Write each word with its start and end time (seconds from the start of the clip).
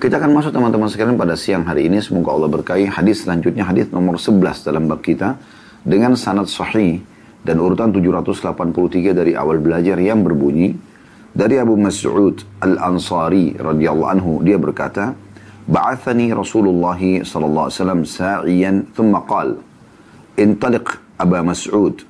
Kita 0.00 0.16
akan 0.16 0.32
masuk 0.32 0.56
teman-teman 0.56 0.88
sekalian 0.88 1.20
pada 1.20 1.36
siang 1.36 1.60
hari 1.68 1.84
ini. 1.84 2.00
Semoga 2.00 2.32
Allah 2.32 2.48
berkahi. 2.48 2.88
Hadis 2.88 3.28
selanjutnya 3.28 3.68
hadis 3.68 3.92
nomor 3.92 4.16
11 4.16 4.64
dalam 4.64 4.88
bab 4.88 5.04
kita. 5.04 5.36
Dengan 5.84 6.16
sanad 6.16 6.48
sahih 6.48 7.04
dan 7.44 7.60
urutan 7.60 7.92
783 7.92 9.12
dari 9.12 9.36
awal 9.36 9.60
belajar 9.60 10.00
yang 10.00 10.24
berbunyi. 10.24 10.72
Dari 11.36 11.60
Abu 11.60 11.76
Mas'ud 11.76 12.32
Al-Ansari 12.64 13.60
radhiyallahu 13.60 14.08
anhu. 14.08 14.32
Dia 14.40 14.56
berkata, 14.56 15.12
Ba'athani 15.68 16.32
Rasulullah 16.32 16.96
sallallahu 16.96 17.68
alaihi 17.68 17.76
wasallam 17.76 18.02
sa'iyan 18.08 18.76
thumma 18.96 19.20
qal. 19.28 19.60
Intaliq 20.40 20.96
Aba 21.20 21.44
Mas'ud 21.44 22.00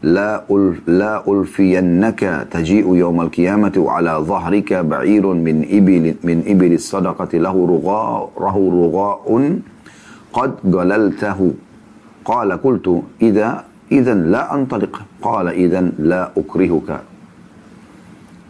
لا 0.00 0.48
لا 0.88 1.20
ألفينك 1.28 2.48
تجيء 2.50 2.86
يوم 2.88 3.20
القيامة 3.20 3.72
وعلى 3.76 4.12
ظهرك 4.24 4.72
بعير 4.72 5.24
من 5.26 5.56
إبل 5.68 6.04
من 6.24 6.38
إبل 6.48 6.72
الصدقة 6.72 7.32
له 7.36 7.56
رغاء 7.74 8.20
له 8.40 8.56
رغاء 8.80 9.26
قد 10.32 10.50
جللته. 10.64 11.40
قال 12.24 12.48
قلت 12.52 12.86
إذا 13.22 13.64
إذا 13.92 14.14
لا 14.14 14.54
أنطلق. 14.54 14.94
قال 15.22 15.46
إذا 15.48 15.80
لا 15.98 16.32
أكرهك. 16.36 16.90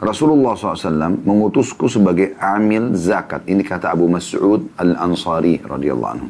رسول 0.01 0.31
الله 0.33 0.53
صلى 0.55 0.67
الله 0.67 0.79
عليه 0.79 0.91
وسلم 0.91 1.13
mengutusku 1.27 1.91
sebagai 1.91 2.39
amil 2.39 2.95
zakat. 2.95 3.43
Ini 3.51 3.67
kata 3.67 3.91
Abu 3.91 4.07
Mas'ud 4.07 4.71
al 4.79 4.95
Ansari 5.03 5.59
radhiyallahu 5.59 6.13
anhu. 6.15 6.29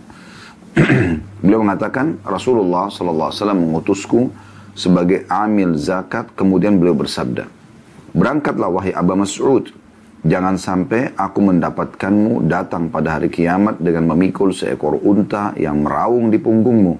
Beliau 1.45 1.61
mengatakan 1.61 2.16
Rasulullah 2.25 2.89
saw 2.89 3.52
mengutusku 3.52 4.33
sebagai 4.33 4.49
sebagai 4.74 5.27
amil 5.27 5.74
zakat 5.77 6.30
kemudian 6.34 6.78
beliau 6.78 6.95
bersabda 6.95 7.61
berangkatlah 8.15 8.70
wahai 8.70 8.92
Aba 8.95 9.15
Mas'ud. 9.15 9.70
Jangan 10.20 10.61
sampai 10.61 11.16
aku 11.16 11.41
mendapatkanmu 11.41 12.45
datang 12.45 12.92
pada 12.92 13.16
hari 13.16 13.33
kiamat 13.33 13.80
dengan 13.80 14.12
memikul 14.12 14.52
seekor 14.52 15.01
unta 15.01 15.56
yang 15.56 15.80
meraung 15.80 16.28
di 16.28 16.36
punggungmu 16.36 16.92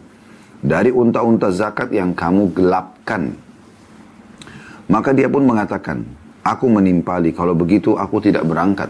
dari 0.65 0.89
unta-unta 0.89 1.53
zakat 1.53 1.93
yang 1.93 2.17
kamu 2.17 2.49
gelapkan. 2.57 3.37
Maka 4.89 5.13
dia 5.13 5.29
pun 5.29 5.45
mengatakan 5.45 6.01
aku 6.41 6.65
menimpali 6.73 7.37
kalau 7.37 7.53
begitu 7.53 7.93
aku 7.93 8.25
tidak 8.25 8.49
berangkat. 8.49 8.89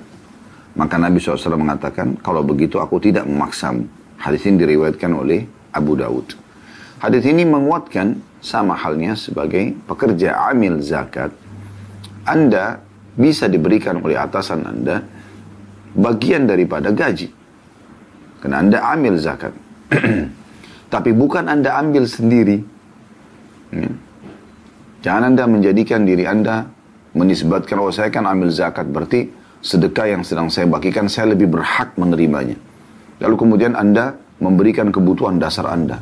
Maka 0.78 0.94
Nabi 0.94 1.18
SAW 1.18 1.58
mengatakan 1.58 2.14
kalau 2.22 2.46
begitu 2.46 2.78
aku 2.78 3.02
tidak 3.02 3.26
memaksamu. 3.26 3.82
Hadis 4.14 4.46
ini 4.46 4.62
diriwayatkan 4.62 5.10
oleh 5.10 5.42
Abu 5.74 5.98
Dawud 5.98 6.38
hadis 7.00 7.24
ini 7.24 7.48
menguatkan 7.48 8.20
sama 8.40 8.76
halnya 8.76 9.14
sebagai 9.14 9.76
pekerja 9.84 10.48
amil 10.52 10.80
zakat, 10.80 11.32
Anda 12.24 12.80
bisa 13.16 13.46
diberikan 13.46 14.00
oleh 14.00 14.16
atasan 14.16 14.64
Anda 14.64 15.04
bagian 15.92 16.48
daripada 16.48 16.92
gaji. 16.92 17.28
Karena 18.40 18.64
Anda 18.64 18.78
amil 18.96 19.20
zakat. 19.20 19.52
Tapi 20.94 21.10
bukan 21.12 21.46
Anda 21.46 21.76
ambil 21.76 22.08
sendiri. 22.08 22.58
Ya. 23.70 23.90
Jangan 25.00 25.32
Anda 25.32 25.44
menjadikan 25.48 26.04
diri 26.04 26.24
Anda 26.24 26.68
menisbatkan, 27.16 27.76
oh 27.80 27.92
saya 27.92 28.12
kan 28.12 28.28
ambil 28.28 28.52
zakat, 28.52 28.86
berarti 28.88 29.32
sedekah 29.60 30.06
yang 30.16 30.22
sedang 30.24 30.48
saya 30.48 30.68
bagikan, 30.68 31.08
saya 31.08 31.32
lebih 31.36 31.50
berhak 31.50 31.96
menerimanya. 31.96 32.56
Lalu 33.20 33.34
kemudian 33.36 33.76
Anda 33.76 34.16
memberikan 34.40 34.88
kebutuhan 34.88 35.36
dasar 35.36 35.68
Anda. 35.68 36.00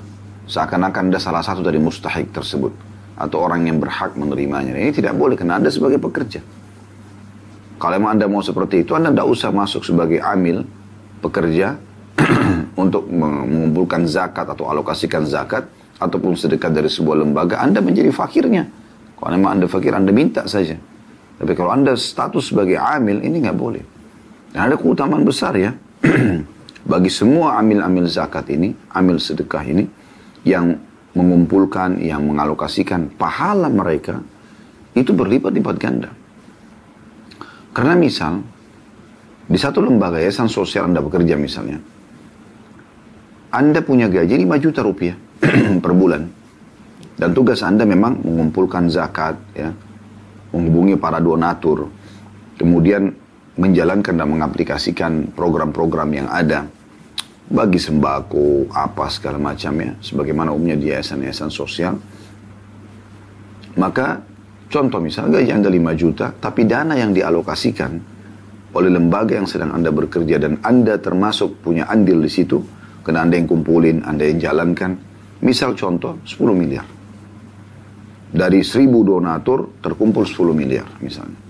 Seakan-akan 0.48 1.12
Anda 1.12 1.20
salah 1.20 1.44
satu 1.44 1.60
dari 1.60 1.76
mustahik 1.76 2.32
tersebut. 2.32 2.72
Atau 3.20 3.44
orang 3.44 3.68
yang 3.68 3.76
berhak 3.76 4.16
menerimanya. 4.16 4.72
Ini 4.72 4.94
tidak 4.94 5.12
boleh 5.14 5.36
karena 5.36 5.60
Anda 5.60 5.68
sebagai 5.68 6.00
pekerja. 6.00 6.40
Kalau 7.78 7.94
memang 7.94 8.18
Anda 8.18 8.26
mau 8.26 8.42
seperti 8.42 8.82
itu, 8.82 8.96
Anda 8.96 9.12
tidak 9.14 9.28
usah 9.28 9.50
masuk 9.54 9.86
sebagai 9.86 10.18
amil, 10.18 10.66
pekerja, 11.22 11.78
untuk 12.82 13.06
mengumpulkan 13.06 14.08
zakat 14.10 14.50
atau 14.50 14.66
alokasikan 14.66 15.22
zakat, 15.28 15.70
ataupun 15.98 16.38
sedekah 16.38 16.70
dari 16.70 16.90
sebuah 16.90 17.22
lembaga, 17.22 17.58
Anda 17.58 17.82
menjadi 17.82 18.10
fakirnya. 18.14 18.66
Kalau 19.18 19.30
memang 19.34 19.58
Anda 19.58 19.66
fakir, 19.66 19.94
Anda 19.94 20.14
minta 20.14 20.46
saja. 20.46 20.78
Tapi 21.38 21.52
kalau 21.54 21.70
Anda 21.74 21.94
status 21.98 22.50
sebagai 22.50 22.78
amil, 22.78 23.22
ini 23.22 23.42
nggak 23.42 23.58
boleh. 23.58 23.82
Dan 24.54 24.70
ada 24.70 24.74
keutamaan 24.78 25.26
besar 25.26 25.54
ya. 25.58 25.74
Bagi 26.90 27.10
semua 27.10 27.58
amil-amil 27.58 28.06
zakat 28.06 28.48
ini, 28.50 28.74
amil 28.94 29.18
sedekah 29.18 29.62
ini, 29.66 29.84
yang 30.48 30.80
mengumpulkan, 31.12 32.00
yang 32.00 32.24
mengalokasikan 32.24 33.12
pahala 33.12 33.68
mereka 33.68 34.24
itu 34.96 35.12
berlipat-lipat 35.12 35.76
ganda. 35.76 36.10
Karena 37.76 37.94
misal, 37.94 38.40
di 39.44 39.58
satu 39.60 39.84
lembaga 39.84 40.16
yayasan 40.16 40.48
sosial 40.48 40.88
Anda 40.88 41.04
bekerja 41.04 41.36
misalnya, 41.36 41.78
Anda 43.52 43.84
punya 43.84 44.08
gaji 44.08 44.34
5 44.34 44.64
juta 44.64 44.80
rupiah 44.80 45.16
per 45.84 45.92
bulan. 45.92 46.24
Dan 47.18 47.34
tugas 47.34 47.60
Anda 47.66 47.82
memang 47.82 48.22
mengumpulkan 48.22 48.88
zakat, 48.88 49.36
ya, 49.52 49.74
menghubungi 50.54 50.94
para 50.96 51.18
donatur, 51.18 51.90
kemudian 52.56 53.10
menjalankan 53.58 54.14
dan 54.14 54.26
mengaplikasikan 54.30 55.34
program-program 55.34 56.10
yang 56.14 56.28
ada 56.30 56.70
bagi 57.48 57.80
sembako, 57.80 58.68
apa 58.68 59.08
segala 59.08 59.40
macamnya, 59.40 59.96
sebagaimana 60.04 60.52
umumnya 60.52 60.76
di 60.76 60.92
yayasan-yayasan 60.92 61.48
sosial. 61.48 61.96
Maka 63.80 64.20
contoh 64.68 65.00
misalnya 65.00 65.40
gaji 65.40 65.52
Anda 65.56 65.70
5 65.72 65.96
juta, 65.96 66.26
tapi 66.36 66.68
dana 66.68 66.92
yang 66.92 67.16
dialokasikan 67.16 67.92
oleh 68.76 68.90
lembaga 68.92 69.40
yang 69.40 69.48
sedang 69.48 69.72
Anda 69.72 69.88
bekerja 69.88 70.36
dan 70.36 70.60
Anda 70.60 71.00
termasuk 71.00 71.64
punya 71.64 71.88
andil 71.88 72.20
di 72.20 72.28
situ, 72.28 72.60
karena 73.00 73.24
Anda 73.24 73.40
yang 73.40 73.48
kumpulin, 73.48 74.04
Anda 74.04 74.28
yang 74.28 74.44
jalankan, 74.44 74.92
misal 75.40 75.72
contoh 75.72 76.20
10 76.28 76.52
miliar. 76.52 76.84
Dari 78.28 78.60
1000 78.60 78.92
donatur 79.08 79.80
terkumpul 79.80 80.28
10 80.28 80.52
miliar 80.52 80.84
misalnya. 81.00 81.40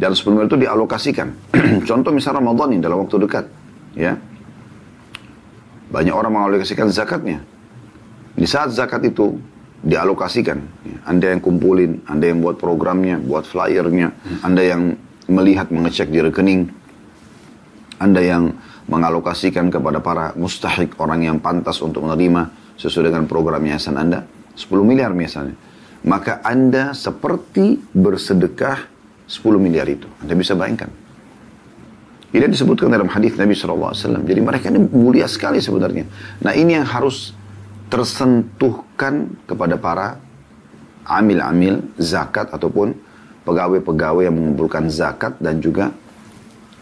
Dan 0.00 0.16
10 0.16 0.24
miliar 0.32 0.48
itu 0.48 0.56
dialokasikan. 0.56 1.28
contoh 1.90 2.10
misal 2.16 2.40
Ramadan 2.40 2.72
ini 2.72 2.80
dalam 2.80 3.04
waktu 3.04 3.20
dekat. 3.28 3.44
Ya, 3.92 4.16
banyak 5.94 6.10
orang 6.10 6.34
mengalokasikan 6.34 6.90
zakatnya. 6.90 7.38
Di 8.34 8.50
saat 8.50 8.74
zakat 8.74 9.06
itu 9.06 9.38
dialokasikan, 9.86 10.58
Anda 11.06 11.30
yang 11.30 11.38
kumpulin, 11.38 12.02
Anda 12.10 12.34
yang 12.34 12.42
buat 12.42 12.58
programnya, 12.58 13.22
buat 13.22 13.46
flyernya, 13.46 14.10
Anda 14.42 14.62
yang 14.66 14.82
melihat, 15.30 15.70
mengecek 15.70 16.10
di 16.10 16.18
rekening, 16.18 16.66
Anda 18.02 18.20
yang 18.26 18.44
mengalokasikan 18.90 19.70
kepada 19.70 20.02
para 20.02 20.34
mustahik, 20.34 20.98
orang 20.98 21.22
yang 21.22 21.38
pantas 21.38 21.78
untuk 21.78 22.10
menerima 22.10 22.50
sesuai 22.74 23.14
dengan 23.14 23.30
program 23.30 23.62
yayasan 23.62 23.94
Anda, 23.94 24.26
10 24.58 24.66
miliar 24.82 25.14
misalnya. 25.14 25.54
Maka 26.04 26.42
Anda 26.42 26.90
seperti 26.90 27.78
bersedekah 27.94 28.90
10 29.30 29.62
miliar 29.62 29.86
itu. 29.86 30.10
Anda 30.20 30.34
bisa 30.34 30.58
bayangkan. 30.58 31.03
Ini 32.34 32.50
disebutkan 32.50 32.90
dalam 32.90 33.06
hadis 33.06 33.38
Nabi 33.38 33.54
SAW. 33.54 33.94
Jadi 34.26 34.40
mereka 34.42 34.66
ini 34.66 34.82
mulia 34.90 35.30
sekali 35.30 35.62
sebenarnya. 35.62 36.02
Nah 36.42 36.50
ini 36.50 36.74
yang 36.74 36.82
harus 36.82 37.30
tersentuhkan 37.86 39.38
kepada 39.46 39.78
para 39.78 40.18
amil-amil 41.06 41.94
zakat 41.94 42.50
ataupun 42.50 42.90
pegawai-pegawai 43.46 44.26
yang 44.26 44.34
mengumpulkan 44.34 44.90
zakat 44.90 45.38
dan 45.38 45.62
juga 45.62 45.94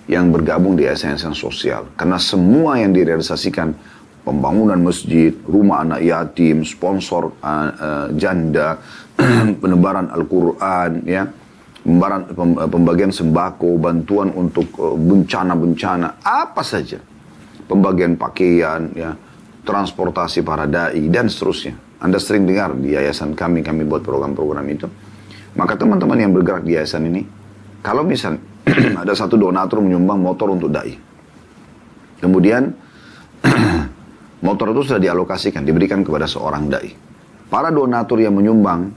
yang 0.08 0.32
bergabung 0.32 0.72
di 0.72 0.88
yayasan 0.88 1.36
sosial. 1.36 1.84
Karena 2.00 2.16
semua 2.16 2.80
yang 2.80 2.96
direalisasikan 2.96 3.76
pembangunan 4.24 4.80
masjid, 4.80 5.36
rumah 5.44 5.84
anak 5.84 6.00
yatim, 6.00 6.64
sponsor 6.64 7.34
uh, 7.44 7.69
uh, 7.76 8.06
janda, 8.16 8.80
penebaran 9.62 10.08
Al-Quran, 10.10 11.04
ya, 11.04 11.28
pembagian 11.82 13.10
sembako, 13.10 13.78
bantuan 13.78 14.31
untuk 14.34 14.70
eh, 14.78 14.97
bencana-bencana, 14.97 16.22
apa 16.22 16.62
saja. 16.62 16.98
Pembagian 17.67 18.14
pakaian, 18.19 18.90
ya, 18.94 19.14
transportasi 19.67 20.43
para 20.46 20.67
dai 20.67 21.06
dan 21.11 21.26
seterusnya. 21.31 21.75
Anda 22.02 22.19
sering 22.19 22.46
dengar 22.46 22.75
di 22.75 22.99
yayasan 22.99 23.38
kami, 23.38 23.62
kami 23.62 23.87
buat 23.87 24.02
program-program 24.02 24.67
itu. 24.70 24.87
Maka 25.55 25.79
teman-teman 25.79 26.19
yang 26.19 26.32
bergerak 26.34 26.67
di 26.67 26.75
yayasan 26.75 27.06
ini, 27.06 27.23
kalau 27.82 28.02
misal 28.02 28.38
ada 29.02 29.14
satu 29.14 29.38
donatur 29.38 29.82
menyumbang 29.82 30.19
motor 30.19 30.55
untuk 30.55 30.70
dai. 30.70 30.94
Kemudian 32.19 32.70
motor 34.46 34.67
itu 34.75 34.81
sudah 34.87 35.00
dialokasikan, 35.02 35.62
diberikan 35.67 36.02
kepada 36.06 36.26
seorang 36.26 36.70
dai. 36.70 36.90
Para 37.50 37.70
donatur 37.70 38.23
yang 38.23 38.34
menyumbang 38.34 38.90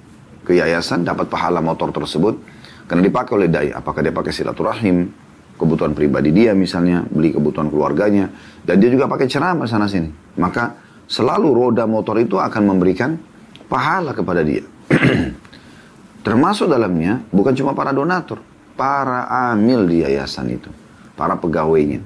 ke 0.46 0.58
yayasan 0.58 1.02
dapat 1.02 1.30
pahala 1.30 1.60
motor 1.60 1.90
tersebut 1.90 2.55
karena 2.86 3.02
dipakai 3.02 3.32
oleh 3.34 3.50
dai. 3.50 3.70
Apakah 3.74 4.06
dia 4.06 4.14
pakai 4.14 4.30
silaturahim, 4.30 5.10
kebutuhan 5.58 5.98
pribadi 5.98 6.30
dia 6.30 6.54
misalnya, 6.54 7.02
beli 7.06 7.34
kebutuhan 7.34 7.70
keluarganya. 7.74 8.30
Dan 8.62 8.78
dia 8.78 8.90
juga 8.94 9.10
pakai 9.10 9.26
ceramah 9.26 9.66
sana 9.66 9.90
sini. 9.90 10.10
Maka 10.38 10.78
selalu 11.10 11.50
roda 11.54 11.90
motor 11.90 12.22
itu 12.22 12.38
akan 12.38 12.64
memberikan 12.66 13.18
pahala 13.66 14.14
kepada 14.14 14.46
dia. 14.46 14.62
Termasuk 16.26 16.70
dalamnya 16.70 17.22
bukan 17.30 17.54
cuma 17.54 17.78
para 17.78 17.94
donatur, 17.94 18.42
para 18.74 19.30
amil 19.54 19.86
di 19.86 20.02
yayasan 20.02 20.50
itu, 20.54 20.70
para 21.14 21.38
pegawainya. 21.38 22.02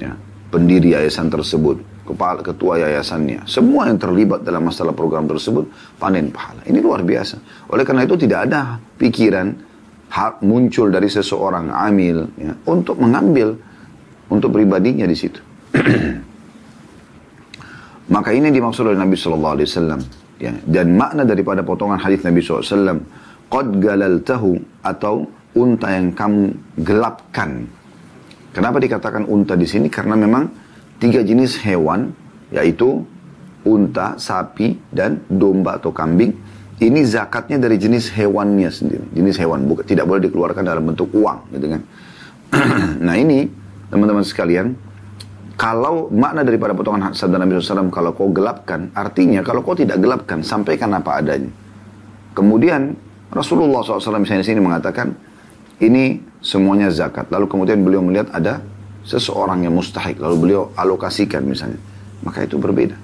ya, 0.00 0.16
pendiri 0.48 0.96
yayasan 0.96 1.28
tersebut, 1.28 1.80
kepala 2.08 2.40
ketua 2.40 2.80
yayasannya, 2.80 3.44
semua 3.44 3.92
yang 3.92 4.00
terlibat 4.00 4.40
dalam 4.40 4.64
masalah 4.64 4.96
program 4.96 5.28
tersebut 5.28 5.68
panen 6.00 6.32
pahala. 6.32 6.64
Ini 6.64 6.80
luar 6.80 7.04
biasa. 7.04 7.68
Oleh 7.68 7.84
karena 7.84 8.08
itu 8.08 8.16
tidak 8.16 8.48
ada 8.48 8.80
pikiran 8.96 9.69
hak 10.10 10.42
muncul 10.42 10.90
dari 10.90 11.06
seseorang 11.06 11.70
amil 11.70 12.26
ya, 12.34 12.52
untuk 12.66 12.98
mengambil 12.98 13.54
untuk 14.26 14.50
pribadinya 14.50 15.06
di 15.06 15.16
situ. 15.16 15.38
Maka 18.14 18.34
ini 18.34 18.50
dimaksud 18.50 18.90
oleh 18.90 18.98
Nabi 18.98 19.14
Shallallahu 19.14 19.54
Alaihi 19.54 19.68
Wasallam. 19.70 20.00
Ya, 20.40 20.56
dan 20.66 20.96
makna 20.96 21.22
daripada 21.28 21.60
potongan 21.60 22.00
hadis 22.00 22.24
Nabi 22.24 22.40
SAW, 22.40 23.04
Qad 23.52 23.76
galaltahu 23.76 24.56
atau 24.80 25.28
unta 25.52 25.92
yang 25.92 26.16
kamu 26.16 26.54
gelapkan. 26.80 27.68
Kenapa 28.56 28.80
dikatakan 28.80 29.28
unta 29.28 29.52
di 29.52 29.68
sini? 29.68 29.92
Karena 29.92 30.16
memang 30.16 30.48
tiga 30.96 31.20
jenis 31.20 31.60
hewan, 31.60 32.08
yaitu 32.54 33.04
unta, 33.68 34.16
sapi, 34.16 34.80
dan 34.88 35.20
domba 35.28 35.76
atau 35.76 35.92
kambing. 35.92 36.32
Ini 36.80 37.00
zakatnya 37.04 37.60
dari 37.60 37.76
jenis 37.76 38.08
hewannya 38.16 38.72
sendiri. 38.72 39.04
Jenis 39.12 39.36
hewan, 39.36 39.68
bukan, 39.68 39.84
tidak 39.84 40.08
boleh 40.08 40.24
dikeluarkan 40.24 40.64
dalam 40.64 40.88
bentuk 40.88 41.12
uang. 41.12 41.52
Gitu 41.52 41.66
kan. 41.76 41.82
nah 43.06 43.20
ini, 43.20 43.44
teman-teman 43.92 44.24
sekalian, 44.24 44.72
kalau 45.60 46.08
makna 46.08 46.40
daripada 46.40 46.72
potongan 46.72 47.12
sabda 47.12 47.36
Nabi 47.36 47.60
SAW, 47.60 47.92
kalau 47.92 48.16
kau 48.16 48.32
gelapkan, 48.32 48.88
artinya 48.96 49.44
kalau 49.44 49.60
kau 49.60 49.76
tidak 49.76 50.00
gelapkan, 50.00 50.40
sampaikan 50.40 50.96
apa 50.96 51.20
adanya. 51.20 51.52
Kemudian 52.32 52.96
Rasulullah 53.28 53.84
SAW 53.84 54.16
misalnya 54.16 54.40
sini 54.40 54.64
mengatakan, 54.64 55.12
ini 55.84 56.16
semuanya 56.40 56.88
zakat. 56.88 57.28
Lalu 57.28 57.44
kemudian 57.44 57.84
beliau 57.84 58.00
melihat 58.00 58.32
ada 58.32 58.64
seseorang 59.04 59.68
yang 59.68 59.76
mustahik, 59.76 60.16
lalu 60.16 60.48
beliau 60.48 60.72
alokasikan 60.80 61.44
misalnya. 61.44 61.76
Maka 62.24 62.48
itu 62.48 62.56
berbeda. 62.56 62.96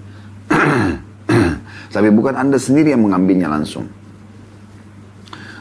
Tapi 1.90 2.08
bukan 2.12 2.34
anda 2.36 2.58
sendiri 2.58 2.92
yang 2.94 3.06
mengambilnya 3.06 3.50
langsung. 3.50 3.86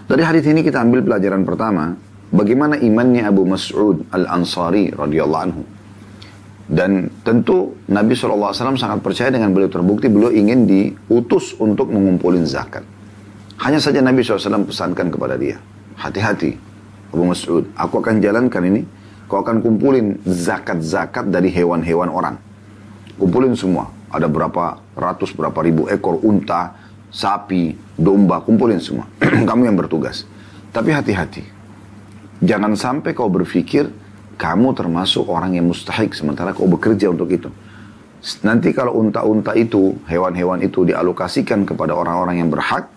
Dari 0.06 0.22
hadis 0.22 0.46
ini 0.46 0.62
kita 0.62 0.86
ambil 0.86 1.02
pelajaran 1.02 1.42
pertama, 1.42 1.98
bagaimana 2.30 2.78
imannya 2.78 3.26
Abu 3.26 3.42
Mas'ud 3.46 4.06
Al-Ansari 4.14 4.94
radhiyallahu 4.94 5.44
anhu. 5.50 5.64
Dan 6.66 7.10
tentu 7.22 7.78
Nabi 7.90 8.18
SAW 8.18 8.54
sangat 8.54 9.02
percaya 9.06 9.30
dengan 9.30 9.54
beliau 9.54 9.70
terbukti 9.70 10.10
beliau 10.10 10.34
ingin 10.34 10.66
diutus 10.66 11.54
untuk 11.62 11.94
mengumpulin 11.94 12.46
zakat. 12.46 12.82
Hanya 13.62 13.78
saja 13.78 14.02
Nabi 14.02 14.26
SAW 14.26 14.66
pesankan 14.66 15.14
kepada 15.14 15.38
dia, 15.38 15.62
hati-hati 15.98 16.58
Abu 17.16 17.24
Mas'ud, 17.32 17.64
aku 17.80 18.04
akan 18.04 18.20
jalankan 18.20 18.60
ini, 18.68 18.82
kau 19.32 19.40
akan 19.40 19.64
kumpulin 19.64 20.20
zakat-zakat 20.28 21.32
dari 21.32 21.48
hewan-hewan 21.48 22.12
orang. 22.12 22.36
Kumpulin 23.16 23.56
semua, 23.56 23.88
ada 24.16 24.32
berapa 24.32 24.80
ratus, 24.96 25.36
berapa 25.36 25.60
ribu 25.60 25.92
ekor 25.92 26.24
unta, 26.24 26.72
sapi, 27.12 27.76
domba, 28.00 28.40
kumpulin 28.40 28.80
semua. 28.80 29.08
Kamu 29.48 29.68
yang 29.68 29.76
bertugas. 29.76 30.24
Tapi 30.72 30.92
hati-hati, 30.92 31.44
jangan 32.44 32.76
sampai 32.76 33.16
kau 33.16 33.32
berpikir, 33.32 33.88
kamu 34.36 34.76
termasuk 34.76 35.24
orang 35.32 35.56
yang 35.56 35.72
mustahik 35.72 36.12
sementara 36.12 36.52
kau 36.52 36.68
bekerja 36.68 37.08
untuk 37.08 37.32
itu. 37.32 37.48
Nanti 38.44 38.76
kalau 38.76 39.00
unta-unta 39.00 39.56
itu, 39.56 39.96
hewan-hewan 40.10 40.60
itu 40.60 40.84
dialokasikan 40.84 41.64
kepada 41.64 41.96
orang-orang 41.96 42.44
yang 42.44 42.52
berhak, 42.52 42.92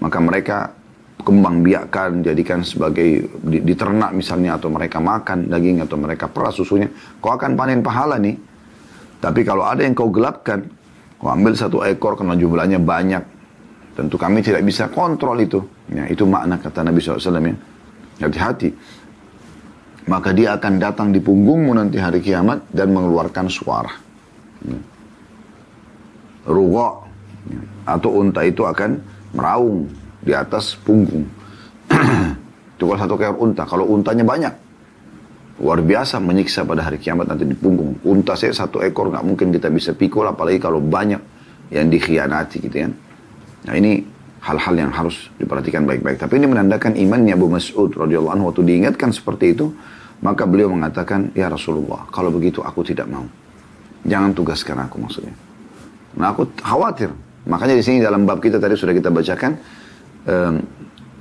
maka 0.00 0.18
mereka 0.22 0.72
kembang 1.20 1.60
biakkan, 1.60 2.24
jadikan 2.24 2.64
sebagai 2.64 3.28
diternak 3.42 4.14
misalnya, 4.14 4.56
atau 4.56 4.72
mereka 4.72 5.02
makan 5.02 5.50
daging, 5.50 5.84
atau 5.84 5.98
mereka 5.98 6.30
peras 6.30 6.56
susunya, 6.56 6.88
kau 7.20 7.34
akan 7.34 7.58
panen 7.58 7.84
pahala 7.84 8.16
nih. 8.16 8.38
Tapi 9.22 9.46
kalau 9.46 9.62
ada 9.62 9.86
yang 9.86 9.94
kau 9.94 10.10
gelapkan, 10.10 10.66
kau 11.22 11.30
ambil 11.30 11.54
satu 11.54 11.86
ekor 11.86 12.18
karena 12.18 12.34
jumlahnya 12.34 12.82
banyak, 12.82 13.22
tentu 13.94 14.18
kami 14.18 14.42
tidak 14.42 14.66
bisa 14.66 14.90
kontrol 14.90 15.38
itu. 15.38 15.62
Ya, 15.94 16.10
itu 16.10 16.26
makna 16.26 16.58
kata 16.58 16.82
Nabi 16.82 16.98
SAW 16.98 17.38
ya. 17.38 17.54
Hati-hati 18.26 18.74
maka 20.06 20.34
dia 20.34 20.58
akan 20.58 20.82
datang 20.82 21.08
di 21.14 21.22
punggungmu 21.22 21.70
nanti 21.78 21.98
hari 22.02 22.18
kiamat 22.18 22.66
dan 22.74 22.90
mengeluarkan 22.90 23.46
suara. 23.46 23.92
Ya. 24.66 24.78
Rugo 26.50 27.06
ya. 27.46 27.62
atau 27.86 28.10
unta 28.18 28.42
itu 28.42 28.66
akan 28.66 28.98
meraung 29.30 29.86
di 30.18 30.34
atas 30.34 30.74
punggung. 30.82 31.22
itu 32.82 32.98
satu 32.98 33.14
ekor 33.14 33.38
unta. 33.38 33.62
Kalau 33.62 33.86
untanya 33.86 34.26
banyak, 34.26 34.50
luar 35.62 35.78
biasa 35.78 36.18
menyiksa 36.18 36.66
pada 36.66 36.82
hari 36.82 36.98
kiamat 36.98 37.30
nanti 37.30 37.46
di 37.46 37.54
punggung. 37.54 38.02
Unta 38.02 38.34
saya 38.34 38.50
satu 38.50 38.82
ekor 38.82 39.14
nggak 39.14 39.22
mungkin 39.22 39.54
kita 39.54 39.70
bisa 39.70 39.94
pikul, 39.94 40.26
apalagi 40.26 40.58
kalau 40.58 40.82
banyak 40.82 41.22
yang 41.70 41.86
dikhianati 41.86 42.58
gitu 42.66 42.76
kan. 42.82 42.92
Nah 43.70 43.74
ini 43.78 44.02
hal-hal 44.42 44.74
yang 44.74 44.90
harus 44.90 45.30
diperhatikan 45.38 45.86
baik-baik. 45.86 46.18
Tapi 46.18 46.42
ini 46.42 46.50
menandakan 46.50 46.98
imannya 46.98 47.38
Abu 47.38 47.46
Mas'ud 47.46 47.94
radhiyallahu 47.94 48.34
anhu 48.34 48.44
waktu 48.50 48.66
diingatkan 48.66 49.14
seperti 49.14 49.54
itu, 49.54 49.70
maka 50.26 50.50
beliau 50.50 50.66
mengatakan, 50.74 51.30
"Ya 51.38 51.46
Rasulullah, 51.46 52.10
kalau 52.10 52.34
begitu 52.34 52.58
aku 52.58 52.82
tidak 52.82 53.06
mau. 53.06 53.22
Jangan 54.02 54.34
tugaskan 54.34 54.82
aku 54.82 54.98
maksudnya." 54.98 55.34
Nah, 56.18 56.34
aku 56.34 56.50
khawatir. 56.58 57.14
Makanya 57.46 57.78
di 57.78 57.84
sini 57.86 58.02
dalam 58.02 58.26
bab 58.26 58.42
kita 58.42 58.58
tadi 58.58 58.74
sudah 58.74 58.94
kita 58.94 59.14
bacakan 59.14 59.54
um, 60.26 60.54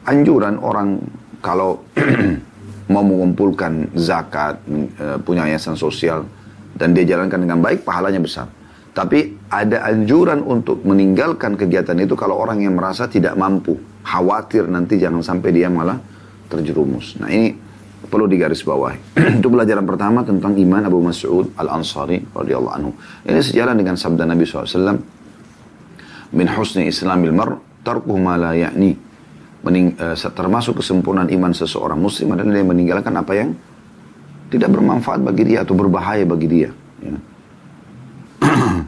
anjuran 0.09 0.57
orang 0.57 0.97
kalau 1.41 1.81
mau 2.91 3.01
mengumpulkan 3.07 3.95
zakat, 3.95 4.59
uh, 4.99 5.17
punya 5.23 5.47
yayasan 5.47 5.79
sosial 5.79 6.27
dan 6.75 6.91
dia 6.91 7.07
jalankan 7.07 7.39
dengan 7.39 7.59
baik, 7.63 7.87
pahalanya 7.87 8.19
besar. 8.19 8.47
Tapi 8.91 9.47
ada 9.47 9.87
anjuran 9.87 10.43
untuk 10.43 10.83
meninggalkan 10.83 11.55
kegiatan 11.55 11.95
itu 11.95 12.11
kalau 12.19 12.35
orang 12.35 12.59
yang 12.59 12.75
merasa 12.75 13.07
tidak 13.07 13.39
mampu. 13.39 13.79
Khawatir 14.03 14.67
nanti 14.67 14.99
jangan 14.99 15.23
sampai 15.23 15.49
dia 15.55 15.71
malah 15.71 15.95
terjerumus. 16.51 17.15
Nah 17.15 17.31
ini 17.31 17.55
perlu 18.11 18.27
digarisbawahi. 18.27 19.15
itu 19.39 19.47
pelajaran 19.47 19.87
pertama 19.87 20.27
tentang 20.27 20.59
iman 20.59 20.83
Abu 20.83 20.99
Mas'ud 20.99 21.55
Al-Ansari 21.55 22.19
radhiyallahu 22.35 22.75
anhu. 22.75 22.91
Ini 23.23 23.39
sejalan 23.39 23.79
dengan 23.79 23.95
sabda 23.95 24.27
Nabi 24.27 24.43
SAW. 24.43 24.99
Min 26.35 26.47
husni 26.51 26.91
islamil 26.91 27.31
mar 27.31 27.55
tarkuh 27.87 28.19
ma 28.19 28.35
la 28.35 28.51
ya'ni. 28.51 29.10
Mening, 29.61 29.93
uh, 30.01 30.17
termasuk 30.17 30.81
kesempurnaan 30.81 31.29
iman 31.29 31.53
seseorang 31.53 32.01
muslim 32.01 32.33
adalah 32.33 32.49
dia 32.49 32.65
meninggalkan 32.65 33.13
apa 33.13 33.33
yang 33.37 33.49
tidak 34.49 34.73
bermanfaat 34.73 35.21
bagi 35.21 35.53
dia 35.53 35.61
atau 35.61 35.77
berbahaya 35.77 36.25
bagi 36.25 36.47
dia. 36.49 36.69
Ya. 36.99 37.17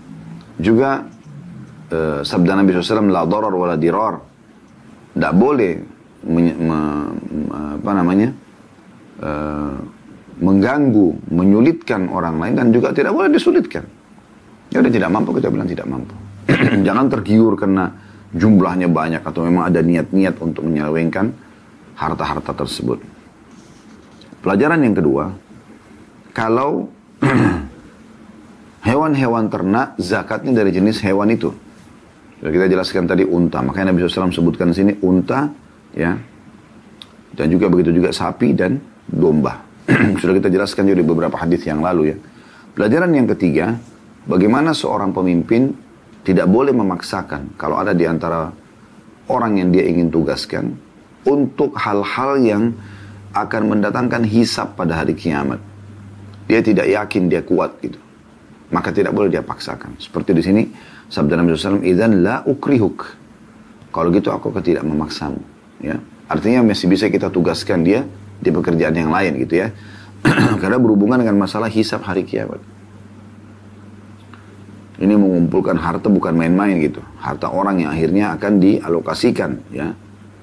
Juga 0.66 1.06
uh, 1.94 2.20
sabda 2.26 2.58
Nabi 2.58 2.74
SAW, 2.74 3.06
la 3.14 3.24
darar 3.30 3.54
wala 3.54 3.78
dirar. 3.78 4.18
Tidak 5.14 5.34
boleh 5.38 5.74
me, 6.26 6.42
me, 6.58 6.80
apa 7.78 7.92
namanya 7.94 8.34
uh, 9.22 9.78
mengganggu, 10.42 11.30
menyulitkan 11.30 12.10
orang 12.10 12.42
lain 12.42 12.54
dan 12.58 12.68
juga 12.74 12.90
tidak 12.96 13.14
boleh 13.14 13.30
disulitkan. 13.30 13.86
Ya 14.74 14.82
udah 14.82 14.90
tidak 14.90 15.10
mampu 15.14 15.38
kita 15.38 15.54
bilang 15.54 15.70
tidak 15.70 15.86
mampu. 15.86 16.18
Jangan 16.88 17.06
tergiur 17.14 17.54
karena 17.54 17.94
jumlahnya 18.34 18.90
banyak 18.90 19.22
atau 19.22 19.46
memang 19.46 19.70
ada 19.70 19.80
niat-niat 19.80 20.36
untuk 20.42 20.66
menyelewengkan 20.66 21.34
harta-harta 21.94 22.52
tersebut. 22.54 23.00
Pelajaran 24.42 24.82
yang 24.84 24.98
kedua, 24.98 25.32
kalau 26.36 26.90
hewan-hewan 28.84 29.48
ternak 29.48 29.96
zakatnya 29.98 30.52
dari 30.62 30.76
jenis 30.76 31.00
hewan 31.02 31.32
itu. 31.32 31.50
Sudah 32.44 32.52
kita 32.52 32.68
jelaskan 32.68 33.08
tadi 33.08 33.24
unta, 33.24 33.64
makanya 33.64 33.96
Nabi 33.96 34.04
SAW 34.04 34.36
sebutkan 34.36 34.76
di 34.76 34.76
sini 34.76 34.92
unta, 35.00 35.48
ya, 35.96 36.12
dan 37.32 37.48
juga 37.48 37.72
begitu 37.72 37.96
juga 37.96 38.12
sapi 38.12 38.52
dan 38.52 38.84
domba. 39.08 39.64
Sudah 40.20 40.36
kita 40.36 40.52
jelaskan 40.52 40.92
juga 40.92 41.00
di 41.00 41.08
beberapa 41.08 41.40
hadis 41.40 41.64
yang 41.64 41.80
lalu 41.80 42.12
ya. 42.12 42.18
Pelajaran 42.76 43.16
yang 43.16 43.32
ketiga, 43.32 43.80
bagaimana 44.28 44.76
seorang 44.76 45.16
pemimpin 45.16 45.72
tidak 46.24 46.48
boleh 46.48 46.72
memaksakan 46.72 47.56
kalau 47.60 47.80
ada 47.80 47.92
di 47.92 48.08
antara 48.08 48.52
orang 49.28 49.60
yang 49.60 49.70
dia 49.72 49.84
ingin 49.88 50.08
tugaskan 50.12 50.76
untuk 51.24 51.76
hal-hal 51.80 52.40
yang 52.40 52.64
akan 53.36 53.62
mendatangkan 53.78 54.24
hisap 54.28 54.76
pada 54.76 55.04
hari 55.04 55.16
kiamat. 55.16 55.60
Dia 56.48 56.60
tidak 56.60 56.88
yakin 56.92 57.32
dia 57.32 57.40
kuat 57.44 57.80
gitu 57.80 58.04
maka 58.74 58.90
tidak 58.90 59.14
boleh 59.14 59.30
dia 59.30 59.46
paksakan. 59.46 60.02
Seperti 60.02 60.34
di 60.34 60.42
sini 60.42 60.62
sabda 61.06 61.38
Nabi 61.38 61.54
SAW, 61.54 61.86
"Idzan 61.86 62.26
la 62.26 62.42
ukrihuk." 62.42 63.22
Kalau 63.94 64.10
gitu 64.10 64.34
aku 64.34 64.50
tidak 64.66 64.82
memaksamu, 64.82 65.38
ya. 65.86 66.02
Artinya 66.26 66.66
masih 66.66 66.90
bisa 66.90 67.14
kita 67.14 67.30
tugaskan 67.30 67.86
dia 67.86 68.02
di 68.42 68.50
pekerjaan 68.50 68.98
yang 68.98 69.14
lain 69.14 69.38
gitu 69.46 69.62
ya. 69.62 69.70
Karena 70.62 70.82
berhubungan 70.82 71.22
dengan 71.22 71.38
masalah 71.38 71.70
hisap 71.70 72.02
hari 72.02 72.26
kiamat. 72.26 72.58
Ini 74.94 75.18
mengumpulkan 75.18 75.74
harta 75.82 76.06
bukan 76.06 76.38
main-main 76.38 76.78
gitu. 76.78 77.02
Harta 77.18 77.50
orang 77.50 77.82
yang 77.82 77.90
akhirnya 77.90 78.38
akan 78.38 78.62
dialokasikan 78.62 79.52
ya 79.74 79.90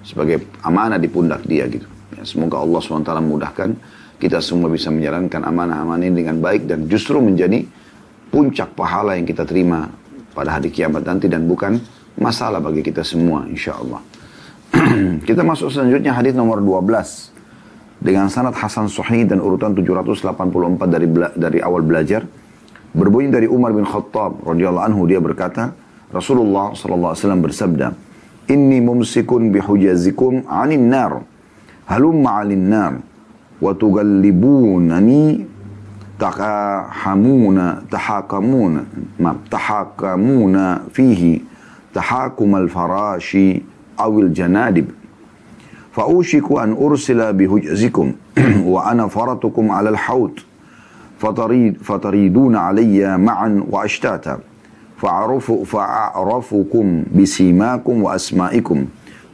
sebagai 0.03 0.43
amanah 0.67 0.99
di 0.99 1.07
pundak 1.07 1.47
dia 1.47 1.71
gitu. 1.71 1.87
Ya, 2.19 2.27
semoga 2.27 2.59
Allah 2.59 2.83
SWT 2.83 3.11
memudahkan 3.23 3.71
kita 4.19 4.43
semua 4.43 4.69
bisa 4.69 4.91
menjalankan 4.91 5.47
amanah-amanah 5.47 6.05
ini 6.05 6.27
dengan 6.27 6.43
baik 6.43 6.67
dan 6.67 6.91
justru 6.91 7.23
menjadi 7.23 7.63
puncak 8.29 8.75
pahala 8.75 9.15
yang 9.15 9.25
kita 9.25 9.47
terima 9.47 9.87
pada 10.35 10.59
hari 10.59 10.75
kiamat 10.75 11.07
nanti 11.07 11.31
dan 11.31 11.47
bukan 11.47 11.79
masalah 12.19 12.59
bagi 12.59 12.83
kita 12.83 13.07
semua 13.07 13.47
insya 13.47 13.79
Allah. 13.79 14.03
kita 15.29 15.47
masuk 15.47 15.71
selanjutnya 15.71 16.15
hadis 16.15 16.35
nomor 16.35 16.59
12 16.59 18.03
dengan 18.03 18.27
sanad 18.33 18.57
Hasan 18.57 18.89
Sahih 18.89 19.29
dan 19.29 19.39
urutan 19.39 19.77
784 19.77 20.27
dari 20.89 21.07
dari 21.37 21.59
awal 21.61 21.83
belajar 21.85 22.25
berbunyi 22.96 23.32
dari 23.32 23.48
Umar 23.50 23.76
bin 23.76 23.84
Khattab 23.84 24.44
radhiyallahu 24.48 24.86
anhu 24.88 25.04
dia 25.08 25.20
berkata 25.20 25.76
Rasulullah 26.14 26.72
sallallahu 26.72 27.12
alaihi 27.12 27.24
wasallam 27.24 27.44
bersabda 27.44 27.88
Inni 28.46 28.78
mumsikun 28.78 29.50
bihujazikum 29.50 30.46
'anil 30.46 30.86
nar 30.86 31.12
halumma 31.90 32.46
'alin 32.46 32.70
nar 32.70 32.94
wa 33.58 33.74
tughallibunani 33.74 35.50
tahakamuna 36.22 37.84
tahakamuna 37.90 38.86
ma 39.18 39.34
tahakamuna 39.50 40.86
fihi 40.94 41.42
tahakum 41.92 42.54
al-farashi 42.56 43.66
awil 43.98 44.30
janadib 44.30 44.94
فأوشك 45.96 46.52
أن 46.52 46.76
أرسل 46.76 47.34
بهجزكم 47.34 48.08
وأنا 48.68 49.08
فرطكم 49.08 49.72
على 49.72 49.90
الحوت 49.90 50.46
فتريد 51.21 51.77
فتريدون 51.83 52.57
علي 52.57 53.19
معا 53.19 53.65
وأشتاتا. 53.71 54.39
فأعرف 55.01 55.53
فأعرفكم 55.53 56.87
بسيماكم 57.17 58.03
وأسمائكم 58.03 58.79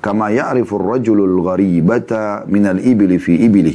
كما 0.03 0.27
يعرف 0.31 0.75
الرجل 0.75 1.19
الغريبة 1.25 2.11
من 2.47 2.65
الإبل 2.67 3.19
في 3.19 3.47
إبله 3.47 3.75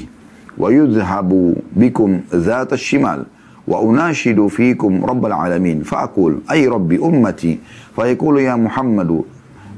ويذهب 0.57 1.55
بكم 1.75 2.19
ذات 2.35 2.73
الشمال 2.73 3.25
وأناشد 3.67 4.47
فيكم 4.47 5.05
رب 5.05 5.25
العالمين. 5.25 5.83
فأقول 5.83 6.39
أي 6.51 6.67
رب 6.67 6.91
أمتي؟ 6.91 7.59
فيقول 7.95 8.39
يا 8.39 8.55
محمد 8.55 9.21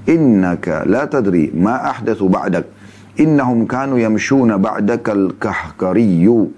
إنك 0.09 0.83
لا 0.85 1.05
تدري 1.05 1.51
ما 1.57 1.89
أحدث 1.89 2.23
بعدك. 2.23 2.65
إنهم 3.19 3.65
كانوا 3.65 3.99
يمشون 3.99 4.57
بعدك 4.57 5.09
الكهكري 5.09 6.49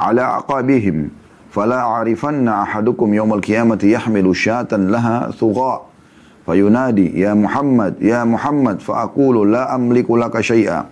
على 0.00 0.20
عقابهم 0.20 1.08
فلا 1.50 1.78
أعرفن 1.78 2.48
أحدكم 2.48 3.14
يوم 3.14 3.32
القيامة 3.32 3.78
يحمل 3.82 4.36
شاة 4.36 4.68
لها 4.72 5.30
ثغاء. 5.30 5.86
فينادي 6.46 7.20
يا 7.20 7.34
محمد 7.34 7.94
يا 8.00 8.24
محمد 8.24 8.80
فأقول 8.80 9.52
لا 9.52 9.74
أملك 9.74 10.10
لك 10.10 10.40
شيئا. 10.40 10.84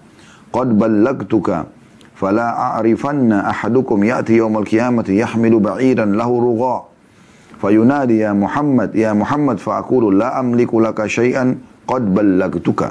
قد 0.52 0.78
بلغتك. 0.78 1.64
فلا 2.14 2.49
أعرفن 2.49 3.33
أحدكم 3.33 4.04
يأتي 4.04 4.33
يوم 4.33 4.59
القيامة 4.59 5.04
يحمل 5.09 5.59
بعيرا 5.59 6.04
له 6.04 6.40
رغاء. 6.40 6.88
فينادي 7.61 8.19
يا 8.19 8.33
محمد 8.33 8.95
يا 8.95 9.12
محمد 9.12 9.59
فأقول 9.59 10.19
لا 10.19 10.40
أملك 10.40 10.75
لك 10.75 11.07
شيئا. 11.07 11.59
قد 11.88 12.14
بلغتك. 12.14 12.90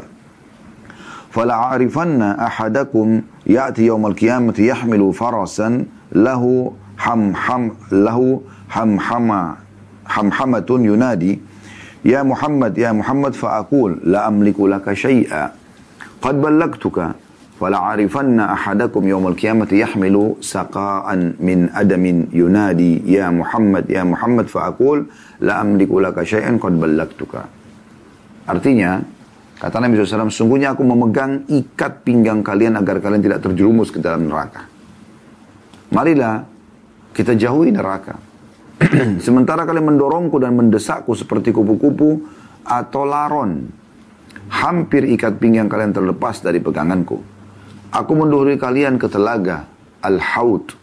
فلا 1.30 1.54
أعرفن 1.54 2.22
أحدكم 2.22 3.22
يأتي 3.48 3.86
يوم 3.86 4.06
القيامة 4.06 4.54
يحمل 4.60 5.13
فرسا 5.13 5.86
lahu 6.13 6.74
ham 6.98 7.34
ham 7.34 7.75
lahu 7.94 8.44
hamhama 8.68 9.58
hamhamatun 10.06 10.86
yunadi 10.86 11.39
ya 12.06 12.24
Muhammad 12.25 12.74
ya 12.78 12.92
Muhammad 12.96 13.34
faakul 13.36 14.00
la 14.04 14.25
amliku 14.25 14.66
laka 14.66 14.96
syai'a 14.96 15.54
qad 16.20 16.36
ballagtuka 16.39 17.16
wala 17.60 17.92
arifanna 17.92 18.56
ahadakum 18.56 19.04
yawmal 19.04 19.36
qiyamati 19.36 19.84
yahmilu 19.84 20.39
saqa'an 20.39 21.36
min 21.44 21.68
adamin 21.75 22.32
yunadi. 22.32 23.04
Ya 23.04 23.28
Muhammad 23.30 23.86
ya 23.92 24.08
Muhammad 24.08 24.48
faakul 24.48 25.12
la 25.44 25.60
amliku 25.60 26.00
laka 26.00 26.24
syai'an 26.24 26.56
qad 26.56 26.80
ballagtuka. 26.80 27.51
Artinya 28.48 29.04
kata 29.60 29.84
Nabi 29.84 30.00
SAW 30.00 30.32
sungguhnya 30.32 30.72
aku 30.74 30.88
memegang 30.88 31.44
ikat 31.51 32.08
pinggang 32.08 32.42
kalian 32.42 32.80
agar 32.80 33.04
kalian 33.04 33.22
tidak 33.22 33.44
terjerumus 33.44 33.92
ke 33.92 34.00
dalam 34.00 34.32
neraka. 34.32 34.66
Marilah 35.89 36.46
kita 37.13 37.34
jauhi 37.34 37.74
neraka. 37.74 38.15
Sementara 39.25 39.65
kalian 39.65 39.96
mendorongku 39.96 40.38
dan 40.39 40.55
mendesakku 40.55 41.12
seperti 41.17 41.50
kupu-kupu 41.51 42.24
atau 42.63 43.03
laron. 43.03 43.67
Hampir 44.50 45.05
ikat 45.13 45.38
pinggang 45.38 45.69
kalian 45.69 45.93
terlepas 45.93 46.41
dari 46.41 46.58
peganganku. 46.62 47.22
Aku 47.89 48.12
menduhuri 48.13 48.58
kalian 48.58 49.01
ke 49.01 49.10
telaga 49.10 49.65
Al-Haud. 50.01 50.77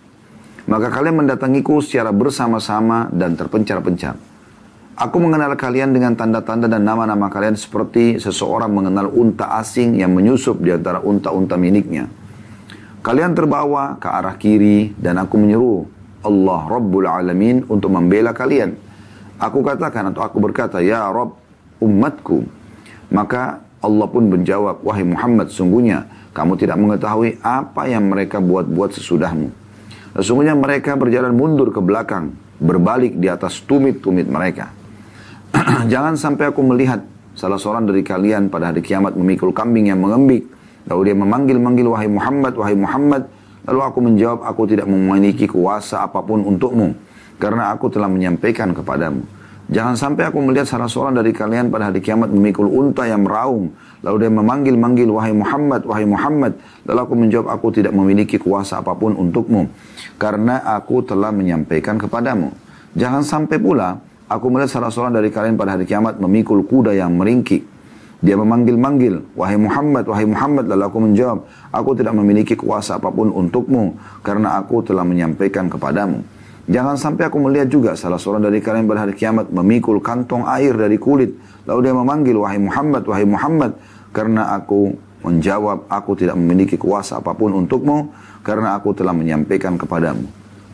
Maka 0.67 0.91
kalian 0.91 1.23
mendatangiku 1.23 1.79
secara 1.79 2.11
bersama-sama 2.11 3.07
dan 3.15 3.39
terpencar-pencar. 3.39 4.19
Aku 4.97 5.21
mengenal 5.23 5.55
kalian 5.55 5.95
dengan 5.95 6.19
tanda-tanda 6.19 6.67
dan 6.67 6.83
nama-nama 6.83 7.31
kalian 7.31 7.55
seperti 7.55 8.19
seseorang 8.19 8.73
mengenal 8.73 9.13
unta 9.13 9.55
asing 9.61 10.01
yang 10.01 10.11
menyusup 10.11 10.59
di 10.59 10.75
antara 10.75 10.99
unta-unta 10.99 11.55
miliknya. 11.55 12.11
Kalian 13.07 13.39
terbawa 13.39 13.95
ke 14.03 14.11
arah 14.11 14.35
kiri 14.35 14.91
dan 14.99 15.23
aku 15.23 15.39
menyeru 15.39 15.87
Allah 16.27 16.67
Rabbul 16.67 17.07
Alamin 17.07 17.63
untuk 17.71 17.95
membela 17.95 18.35
kalian. 18.35 18.75
Aku 19.39 19.63
katakan 19.63 20.11
atau 20.11 20.27
aku 20.27 20.43
berkata, 20.43 20.83
Ya 20.83 21.07
Rabb 21.07 21.39
umatku. 21.79 22.43
Maka 23.15 23.63
Allah 23.79 24.07
pun 24.11 24.27
menjawab, 24.27 24.83
Wahai 24.83 25.07
Muhammad, 25.07 25.55
sungguhnya 25.55 26.11
kamu 26.35 26.59
tidak 26.59 26.83
mengetahui 26.83 27.39
apa 27.47 27.87
yang 27.87 28.11
mereka 28.11 28.43
buat-buat 28.43 28.99
sesudahmu. 28.99 29.55
Sesungguhnya 30.19 30.59
mereka 30.59 30.99
berjalan 30.99 31.31
mundur 31.31 31.71
ke 31.71 31.79
belakang, 31.79 32.35
berbalik 32.59 33.15
di 33.23 33.31
atas 33.31 33.63
tumit-tumit 33.63 34.27
mereka. 34.27 34.75
Jangan 35.93 36.19
sampai 36.19 36.51
aku 36.51 36.59
melihat 36.67 37.07
salah 37.39 37.63
seorang 37.63 37.87
dari 37.87 38.03
kalian 38.03 38.51
pada 38.51 38.75
hari 38.75 38.83
kiamat 38.83 39.15
memikul 39.15 39.55
kambing 39.55 39.95
yang 39.95 40.03
mengembik. 40.03 40.56
Lalu 40.87 41.01
dia 41.11 41.17
memanggil-manggil, 41.19 41.87
wahai 41.91 42.09
Muhammad, 42.11 42.53
wahai 42.55 42.79
Muhammad. 42.79 43.23
Lalu 43.67 43.81
aku 43.83 43.99
menjawab, 43.99 44.39
aku 44.47 44.63
tidak 44.71 44.87
memiliki 44.87 45.51
kuasa 45.51 46.07
apa 46.07 46.23
pun 46.23 46.47
untukmu. 46.47 46.95
Karena 47.43 47.75
aku 47.75 47.91
telah 47.91 48.07
menyampaikan 48.07 48.71
kepadamu. 48.71 49.27
Jangan 49.67 49.99
sampai 49.99 50.31
aku 50.31 50.39
melihat 50.47 50.71
salah 50.71 50.87
seorang 50.87 51.19
dari 51.19 51.35
kalian 51.35 51.75
pada 51.75 51.91
hari 51.91 51.99
kiamat 51.99 52.31
memikul 52.31 52.71
unta 52.71 53.03
yang 53.03 53.27
meraung. 53.27 53.75
Lalu 54.07 54.17
dia 54.23 54.31
memanggil-manggil, 54.31 55.11
wahai 55.11 55.35
Muhammad, 55.35 55.83
wahai 55.83 56.07
Muhammad. 56.07 56.55
Lalu 56.87 56.99
aku 57.03 57.15
menjawab, 57.19 57.47
aku 57.51 57.67
tidak 57.75 57.91
memiliki 57.91 58.39
kuasa 58.39 58.79
apa 58.79 58.95
pun 58.95 59.19
untukmu. 59.19 59.67
Karena 60.23 60.63
aku 60.79 61.03
telah 61.03 61.35
menyampaikan 61.35 61.99
kepadamu. 61.99 62.55
Jangan 62.95 63.27
sampai 63.27 63.59
pula, 63.59 63.99
aku 64.31 64.47
melihat 64.55 64.79
salah 64.79 64.95
seorang 64.95 65.19
dari 65.19 65.35
kalian 65.35 65.59
pada 65.59 65.75
hari 65.75 65.83
kiamat 65.83 66.23
memikul 66.23 66.63
kuda 66.63 66.95
yang 66.95 67.19
meringkik. 67.19 67.76
Dia 68.25 68.33
memanggil-manggil, 68.33 69.37
wahai 69.37 69.61
Muhammad, 69.61 70.09
wahai 70.09 70.25
Muhammad. 70.25 70.65
Lalu 70.73 70.83
aku 70.89 70.99
menjawab, 71.05 71.39
aku 71.69 71.91
tidak 71.93 72.17
memiliki 72.17 72.57
kuasa 72.57 72.97
apa 72.97 73.13
pun 73.13 73.29
untukmu. 73.29 74.01
Karena 74.25 74.57
aku 74.57 74.81
telah 74.81 75.05
menyampaikan 75.05 75.69
kepadamu. 75.69 76.25
Jangan 76.67 76.97
sampai 76.99 77.31
aku 77.31 77.39
melihat 77.39 77.71
juga 77.71 77.95
salah 77.95 78.19
seorang 78.19 78.43
dari 78.43 78.59
kalian 78.59 78.91
pada 78.91 79.07
hari 79.07 79.15
kiamat 79.15 79.53
memikul 79.53 80.03
kantong 80.03 80.49
air 80.49 80.75
dari 80.75 80.97
kulit. 80.99 81.37
Lalu 81.69 81.79
dia 81.87 81.95
memanggil, 81.95 82.37
wahai 82.41 82.59
Muhammad, 82.59 83.03
wahai 83.05 83.27
Muhammad. 83.29 83.77
Karena 84.11 84.51
aku 84.57 84.97
menjawab, 85.23 85.87
aku 85.87 86.17
tidak 86.17 86.35
memiliki 86.41 86.75
kuasa 86.81 87.21
apa 87.21 87.37
pun 87.37 87.53
untukmu. 87.53 88.11
Karena 88.41 88.75
aku 88.75 88.97
telah 88.97 89.13
menyampaikan 89.13 89.77
kepadamu. 89.77 90.25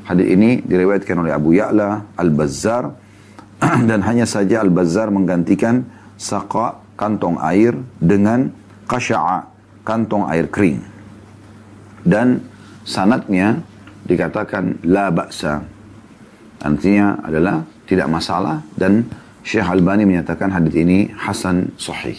Hadis 0.06 0.26
ini 0.30 0.62
diriwayatkan 0.62 1.14
oleh 1.14 1.32
Abu 1.34 1.58
Ya'la, 1.58 2.14
Al-Bazzar. 2.14 2.90
Dan 3.88 4.00
hanya 4.06 4.26
saja 4.26 4.62
Al-Bazzar 4.62 5.10
menggantikan 5.10 5.86
saqa, 6.18 6.81
kantong 6.98 7.40
air, 7.40 7.76
dengan 7.98 8.52
kasya'a, 8.86 9.48
kantong 9.86 10.28
air 10.30 10.46
kering. 10.48 10.80
Dan 12.02 12.42
sanatnya 12.82 13.62
dikatakan 14.06 14.82
la 14.82 15.08
ba'sa 15.14 15.72
Artinya 16.62 17.18
adalah 17.26 17.66
tidak 17.90 18.06
masalah 18.06 18.62
dan 18.78 19.02
Syekh 19.42 19.66
Albani 19.66 20.06
menyatakan 20.06 20.54
hadis 20.54 20.78
ini 20.78 21.10
hasan 21.10 21.74
sahih. 21.74 22.14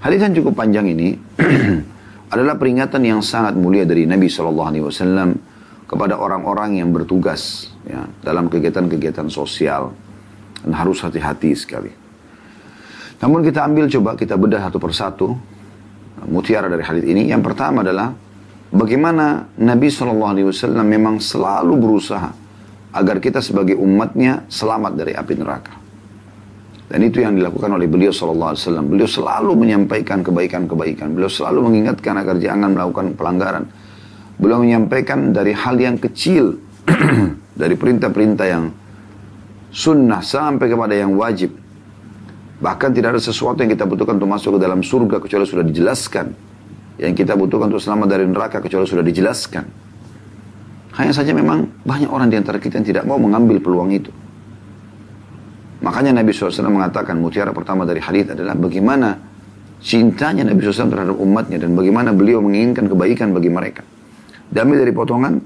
Hadis 0.00 0.24
yang 0.24 0.32
cukup 0.32 0.56
panjang 0.56 0.88
ini 0.88 1.20
adalah 2.32 2.56
peringatan 2.56 3.04
yang 3.04 3.20
sangat 3.20 3.52
mulia 3.52 3.84
dari 3.84 4.08
Nabi 4.08 4.32
Wasallam 4.32 5.36
kepada 5.84 6.16
orang-orang 6.16 6.80
yang 6.80 6.88
bertugas 6.88 7.68
ya, 7.84 8.08
dalam 8.24 8.48
kegiatan-kegiatan 8.48 9.28
sosial 9.28 9.92
dan 10.64 10.72
harus 10.72 11.04
hati-hati 11.04 11.52
sekali. 11.52 11.92
Namun 13.22 13.40
kita 13.46 13.66
ambil 13.66 13.86
coba 13.86 14.10
kita 14.18 14.34
bedah 14.34 14.70
satu 14.70 14.78
persatu 14.82 15.26
mutiara 16.26 16.66
dari 16.66 16.82
hadis 16.82 17.04
ini. 17.04 17.30
Yang 17.30 17.52
pertama 17.52 17.84
adalah 17.84 18.10
bagaimana 18.72 19.54
Nabi 19.60 19.88
Wasallam 19.90 20.86
memang 20.86 21.20
selalu 21.20 21.74
berusaha 21.78 22.30
agar 22.94 23.16
kita 23.18 23.42
sebagai 23.42 23.74
umatnya 23.74 24.46
selamat 24.46 24.92
dari 24.94 25.12
api 25.14 25.34
neraka. 25.34 25.74
Dan 26.84 27.00
itu 27.00 27.24
yang 27.24 27.34
dilakukan 27.34 27.74
oleh 27.74 27.88
beliau 27.88 28.12
Wasallam. 28.12 28.92
Beliau 28.92 29.08
selalu 29.08 29.56
menyampaikan 29.56 30.22
kebaikan-kebaikan. 30.22 31.16
Beliau 31.16 31.32
selalu 31.32 31.72
mengingatkan 31.72 32.14
agar 32.20 32.36
jangan 32.38 32.70
melakukan 32.76 33.18
pelanggaran. 33.18 33.64
Beliau 34.36 34.60
menyampaikan 34.60 35.32
dari 35.32 35.56
hal 35.56 35.74
yang 35.80 35.96
kecil, 35.96 36.60
dari 37.62 37.74
perintah-perintah 37.74 38.46
yang 38.46 38.64
sunnah 39.74 40.22
sampai 40.22 40.70
kepada 40.70 40.94
yang 40.94 41.16
wajib. 41.16 41.63
Bahkan 42.62 42.90
tidak 42.94 43.18
ada 43.18 43.22
sesuatu 43.22 43.58
yang 43.62 43.72
kita 43.74 43.86
butuhkan 43.88 44.14
untuk 44.18 44.30
masuk 44.30 44.58
ke 44.58 44.60
dalam 44.62 44.80
surga 44.84 45.18
kecuali 45.18 45.44
sudah 45.46 45.64
dijelaskan. 45.66 46.26
Yang 47.02 47.14
kita 47.26 47.34
butuhkan 47.34 47.66
untuk 47.74 47.82
selamat 47.82 48.06
dari 48.06 48.24
neraka 48.30 48.62
kecuali 48.62 48.86
sudah 48.86 49.02
dijelaskan. 49.02 49.64
Hanya 50.94 51.10
saja 51.10 51.34
memang 51.34 51.82
banyak 51.82 52.06
orang 52.06 52.30
di 52.30 52.38
antara 52.38 52.62
kita 52.62 52.78
yang 52.78 52.86
tidak 52.86 53.04
mau 53.10 53.18
mengambil 53.18 53.58
peluang 53.58 53.90
itu. 53.90 54.14
Makanya 55.82 56.22
Nabi 56.22 56.30
SAW 56.30 56.70
mengatakan 56.70 57.18
mutiara 57.18 57.50
pertama 57.50 57.82
dari 57.82 57.98
hadis 57.98 58.30
adalah 58.30 58.54
bagaimana 58.54 59.18
cintanya 59.82 60.46
Nabi 60.46 60.64
SAW 60.64 60.88
terhadap 60.88 61.18
umatnya 61.18 61.58
dan 61.58 61.74
bagaimana 61.74 62.14
beliau 62.14 62.38
menginginkan 62.40 62.86
kebaikan 62.86 63.34
bagi 63.34 63.50
mereka. 63.50 63.82
Damai 64.48 64.78
dari 64.78 64.94
potongan 64.94 65.42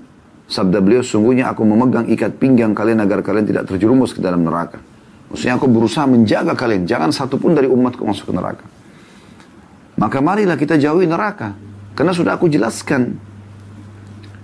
sabda 0.46 0.84
beliau 0.84 1.00
sungguhnya 1.00 1.48
aku 1.48 1.64
memegang 1.64 2.06
ikat 2.12 2.36
pinggang 2.36 2.76
kalian 2.76 3.00
agar 3.00 3.24
kalian 3.24 3.48
tidak 3.48 3.64
terjerumus 3.66 4.12
ke 4.12 4.20
dalam 4.20 4.44
neraka. 4.44 4.78
Maksudnya 5.28 5.60
aku 5.60 5.68
berusaha 5.68 6.08
menjaga 6.08 6.56
kalian 6.56 6.88
jangan 6.88 7.12
satu 7.12 7.36
pun 7.36 7.52
dari 7.52 7.68
umatku 7.68 8.00
masuk 8.00 8.32
ke 8.32 8.34
neraka. 8.34 8.64
Maka 9.98 10.18
marilah 10.24 10.56
kita 10.56 10.80
jauhi 10.80 11.04
neraka 11.04 11.52
karena 11.92 12.12
sudah 12.14 12.38
aku 12.38 12.46
jelaskan 12.48 13.18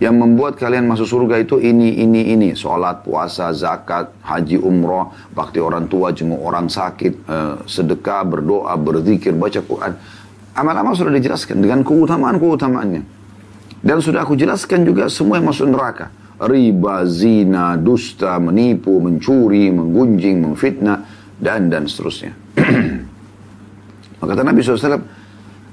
yang 0.02 0.18
membuat 0.18 0.58
kalian 0.58 0.90
masuk 0.90 1.06
surga 1.06 1.40
itu 1.40 1.62
ini, 1.62 2.02
ini, 2.02 2.34
ini. 2.34 2.48
Sholat, 2.52 3.06
puasa, 3.06 3.54
zakat, 3.54 4.10
haji, 4.26 4.58
umroh, 4.58 5.14
bakti 5.30 5.62
orang 5.62 5.86
tua, 5.86 6.10
jenguk 6.10 6.42
orang 6.42 6.66
sakit, 6.66 7.14
eh, 7.24 7.54
sedekah, 7.64 8.26
berdoa, 8.26 8.74
berzikir, 8.74 9.32
baca 9.38 9.62
Quran. 9.62 9.92
Amal-amal 10.54 10.98
sudah 10.98 11.14
dijelaskan 11.14 11.62
dengan 11.62 11.86
keutamaan-keutamaannya. 11.86 13.02
Dan 13.84 14.00
sudah 14.00 14.26
aku 14.26 14.34
jelaskan 14.34 14.82
juga 14.82 15.06
semua 15.06 15.38
yang 15.38 15.46
masuk 15.46 15.70
neraka. 15.70 16.10
Riba, 16.34 17.06
zina, 17.06 17.78
dusta, 17.78 18.36
menipu, 18.42 18.98
mencuri, 18.98 19.70
menggunjing, 19.70 20.42
memfitnah, 20.42 21.06
dan 21.38 21.70
dan 21.70 21.86
seterusnya. 21.86 22.34
Maka 24.18 24.30
kata 24.34 24.42
Nabi 24.42 24.58
SAW, 24.62 25.04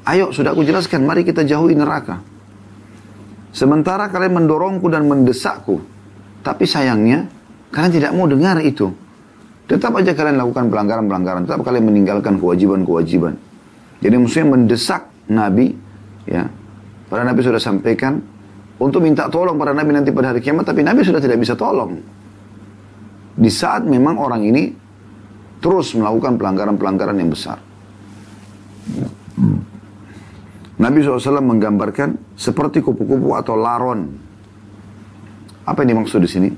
ayo 0.06 0.30
sudah 0.30 0.54
aku 0.54 0.62
jelaskan, 0.62 1.02
mari 1.02 1.26
kita 1.26 1.42
jauhi 1.42 1.74
neraka. 1.74 2.22
Sementara 3.52 4.08
kalian 4.08 4.38
mendorongku 4.44 4.88
dan 4.88 5.10
mendesakku. 5.10 5.82
Tapi 6.42 6.66
sayangnya, 6.66 7.26
kalian 7.74 7.92
tidak 7.92 8.12
mau 8.14 8.30
dengar 8.30 8.62
itu. 8.62 8.90
Tetap 9.66 9.98
aja 9.98 10.14
kalian 10.14 10.38
lakukan 10.40 10.70
pelanggaran-pelanggaran. 10.70 11.46
Tetap 11.50 11.62
kalian 11.66 11.90
meninggalkan 11.90 12.38
kewajiban-kewajiban. 12.38 13.34
Jadi 14.02 14.16
musuhnya 14.18 14.48
mendesak 14.58 15.08
Nabi, 15.30 15.78
ya, 16.26 16.50
Para 17.12 17.28
Nabi 17.28 17.44
sudah 17.44 17.60
sampaikan 17.60 18.24
untuk 18.82 19.06
minta 19.06 19.30
tolong 19.30 19.62
pada 19.62 19.78
Nabi 19.78 19.94
nanti 19.94 20.10
pada 20.10 20.34
hari 20.34 20.42
kiamat, 20.42 20.66
tapi 20.66 20.82
Nabi 20.82 21.06
sudah 21.06 21.22
tidak 21.22 21.38
bisa 21.38 21.54
tolong. 21.54 22.02
Di 23.38 23.52
saat 23.54 23.86
memang 23.86 24.18
orang 24.18 24.42
ini 24.42 24.74
terus 25.62 25.94
melakukan 25.94 26.42
pelanggaran-pelanggaran 26.42 27.14
yang 27.22 27.30
besar. 27.30 27.62
Nabi 30.82 30.98
SAW 31.06 31.46
menggambarkan 31.46 32.34
seperti 32.34 32.82
kupu-kupu 32.82 33.38
atau 33.38 33.54
laron. 33.54 34.18
Apa 35.62 35.86
yang 35.86 36.02
dimaksud 36.02 36.18
di 36.26 36.30
sini? 36.30 36.50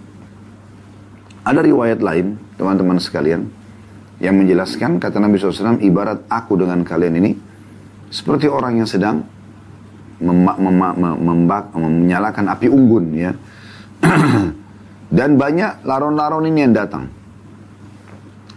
Ada 1.44 1.60
riwayat 1.60 2.00
lain, 2.00 2.40
teman-teman 2.56 3.04
sekalian, 3.04 3.52
yang 4.24 4.40
menjelaskan, 4.40 4.96
kata 4.96 5.20
Nabi 5.20 5.36
SAW, 5.36 5.84
ibarat 5.84 6.24
aku 6.32 6.56
dengan 6.56 6.88
kalian 6.88 7.20
ini, 7.20 7.36
seperti 8.08 8.48
orang 8.48 8.80
yang 8.80 8.88
sedang 8.88 9.28
menyalakan 11.78 12.46
api 12.54 12.68
unggun 12.70 13.06
ya. 13.16 13.32
Dan 15.18 15.38
banyak 15.38 15.86
laron-laron 15.86 16.46
ini 16.50 16.60
yang 16.66 16.74
datang. 16.74 17.06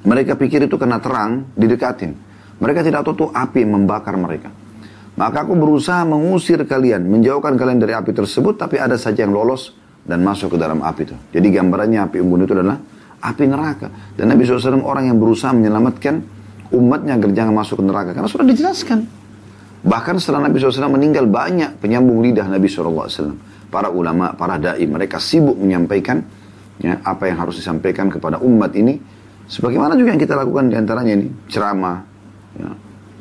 Mereka 0.06 0.38
pikir 0.38 0.64
itu 0.64 0.78
kena 0.80 1.02
terang, 1.02 1.50
didekatin. 1.52 2.16
Mereka 2.56 2.80
tidak 2.80 3.04
tahu 3.04 3.26
tuh 3.26 3.30
api 3.34 3.66
membakar 3.69 4.16
mereka. 4.16 4.49
Maka 5.16 5.45
aku 5.45 5.56
berusaha 5.56 6.04
mengusir 6.04 6.60
kalian, 6.64 7.04
menjauhkan 7.08 7.56
kalian 7.56 7.80
dari 7.80 7.92
api 7.97 8.12
tersebut, 8.12 8.56
tapi 8.56 8.76
ada 8.76 9.00
saja 9.00 9.25
yang 9.25 9.32
lolos 9.32 9.73
dan 10.04 10.21
masuk 10.23 10.54
ke 10.54 10.58
dalam 10.60 10.80
api 10.80 11.02
itu. 11.08 11.16
Jadi 11.32 11.47
gambarannya 11.56 12.00
api 12.08 12.16
unggun 12.21 12.45
itu 12.45 12.52
adalah 12.54 12.76
api 13.21 13.45
neraka. 13.49 13.88
Dan 14.14 14.32
Nabi 14.32 14.45
SAW 14.45 14.84
orang 14.84 15.10
yang 15.10 15.19
berusaha 15.19 15.50
menyelamatkan 15.56 16.21
umatnya 16.71 17.16
agar 17.16 17.30
jangan 17.32 17.52
masuk 17.56 17.80
ke 17.80 17.84
neraka. 17.84 18.10
Karena 18.12 18.28
sudah 18.28 18.47
dijelaskan. 18.47 18.99
Bahkan 19.86 20.18
setelah 20.18 20.50
Nabi 20.50 20.58
SAW 20.58 20.90
meninggal 20.99 21.30
banyak 21.30 21.78
penyambung 21.78 22.18
lidah 22.18 22.50
Nabi 22.50 22.66
SAW. 22.66 23.38
Para 23.70 23.86
ulama, 23.90 24.34
para 24.34 24.58
da'i, 24.58 24.82
mereka 24.86 25.22
sibuk 25.22 25.54
menyampaikan 25.54 26.22
ya, 26.82 26.99
apa 27.06 27.30
yang 27.30 27.46
harus 27.46 27.62
disampaikan 27.62 28.10
kepada 28.10 28.42
umat 28.42 28.75
ini. 28.75 28.99
Sebagaimana 29.46 29.94
juga 29.94 30.10
yang 30.10 30.22
kita 30.22 30.34
lakukan 30.34 30.75
di 30.75 30.75
antaranya 30.75 31.12
ini, 31.14 31.26
ceramah. 31.46 32.02
Ya. 32.58 32.70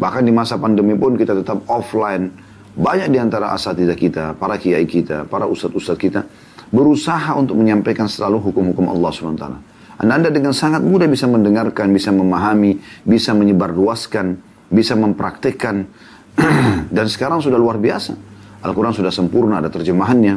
Bahkan 0.01 0.21
di 0.25 0.33
masa 0.33 0.57
pandemi 0.57 0.97
pun 0.97 1.13
kita 1.13 1.37
tetap 1.37 1.61
offline. 1.69 2.33
Banyak 2.75 3.13
di 3.13 3.17
antara 3.21 3.53
asatidah 3.53 3.95
kita, 3.95 4.23
para 4.35 4.57
kiai 4.57 4.83
kita, 4.89 5.29
para 5.29 5.45
ustadz-ustadz 5.45 6.01
kita, 6.01 6.25
berusaha 6.73 7.31
untuk 7.37 7.61
menyampaikan 7.61 8.09
selalu 8.09 8.41
hukum-hukum 8.51 8.89
Allah 8.89 9.09
SWT. 9.13 9.45
Anda, 9.95 10.13
anda 10.19 10.29
dengan 10.33 10.51
sangat 10.51 10.83
mudah 10.83 11.07
bisa 11.07 11.23
mendengarkan, 11.29 11.93
bisa 11.95 12.11
memahami, 12.11 12.75
bisa 13.07 13.31
menyebarluaskan, 13.31 14.35
bisa 14.67 14.97
mempraktekkan 14.99 15.87
Dan 16.95 17.05
sekarang 17.07 17.39
sudah 17.39 17.59
luar 17.59 17.79
biasa. 17.79 18.15
Al-Quran 18.65 18.93
sudah 18.95 19.13
sempurna, 19.13 19.61
ada 19.61 19.69
terjemahannya. 19.69 20.35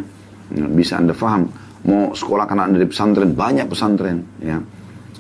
Ya, 0.53 0.67
bisa 0.69 1.01
Anda 1.01 1.17
faham. 1.17 1.49
Mau 1.89 2.13
sekolah 2.13 2.45
karena 2.45 2.69
Anda 2.69 2.83
di 2.83 2.89
pesantren, 2.89 3.33
banyak 3.33 3.67
pesantren. 3.71 4.25
Ya. 4.43 4.61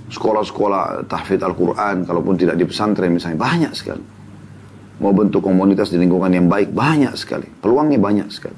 Sekolah-sekolah 0.08 1.08
tahfidz 1.08 1.44
Al-Quran, 1.44 2.08
kalaupun 2.08 2.34
tidak 2.36 2.56
di 2.56 2.64
pesantren 2.64 3.12
misalnya, 3.12 3.38
banyak 3.40 3.72
sekali. 3.76 4.04
Mau 4.98 5.14
bentuk 5.14 5.44
komunitas 5.46 5.94
di 5.94 5.98
lingkungan 6.00 6.32
yang 6.32 6.50
baik, 6.50 6.74
banyak 6.74 7.14
sekali. 7.14 7.46
Peluangnya 7.46 8.00
banyak 8.02 8.28
sekali. 8.32 8.56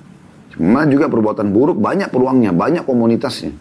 Cuma 0.56 0.88
juga 0.88 1.06
perbuatan 1.06 1.52
buruk, 1.52 1.78
banyak 1.78 2.08
peluangnya, 2.08 2.50
banyak 2.50 2.84
komunitasnya. 2.88 3.52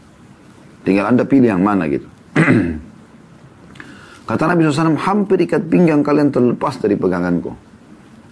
Tinggal 0.88 1.12
Anda 1.12 1.24
pilih 1.28 1.52
yang 1.52 1.62
mana 1.62 1.86
gitu. 1.92 2.08
Kata 4.30 4.44
Nabi 4.46 4.62
SAW, 4.64 4.96
hampir 4.96 5.42
ikat 5.44 5.68
pinggang 5.68 6.06
kalian 6.06 6.30
terlepas 6.30 6.78
dari 6.78 6.96
peganganku. 6.96 7.69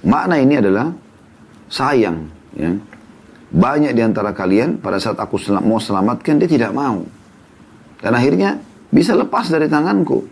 Makna 0.07 0.39
ini 0.39 0.55
adalah 0.55 0.87
sayang. 1.67 2.31
Ya. 2.55 2.71
Banyak 3.47 3.91
di 3.91 4.01
antara 4.03 4.31
kalian 4.31 4.79
pada 4.79 4.99
saat 5.03 5.19
aku 5.19 5.35
sel 5.35 5.59
mau 5.59 5.79
selamatkan 5.83 6.39
dia 6.39 6.47
tidak 6.47 6.71
mau. 6.71 7.03
Dan 7.99 8.15
akhirnya 8.15 8.55
bisa 8.87 9.11
lepas 9.19 9.51
dari 9.51 9.67
tanganku. 9.67 10.23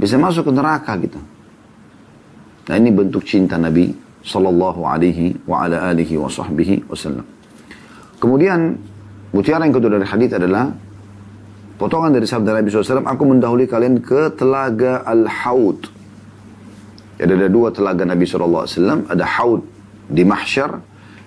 Bisa 0.00 0.16
masuk 0.16 0.48
ke 0.48 0.52
neraka 0.52 0.96
gitu. 0.96 1.20
Nah 2.68 2.74
ini 2.78 2.88
bentuk 2.88 3.28
cinta 3.28 3.60
Nabi 3.60 3.92
Sallallahu 4.22 4.86
alaihi 4.86 5.34
wa 5.44 5.66
ala 5.66 5.92
alihi 5.92 6.14
wa 6.16 6.30
sahbihi. 6.30 6.86
Kemudian 8.22 8.78
mutiara 9.34 9.66
yang 9.66 9.74
kedua 9.74 9.98
dari 9.98 10.06
hadis 10.06 10.30
adalah 10.30 10.70
potongan 11.74 12.14
dari 12.14 12.22
sabda 12.22 12.62
Nabi 12.62 12.70
SAW, 12.70 13.02
aku 13.02 13.22
mendahului 13.26 13.66
kalian 13.66 13.98
ke 13.98 14.30
telaga 14.38 15.02
Al-Haud. 15.02 16.01
Jadi 17.20 17.30
ada 17.36 17.48
dua 17.52 17.68
telaga 17.70 18.08
Nabi 18.08 18.24
SAW, 18.24 19.08
ada 19.08 19.24
haud 19.38 19.62
di 20.08 20.24
mahsyar, 20.24 20.80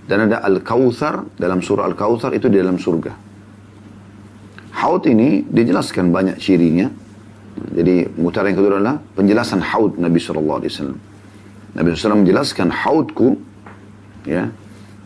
dan 0.06 0.30
ada 0.30 0.42
Al-Kawthar, 0.42 1.38
dalam 1.38 1.62
surah 1.62 1.86
Al-Kawthar 1.90 2.34
itu 2.34 2.50
di 2.50 2.58
dalam 2.58 2.78
surga. 2.78 3.14
Haud 4.82 5.04
ini 5.10 5.46
dijelaskan 5.46 6.12
banyak 6.14 6.38
cirinya. 6.38 6.90
Jadi 7.56 8.12
mutara 8.20 8.52
yang 8.52 8.60
kedua 8.60 8.78
adalah 8.78 9.00
penjelasan 9.16 9.64
haud 9.64 9.96
Nabi 9.96 10.20
SAW. 10.20 10.94
Nabi 11.76 11.86
SAW 11.96 12.22
menjelaskan 12.22 12.68
haudku, 12.70 13.40
ya, 14.28 14.52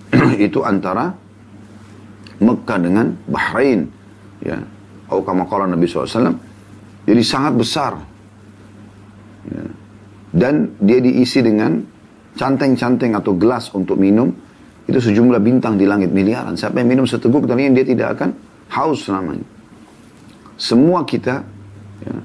itu 0.42 0.66
antara 0.66 1.14
Mekah 2.40 2.80
dengan 2.80 3.14
Bahrain, 3.28 3.92
ya, 4.42 4.58
atau 5.06 5.22
kama 5.22 5.46
Nabi 5.46 5.86
SAW. 5.86 6.34
Jadi 7.06 7.22
sangat 7.22 7.54
besar. 7.54 7.94
Ya 9.50 9.79
dan 10.40 10.80
dia 10.80 11.04
diisi 11.04 11.44
dengan 11.44 11.84
canteng-canteng 12.40 13.12
atau 13.20 13.36
gelas 13.36 13.76
untuk 13.76 14.00
minum. 14.00 14.32
Itu 14.88 15.04
sejumlah 15.04 15.44
bintang 15.44 15.76
di 15.76 15.86
langit 15.86 16.10
miliaran. 16.16 16.56
Siapa 16.56 16.80
yang 16.80 16.90
minum 16.90 17.06
seteguk 17.06 17.46
dan 17.46 17.60
dia 17.60 17.86
tidak 17.86 18.18
akan 18.18 18.30
haus 18.74 19.06
selamanya. 19.06 19.46
Semua 20.56 21.04
kita 21.06 21.44
ya, 22.02 22.16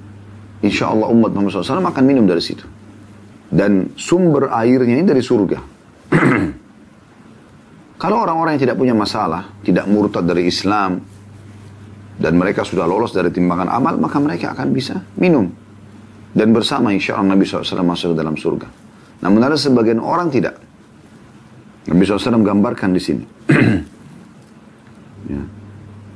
insya 0.65 0.89
Allah 0.89 1.13
umat 1.13 1.35
Muhammad 1.35 1.61
SAW 1.61 1.85
akan 1.85 2.05
minum 2.07 2.25
dari 2.25 2.41
situ. 2.41 2.65
Dan 3.53 3.93
sumber 3.99 4.49
airnya 4.49 4.97
ini 4.97 5.05
dari 5.05 5.21
surga. 5.21 5.59
Kalau 8.01 8.17
orang-orang 8.25 8.57
yang 8.57 8.63
tidak 8.71 8.79
punya 8.81 8.95
masalah 8.97 9.61
tidak 9.61 9.85
murtad 9.85 10.25
dari 10.25 10.49
Islam 10.49 11.05
dan 12.17 12.33
mereka 12.39 12.65
sudah 12.65 12.87
lolos 12.87 13.13
dari 13.13 13.29
timbangan 13.29 13.69
amal 13.71 13.99
maka 13.99 14.23
mereka 14.23 14.55
akan 14.55 14.71
bisa 14.71 15.03
minum 15.19 15.64
dan 16.35 16.51
bersama 16.51 16.91
insya 16.91 17.15
Allah 17.15 17.39
Nabi 17.39 17.47
SAW 17.47 17.87
masuk 17.87 18.19
dalam 18.19 18.35
surga. 18.35 18.67
Namun 19.23 19.41
ada 19.41 19.55
sebagian 19.55 20.03
orang 20.03 20.29
tidak. 20.35 20.59
Nabi 21.87 22.03
SAW 22.05 22.43
gambarkan 22.43 22.91
di 22.93 23.01
sini. 23.01 23.25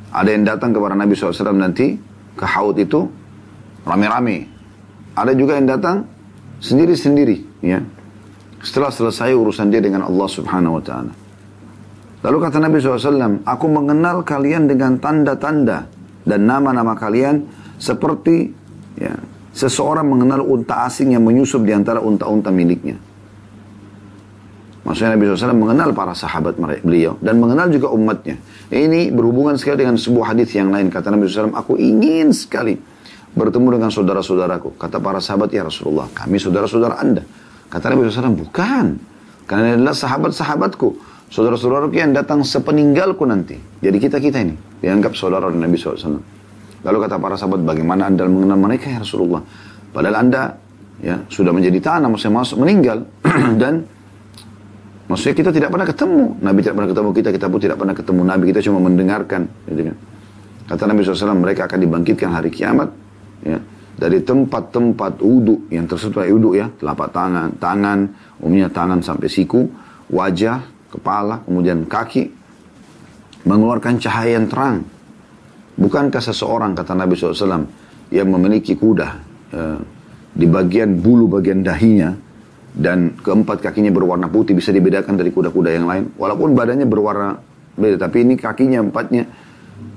Ada 0.09 0.35
yang 0.35 0.44
datang 0.48 0.74
kepada 0.74 0.96
Nabi 0.98 1.14
SAW 1.14 1.54
nanti 1.54 1.94
ke 2.35 2.44
haud 2.44 2.74
itu 2.81 3.07
rame-rame. 3.87 4.48
Ada 5.14 5.37
juga 5.37 5.61
yang 5.61 5.68
datang 5.70 6.09
sendiri-sendiri. 6.59 7.62
Ya. 7.62 7.85
Setelah 8.59 8.90
selesai 8.90 9.31
urusan 9.37 9.70
dia 9.70 9.78
dengan 9.78 10.09
Allah 10.11 10.26
Subhanahu 10.26 10.83
Wa 10.83 10.85
Taala. 10.85 11.12
Lalu 12.18 12.37
kata 12.42 12.59
Nabi 12.59 12.83
SAW, 12.83 13.46
aku 13.46 13.66
mengenal 13.70 14.26
kalian 14.26 14.66
dengan 14.66 14.98
tanda-tanda 14.98 15.87
dan 16.26 16.40
nama-nama 16.50 16.98
kalian 16.98 17.46
seperti 17.78 18.50
ya, 18.98 19.14
seseorang 19.59 20.07
mengenal 20.07 20.47
unta 20.47 20.87
asing 20.87 21.18
yang 21.18 21.27
menyusup 21.27 21.66
di 21.66 21.75
antara 21.75 21.99
unta-unta 21.99 22.55
miliknya. 22.55 22.94
Maksudnya 24.87 25.18
Nabi 25.18 25.29
SAW 25.35 25.53
mengenal 25.53 25.90
para 25.92 26.14
sahabat 26.14 26.57
beliau 26.87 27.18
dan 27.18 27.37
mengenal 27.42 27.68
juga 27.68 27.90
umatnya. 27.90 28.38
Ini 28.71 29.11
berhubungan 29.11 29.59
sekali 29.59 29.85
dengan 29.85 29.99
sebuah 29.99 30.33
hadis 30.33 30.55
yang 30.55 30.71
lain. 30.71 30.88
Kata 30.88 31.11
Nabi 31.12 31.29
SAW, 31.29 31.53
aku 31.53 31.77
ingin 31.77 32.31
sekali 32.33 32.79
bertemu 33.35 33.77
dengan 33.77 33.90
saudara-saudaraku. 33.92 34.81
Kata 34.81 34.97
para 35.03 35.21
sahabat, 35.21 35.53
ya 35.53 35.66
Rasulullah, 35.66 36.09
kami 36.14 36.40
saudara-saudara 36.40 36.94
anda. 36.97 37.21
Kata 37.68 37.92
Nabi 37.92 38.09
SAW, 38.09 38.33
bukan. 38.33 38.87
Karena 39.44 39.75
ini 39.75 39.75
adalah 39.83 39.92
sahabat-sahabatku. 39.92 40.88
Saudara-saudaraku 41.29 41.92
yang 41.92 42.16
datang 42.16 42.40
sepeninggalku 42.40 43.29
nanti. 43.29 43.61
Jadi 43.85 43.97
kita-kita 44.01 44.40
ini 44.40 44.57
dianggap 44.81 45.12
saudara 45.12 45.53
Nabi 45.53 45.77
SAW. 45.77 46.38
Lalu 46.87 46.97
kata 47.07 47.17
para 47.19 47.35
sahabat, 47.35 47.62
bagaimana 47.67 48.07
anda 48.07 48.27
mengenal 48.27 48.59
mereka 48.59 48.87
ya 48.91 49.03
Rasulullah? 49.03 49.43
Padahal 49.91 50.17
anda 50.23 50.43
ya 51.03 51.19
sudah 51.27 51.51
menjadi 51.51 51.79
tanah, 51.83 52.07
maksudnya 52.07 52.38
masuk 52.38 52.57
meninggal. 52.62 53.03
dan 53.62 53.87
Maksudnya 55.09 55.35
kita 55.41 55.51
tidak 55.57 55.73
pernah 55.73 55.88
ketemu. 55.88 56.25
Nabi 56.45 56.59
tidak 56.61 56.77
pernah 56.77 56.91
ketemu 56.93 57.11
kita, 57.17 57.29
kita 57.33 57.47
pun 57.49 57.59
tidak 57.64 57.77
pernah 57.81 57.95
ketemu 57.97 58.21
Nabi. 58.29 58.45
Kita 58.53 58.61
cuma 58.69 58.79
mendengarkan. 58.85 59.43
Gitu 59.64 59.83
kan. 59.88 59.97
Kata 60.69 60.83
Nabi 60.85 60.99
SAW, 61.01 61.41
mereka 61.41 61.64
akan 61.64 61.79
dibangkitkan 61.81 62.29
hari 62.29 62.53
kiamat. 62.53 62.93
Ya, 63.41 63.57
dari 63.97 64.21
tempat-tempat 64.21 65.25
uduk 65.25 65.73
yang 65.73 65.88
tersedia 65.88 66.29
uduk 66.29 66.61
ya. 66.61 66.69
Telapak 66.77 67.09
tangan, 67.17 67.57
tangan, 67.57 67.99
umumnya 68.45 68.69
tangan 68.69 69.01
sampai 69.01 69.33
siku, 69.33 69.64
wajah, 70.12 70.61
kepala, 70.93 71.41
kemudian 71.49 71.88
kaki. 71.88 72.29
Mengeluarkan 73.49 73.97
cahaya 73.97 74.37
yang 74.37 74.45
terang. 74.45 74.85
Bukankah 75.79 76.19
seseorang, 76.19 76.75
kata 76.75 76.93
Nabi 76.99 77.14
SAW, 77.14 77.62
yang 78.11 78.29
memiliki 78.29 78.75
kuda, 78.75 79.09
ya, 79.55 79.79
di 80.35 80.47
bagian 80.51 80.99
bulu 80.99 81.31
bagian 81.31 81.62
dahinya, 81.62 82.19
dan 82.75 83.14
keempat 83.19 83.62
kakinya 83.62 83.91
berwarna 83.95 84.31
putih 84.31 84.55
bisa 84.59 84.75
dibedakan 84.75 85.14
dari 85.14 85.31
kuda-kuda 85.31 85.71
yang 85.71 85.87
lain? 85.87 86.14
Walaupun 86.14 86.55
badannya 86.55 86.87
berwarna 86.87 87.38
beda 87.79 87.97
tapi 88.11 88.27
ini 88.27 88.35
kakinya 88.35 88.83
empatnya 88.83 89.25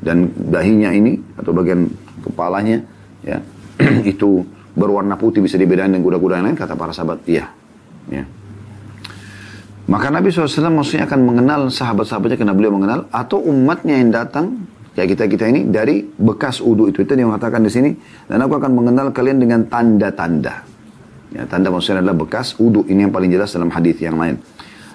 dan 0.06 0.30
dahinya 0.30 0.94
ini 0.94 1.18
atau 1.34 1.50
bagian 1.50 1.90
kepalanya 2.22 2.86
ya 3.26 3.42
itu 4.14 4.46
berwarna 4.78 5.18
putih 5.18 5.42
bisa 5.42 5.58
dibedakan 5.58 5.98
dengan 5.98 6.06
kuda-kuda 6.06 6.34
yang 6.40 6.46
lain 6.54 6.58
kata 6.58 6.78
para 6.78 6.94
sahabat 6.94 7.26
iya 7.26 7.50
ya. 8.08 8.24
Maka 9.90 10.08
Nabi 10.08 10.32
SAW 10.32 10.72
maksudnya 10.72 11.04
akan 11.04 11.20
mengenal 11.26 11.62
sahabat-sahabatnya 11.68 12.38
karena 12.40 12.56
beliau 12.56 12.72
mengenal 12.72 13.12
atau 13.12 13.44
umatnya 13.44 14.00
yang 14.00 14.14
datang 14.14 14.64
kayak 14.94 15.16
kita 15.16 15.24
kita 15.32 15.46
ini 15.48 15.68
dari 15.72 16.04
bekas 16.04 16.60
udu 16.60 16.92
itu 16.92 17.04
itu 17.04 17.12
yang 17.16 17.32
mengatakan 17.32 17.64
di 17.64 17.72
sini 17.72 17.90
dan 18.28 18.44
aku 18.44 18.60
akan 18.60 18.72
mengenal 18.76 19.16
kalian 19.16 19.40
dengan 19.40 19.64
tanda-tanda 19.68 20.72
Ya, 21.32 21.48
tanda 21.48 21.72
maksudnya 21.72 22.04
adalah 22.04 22.28
bekas 22.28 22.60
wudhu. 22.60 22.84
Ini 22.92 23.08
yang 23.08 23.14
paling 23.16 23.32
jelas 23.32 23.56
dalam 23.56 23.72
hadis 23.72 23.96
yang 24.04 24.20
lain. 24.20 24.44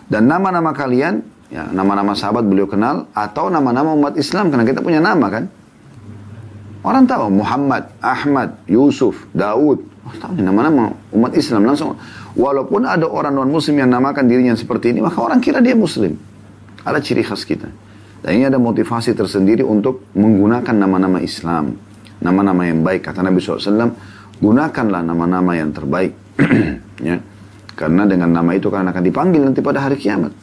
Dan 0.06 0.28
nama-nama 0.28 0.76
kalian, 0.76 1.24
ya, 1.48 1.72
nama-nama 1.72 2.12
sahabat 2.12 2.44
beliau 2.44 2.68
kenal, 2.68 3.09
atau 3.16 3.48
nama-nama 3.48 3.96
umat 3.96 4.20
Islam, 4.20 4.52
karena 4.52 4.68
kita 4.68 4.85
punya 4.85 5.00
nama 5.00 5.26
kan. 5.32 5.44
Orang 6.85 7.09
tahu 7.09 7.32
Muhammad, 7.32 7.90
Ahmad, 7.98 8.62
Yusuf, 8.68 9.26
Daud. 9.32 9.80
Oh, 10.06 10.14
tahu 10.20 10.38
nama-nama 10.38 10.94
umat 11.11 11.32
Islam 11.35 11.66
langsung. 11.66 11.96
Walaupun 12.37 12.85
ada 12.85 13.09
orang 13.09 13.32
non 13.32 13.48
muslim 13.48 13.80
yang 13.80 13.90
namakan 13.90 14.28
dirinya 14.28 14.54
seperti 14.54 14.92
ini, 14.92 15.00
maka 15.02 15.18
orang 15.18 15.40
kira 15.40 15.64
dia 15.64 15.74
muslim. 15.74 16.14
Ada 16.85 17.00
ciri 17.02 17.24
khas 17.26 17.42
kita. 17.42 17.66
Dan 18.26 18.42
ini 18.42 18.44
ada 18.50 18.58
motivasi 18.58 19.14
tersendiri 19.14 19.62
untuk 19.62 20.10
menggunakan 20.18 20.74
nama-nama 20.74 21.22
Islam. 21.22 21.78
Nama-nama 22.18 22.66
yang 22.66 22.82
baik. 22.82 23.06
Kata 23.06 23.22
Nabi 23.22 23.38
SAW, 23.38 23.94
gunakanlah 24.42 25.06
nama-nama 25.06 25.54
yang 25.54 25.70
terbaik. 25.70 26.10
ya. 27.06 27.22
Karena 27.78 28.02
dengan 28.02 28.34
nama 28.34 28.50
itu 28.58 28.66
kan 28.66 28.82
akan 28.82 28.98
dipanggil 29.06 29.46
nanti 29.46 29.62
pada 29.62 29.78
hari 29.78 29.94
kiamat. 29.94 30.34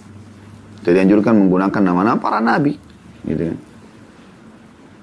Jadi 0.88 0.96
anjurkan 0.96 1.36
menggunakan 1.36 1.82
nama-nama 1.84 2.16
para 2.24 2.40
nabi. 2.40 2.80
Gitu 3.28 3.52
ya. 3.52 3.56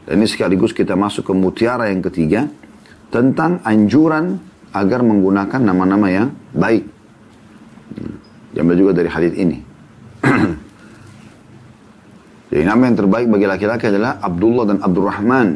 Dan 0.09 0.25
ini 0.25 0.25
sekaligus 0.25 0.73
kita 0.73 0.97
masuk 0.97 1.29
ke 1.29 1.33
mutiara 1.37 1.93
yang 1.93 2.01
ketiga. 2.01 2.49
Tentang 3.13 3.61
anjuran 3.61 4.41
agar 4.73 5.05
menggunakan 5.05 5.61
nama-nama 5.61 6.09
yang 6.09 6.33
baik. 6.57 6.89
Diambil 8.57 8.77
juga 8.89 9.05
dari 9.05 9.11
hadis 9.13 9.37
ini. 9.37 9.59
Jadi 12.51 12.67
nama 12.67 12.83
yang 12.91 12.99
terbaik 12.99 13.31
bagi 13.31 13.47
laki-laki 13.47 13.95
adalah 13.95 14.19
Abdullah 14.19 14.65
dan 14.75 14.79
Abdurrahman. 14.83 15.49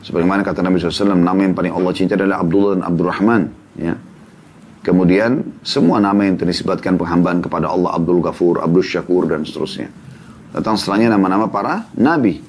Sebagaimana 0.00 0.40
kata 0.40 0.64
Nabi 0.64 0.80
SAW, 0.80 1.16
nama 1.16 1.36
yang 1.36 1.52
paling 1.52 1.72
Allah 1.72 1.92
cinta 1.92 2.16
adalah 2.16 2.40
Abdullah 2.40 2.80
dan 2.80 2.82
Abdurrahman. 2.88 3.42
Ya. 3.76 3.94
Kemudian 4.84 5.60
semua 5.64 6.00
nama 6.00 6.28
yang 6.28 6.36
terisbatkan 6.36 7.00
penghambaan 7.00 7.40
kepada 7.40 7.72
Allah 7.72 7.96
Abdul 7.96 8.20
Ghafur, 8.20 8.60
Abdul 8.60 8.84
Syakur 8.84 9.24
dan 9.24 9.44
seterusnya. 9.44 9.88
Datang 10.52 10.76
setelahnya 10.76 11.16
nama-nama 11.16 11.48
para 11.48 11.88
nabi. 11.96 12.40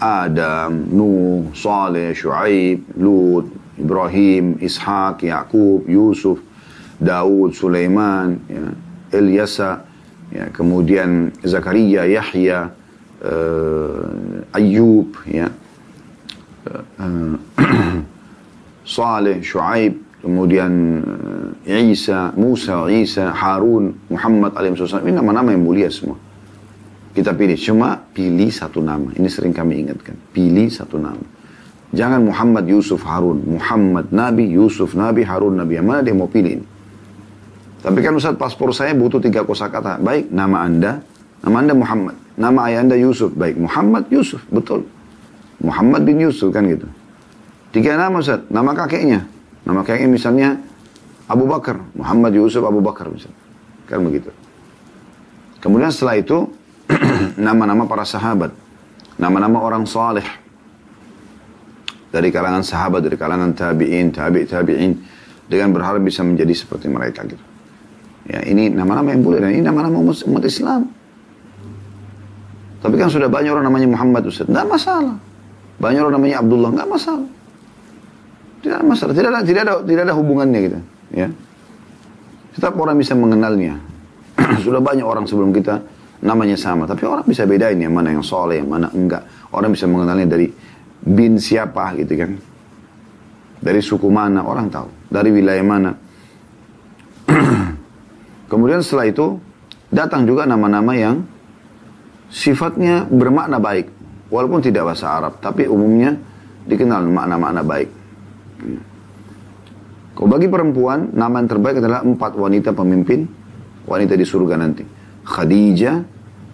Adam, 0.00 0.90
Nuh, 0.90 1.52
Saleh, 1.52 2.16
Shu'aib, 2.16 2.96
Lut, 2.96 3.52
Ibrahim, 3.76 4.56
Ishak, 4.58 5.28
Yakub, 5.28 5.84
Yusuf, 5.84 6.40
Daud, 6.96 7.52
Sulaiman, 7.52 8.40
ya, 8.48 8.64
Ilyasa, 9.12 9.89
ya, 10.30 10.48
kemudian 10.54 11.34
Zakaria, 11.42 12.06
Yahya, 12.06 12.70
uh, 13.22 14.56
Ayub, 14.56 15.10
ya, 15.26 15.50
uh, 16.98 17.34
Saleh, 18.90 19.38
Shu'aib, 19.38 19.94
kemudian 20.18 20.72
eh, 21.64 21.94
Isa, 21.94 22.34
Musa, 22.36 22.86
Isa, 22.90 23.30
Harun, 23.30 23.96
Muhammad 24.10 24.54
alaihissalam. 24.54 25.06
Ini 25.06 25.16
nama-nama 25.20 25.54
yang 25.54 25.64
mulia 25.64 25.88
semua. 25.88 26.18
Kita 27.10 27.34
pilih, 27.34 27.58
cuma 27.58 27.98
pilih 28.14 28.50
satu 28.54 28.78
nama. 28.78 29.10
Ini 29.14 29.26
sering 29.26 29.50
kami 29.50 29.82
ingatkan. 29.82 30.14
Pilih 30.30 30.70
satu 30.70 30.94
nama. 30.94 31.22
Jangan 31.90 32.22
Muhammad 32.22 32.70
Yusuf 32.70 33.02
Harun. 33.02 33.42
Muhammad 33.58 34.14
Nabi, 34.14 34.46
Yusuf 34.46 34.94
Nabi, 34.94 35.26
Harun 35.26 35.58
Nabi. 35.58 35.74
Yang 35.74 35.86
mana 35.90 36.00
dia 36.06 36.14
mau 36.14 36.30
pilih 36.30 36.62
ini? 36.62 36.66
Tapi 37.80 37.98
kan 38.04 38.12
Ustaz 38.12 38.36
paspor 38.36 38.76
saya 38.76 38.92
butuh 38.92 39.20
tiga 39.24 39.40
kosakata. 39.40 39.96
Baik, 39.96 40.28
nama 40.28 40.68
Anda, 40.68 41.00
nama 41.40 41.56
Anda 41.64 41.74
Muhammad. 41.74 42.16
Nama 42.36 42.58
ayah 42.68 42.78
Anda 42.84 42.96
Yusuf. 43.00 43.32
Baik, 43.32 43.56
Muhammad 43.56 44.04
Yusuf. 44.12 44.44
Betul. 44.52 44.84
Muhammad 45.60 46.04
bin 46.04 46.20
Yusuf 46.20 46.52
kan 46.52 46.68
gitu. 46.68 46.88
Tiga 47.72 47.96
nama 47.96 48.20
Ustaz. 48.20 48.44
Nama 48.52 48.70
kakeknya. 48.76 49.24
Nama 49.64 49.80
kakeknya 49.80 50.10
misalnya 50.12 50.48
Abu 51.24 51.48
Bakar, 51.48 51.80
Muhammad 51.96 52.32
Yusuf 52.36 52.60
Abu 52.64 52.84
Bakar 52.84 53.08
misalnya. 53.08 53.40
Kan 53.88 54.04
begitu. 54.04 54.28
Kemudian 55.60 55.92
setelah 55.92 56.16
itu 56.20 56.48
nama-nama 57.36 57.84
para 57.84 58.04
sahabat, 58.04 58.52
nama-nama 59.20 59.60
orang 59.60 59.84
saleh 59.84 60.24
dari 62.10 62.28
kalangan 62.34 62.64
sahabat, 62.64 63.04
dari 63.06 63.16
kalangan 63.16 63.54
tabi'in, 63.54 64.10
tabi' 64.10 64.44
tabi'in 64.48 64.92
dengan 65.46 65.70
berharap 65.70 66.02
bisa 66.02 66.26
menjadi 66.26 66.52
seperti 66.56 66.90
mereka 66.90 67.22
gitu. 67.28 67.49
Ya, 68.30 68.46
ini 68.46 68.70
nama-nama 68.70 69.10
yang 69.10 69.26
boleh 69.26 69.42
dan 69.42 69.50
ini 69.50 69.62
nama-nama 69.66 69.98
umat, 69.98 70.44
Islam. 70.46 70.86
Tapi 72.78 72.94
kan 72.94 73.10
sudah 73.10 73.26
banyak 73.26 73.50
orang 73.50 73.66
namanya 73.66 73.90
Muhammad 73.90 74.22
Ustaz. 74.30 74.46
Tidak 74.46 74.66
masalah. 74.70 75.18
Banyak 75.82 76.00
orang 76.06 76.14
namanya 76.22 76.38
Abdullah. 76.38 76.70
Tidak 76.70 76.88
masalah. 76.88 77.28
Tidak 78.60 78.76
ada 78.76 78.84
masalah, 78.84 79.12
tidak 79.16 79.30
ada, 79.32 79.40
tidak 79.40 79.62
ada, 79.64 79.74
tidak 79.82 80.02
ada 80.04 80.14
hubungannya 80.14 80.60
gitu. 80.68 80.78
Ya. 81.16 81.28
Tetap 82.52 82.76
orang 82.76 83.00
bisa 83.00 83.16
mengenalnya. 83.16 83.80
Sudah 84.64 84.84
banyak 84.84 85.04
orang 85.04 85.24
sebelum 85.24 85.50
kita 85.50 85.80
namanya 86.20 86.60
sama, 86.60 86.84
tapi 86.84 87.08
orang 87.08 87.24
bisa 87.24 87.48
bedain 87.48 87.80
yang 87.80 87.96
mana 87.96 88.12
yang 88.12 88.20
soleh, 88.20 88.60
yang 88.60 88.68
mana 88.68 88.92
enggak. 88.92 89.24
Orang 89.56 89.72
bisa 89.72 89.88
mengenalnya 89.88 90.28
dari 90.28 90.52
bin 91.00 91.40
siapa 91.40 91.96
gitu 91.96 92.12
kan. 92.20 92.30
Dari 93.60 93.80
suku 93.80 94.08
mana 94.12 94.44
orang 94.44 94.68
tahu, 94.68 95.08
dari 95.08 95.32
wilayah 95.32 95.64
mana. 95.64 95.90
Kemudian 98.50 98.82
setelah 98.82 99.06
itu 99.06 99.38
datang 99.88 100.26
juga 100.26 100.42
nama-nama 100.44 100.90
yang 100.98 101.22
sifatnya 102.26 103.06
bermakna 103.06 103.62
baik. 103.62 103.86
Walaupun 104.30 104.62
tidak 104.62 104.90
bahasa 104.90 105.10
Arab, 105.10 105.38
tapi 105.38 105.66
umumnya 105.66 106.14
dikenal 106.66 107.02
makna-makna 107.06 107.62
baik. 107.62 107.90
Kalau 110.14 110.28
bagi 110.28 110.46
perempuan, 110.50 111.14
nama 111.14 111.40
yang 111.40 111.48
terbaik 111.50 111.78
adalah 111.80 112.02
empat 112.02 112.36
wanita 112.36 112.70
pemimpin 112.74 113.26
wanita 113.88 114.14
di 114.14 114.26
surga 114.26 114.54
nanti. 114.54 114.84
Khadijah, 115.26 115.96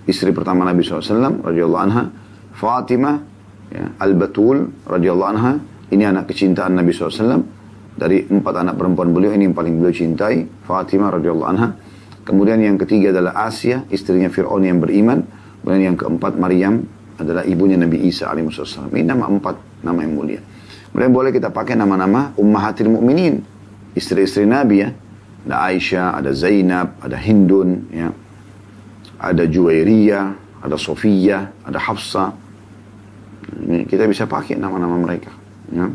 istri 0.08 0.32
pertama 0.32 0.64
Nabi 0.64 0.80
SAW, 0.80 1.44
radhiyallahu 1.44 1.82
anha. 1.84 2.04
Fatimah 2.56 3.16
ya, 3.68 3.84
Al-Batul 4.00 4.88
radhiyallahu 4.88 5.30
anha 5.36 5.52
ini 5.92 6.08
anak 6.08 6.32
kecintaan 6.32 6.72
Nabi 6.72 6.88
SAW 6.88 7.44
dari 7.96 8.24
empat 8.24 8.54
anak 8.64 8.80
perempuan 8.80 9.12
beliau 9.12 9.36
ini 9.36 9.48
yang 9.48 9.56
paling 9.56 9.76
beliau 9.76 9.92
cintai 9.92 10.48
Fatimah 10.64 11.20
radhiyallahu 11.20 11.48
anha 11.52 11.68
kemudian 12.26 12.58
yang 12.58 12.76
ketiga 12.76 13.14
adalah 13.14 13.46
Asia 13.46 13.86
istrinya 13.88 14.26
Fir'aun 14.26 14.66
yang 14.66 14.82
beriman. 14.82 15.22
Kemudian 15.62 15.94
yang 15.94 15.96
keempat 15.98 16.34
Maryam 16.36 16.82
adalah 17.16 17.46
ibunya 17.46 17.80
Nabi 17.80 18.06
Isa 18.06 18.28
alaihissalam 18.28 18.92
ini 18.92 19.06
nama 19.06 19.30
empat 19.30 19.82
nama 19.86 19.98
yang 20.04 20.12
mulia. 20.12 20.40
Kemudian 20.92 21.12
boleh 21.14 21.30
kita 21.32 21.48
pakai 21.54 21.78
nama-nama 21.78 22.34
ummahatil 22.36 22.92
mukminin 22.92 23.40
istri-istri 23.96 24.44
Nabi 24.44 24.84
ya. 24.84 24.90
Ada 25.46 25.56
Aisyah 25.70 26.06
ada 26.18 26.30
Zainab 26.34 26.98
ada 27.00 27.16
Hindun 27.16 27.70
ya. 27.94 28.10
Ada 29.16 29.48
Juwairiyah 29.48 30.26
ada 30.60 30.76
Sofia 30.76 31.50
ada 31.64 31.78
Hafsa. 31.80 32.34
Ini 33.46 33.86
kita 33.86 34.04
bisa 34.10 34.26
pakai 34.26 34.58
nama-nama 34.58 34.98
mereka 34.98 35.30
Ya. 35.74 35.90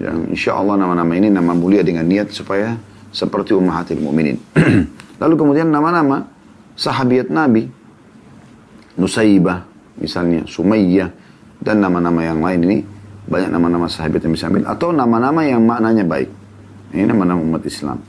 Yang 0.00 0.18
insya 0.32 0.56
Allah 0.56 0.80
nama-nama 0.80 1.12
ini 1.12 1.28
nama 1.28 1.52
mulia 1.52 1.84
dengan 1.84 2.08
niat 2.08 2.32
supaya 2.32 2.80
seperti 3.12 3.52
ummahatil 3.52 4.00
mu'minin. 4.00 4.40
Lalu 5.22 5.34
kemudian 5.38 5.70
nama-nama 5.70 6.26
sahabiat 6.74 7.30
Nabi. 7.30 7.70
Nusaibah 8.98 9.64
misalnya, 10.02 10.44
Sumayyah, 10.44 11.08
dan 11.62 11.78
nama-nama 11.78 12.26
yang 12.26 12.42
lain 12.42 12.60
ini 12.66 12.78
banyak 13.22 13.54
nama-nama 13.54 13.86
sahabat 13.86 14.18
yang 14.26 14.34
bisa 14.34 14.50
ambil 14.50 14.66
atau 14.66 14.90
nama-nama 14.90 15.46
yang 15.46 15.62
maknanya 15.62 16.02
baik. 16.02 16.28
Ini 16.92 17.06
nama-nama 17.06 17.38
umat 17.38 17.62
Islam. 17.62 18.02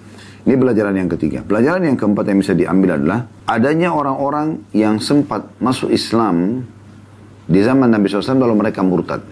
Ini 0.44 0.60
pelajaran 0.60 0.92
yang 0.98 1.08
ketiga. 1.08 1.40
Pelajaran 1.46 1.88
yang 1.88 1.96
keempat 1.96 2.26
yang 2.28 2.38
bisa 2.44 2.52
diambil 2.52 3.00
adalah 3.00 3.20
adanya 3.48 3.96
orang-orang 3.96 4.68
yang 4.76 5.00
sempat 5.00 5.56
masuk 5.64 5.88
Islam 5.88 6.68
di 7.48 7.60
zaman 7.64 7.88
Nabi 7.88 8.12
SAW 8.12 8.44
lalu 8.44 8.56
mereka 8.60 8.84
murtad. 8.84 9.24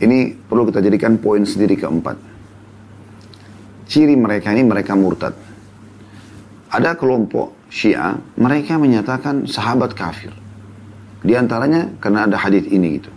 Ini 0.00 0.48
perlu 0.48 0.64
kita 0.72 0.80
jadikan 0.80 1.20
poin 1.20 1.44
sendiri 1.44 1.76
keempat. 1.76 2.16
Ciri 3.92 4.16
mereka 4.16 4.56
ini 4.56 4.64
mereka 4.64 4.96
murtad. 4.96 5.51
Ada 6.72 6.96
kelompok 6.96 7.68
Syiah, 7.68 8.16
mereka 8.40 8.80
menyatakan 8.80 9.44
sahabat 9.44 9.92
kafir. 9.92 10.32
Di 11.20 11.36
antaranya 11.36 11.92
karena 12.00 12.24
ada 12.24 12.40
hadis 12.40 12.64
ini 12.68 12.96
gitu. 12.96 13.12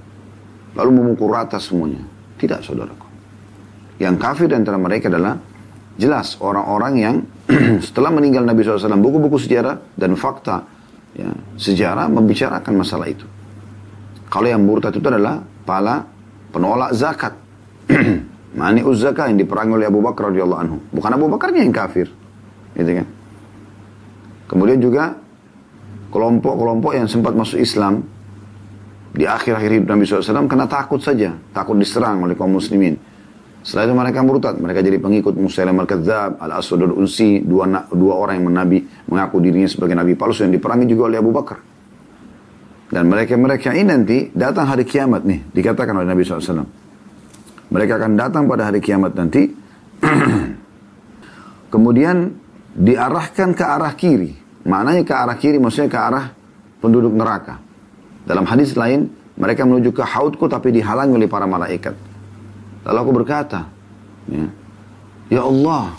Lalu 0.76 0.92
memukul 0.92 1.32
rata 1.32 1.56
semuanya. 1.56 2.04
Tidak 2.36 2.60
saudaraku. 2.60 3.08
Yang 3.96 4.16
kafir 4.20 4.52
di 4.52 4.56
antara 4.60 4.76
mereka 4.76 5.08
adalah 5.08 5.40
jelas 5.96 6.36
orang-orang 6.44 6.94
yang 7.00 7.16
setelah 7.86 8.12
meninggal 8.12 8.44
Nabi 8.44 8.60
SAW, 8.64 9.00
buku-buku 9.00 9.40
sejarah 9.40 9.80
dan 9.96 10.20
fakta 10.20 10.68
ya, 11.16 11.32
sejarah 11.56 12.12
membicarakan 12.12 12.74
masalah 12.76 13.08
itu. 13.08 13.24
Kalau 14.28 14.52
yang 14.52 14.68
murtad 14.68 14.92
itu 14.92 15.08
adalah 15.08 15.40
pala 15.64 16.04
penolak 16.52 16.92
zakat. 16.92 17.34
Mani 18.60 18.84
zakat 19.00 19.32
yang 19.32 19.40
diperangi 19.40 19.80
oleh 19.80 19.88
Abu 19.88 20.04
Bakar 20.04 20.32
radhiyallahu 20.32 20.60
anhu. 20.60 20.78
Bukan 20.92 21.12
Abu 21.12 21.28
Bakarnya 21.32 21.64
yang 21.64 21.76
kafir. 21.76 22.12
Gitu 22.76 22.92
kan? 23.04 23.08
Kemudian 24.46 24.78
juga 24.78 25.18
kelompok-kelompok 26.14 26.92
yang 26.94 27.10
sempat 27.10 27.34
masuk 27.34 27.60
Islam 27.60 28.06
di 29.16 29.26
akhir-akhir 29.26 29.70
hidup 29.82 29.88
Nabi 29.96 30.04
SAW 30.06 30.46
karena 30.46 30.68
takut 30.70 31.02
saja, 31.02 31.34
takut 31.56 31.76
diserang 31.80 32.24
oleh 32.24 32.36
kaum 32.38 32.54
muslimin. 32.54 32.96
Setelah 33.66 33.90
itu 33.90 33.96
mereka 33.98 34.20
murtad, 34.22 34.62
mereka 34.62 34.86
jadi 34.86 35.02
pengikut 35.02 35.34
Musailam 35.34 35.74
al-Kadzab, 35.82 36.38
al-Aswad 36.38 36.86
al-Unsi, 36.86 37.42
dua, 37.42 37.66
dua 37.90 38.14
orang 38.14 38.38
yang 38.38 38.54
menabi, 38.54 38.86
mengaku 39.10 39.42
dirinya 39.42 39.66
sebagai 39.66 39.98
nabi 39.98 40.14
palsu 40.14 40.46
yang 40.46 40.54
diperangi 40.54 40.86
juga 40.86 41.10
oleh 41.10 41.18
Abu 41.18 41.34
Bakar. 41.34 41.58
Dan 42.94 43.10
mereka-mereka 43.10 43.74
ini 43.74 43.90
nanti 43.90 44.18
datang 44.30 44.70
hari 44.70 44.86
kiamat 44.86 45.26
nih, 45.26 45.50
dikatakan 45.50 45.98
oleh 45.98 46.06
Nabi 46.06 46.22
SAW. 46.22 46.62
Mereka 47.74 47.98
akan 47.98 48.14
datang 48.14 48.46
pada 48.46 48.70
hari 48.70 48.78
kiamat 48.78 49.18
nanti. 49.18 49.50
kemudian 51.76 52.32
diarahkan 52.76 53.56
ke 53.56 53.64
arah 53.64 53.94
kiri. 53.96 54.36
Maknanya 54.68 55.08
ke 55.08 55.14
arah 55.16 55.38
kiri 55.40 55.58
maksudnya 55.58 55.88
ke 55.88 56.00
arah 56.00 56.26
penduduk 56.84 57.16
neraka. 57.16 57.58
Dalam 58.28 58.44
hadis 58.44 58.76
lain, 58.76 59.08
mereka 59.40 59.64
menuju 59.64 59.96
ke 59.96 60.04
haudku 60.04 60.52
tapi 60.52 60.76
dihalangi 60.76 61.16
oleh 61.16 61.30
para 61.30 61.48
malaikat. 61.48 61.96
Lalu 62.86 62.98
aku 63.02 63.12
berkata, 63.16 63.66
ya, 64.30 64.46
ya 65.32 65.42
Allah, 65.46 65.96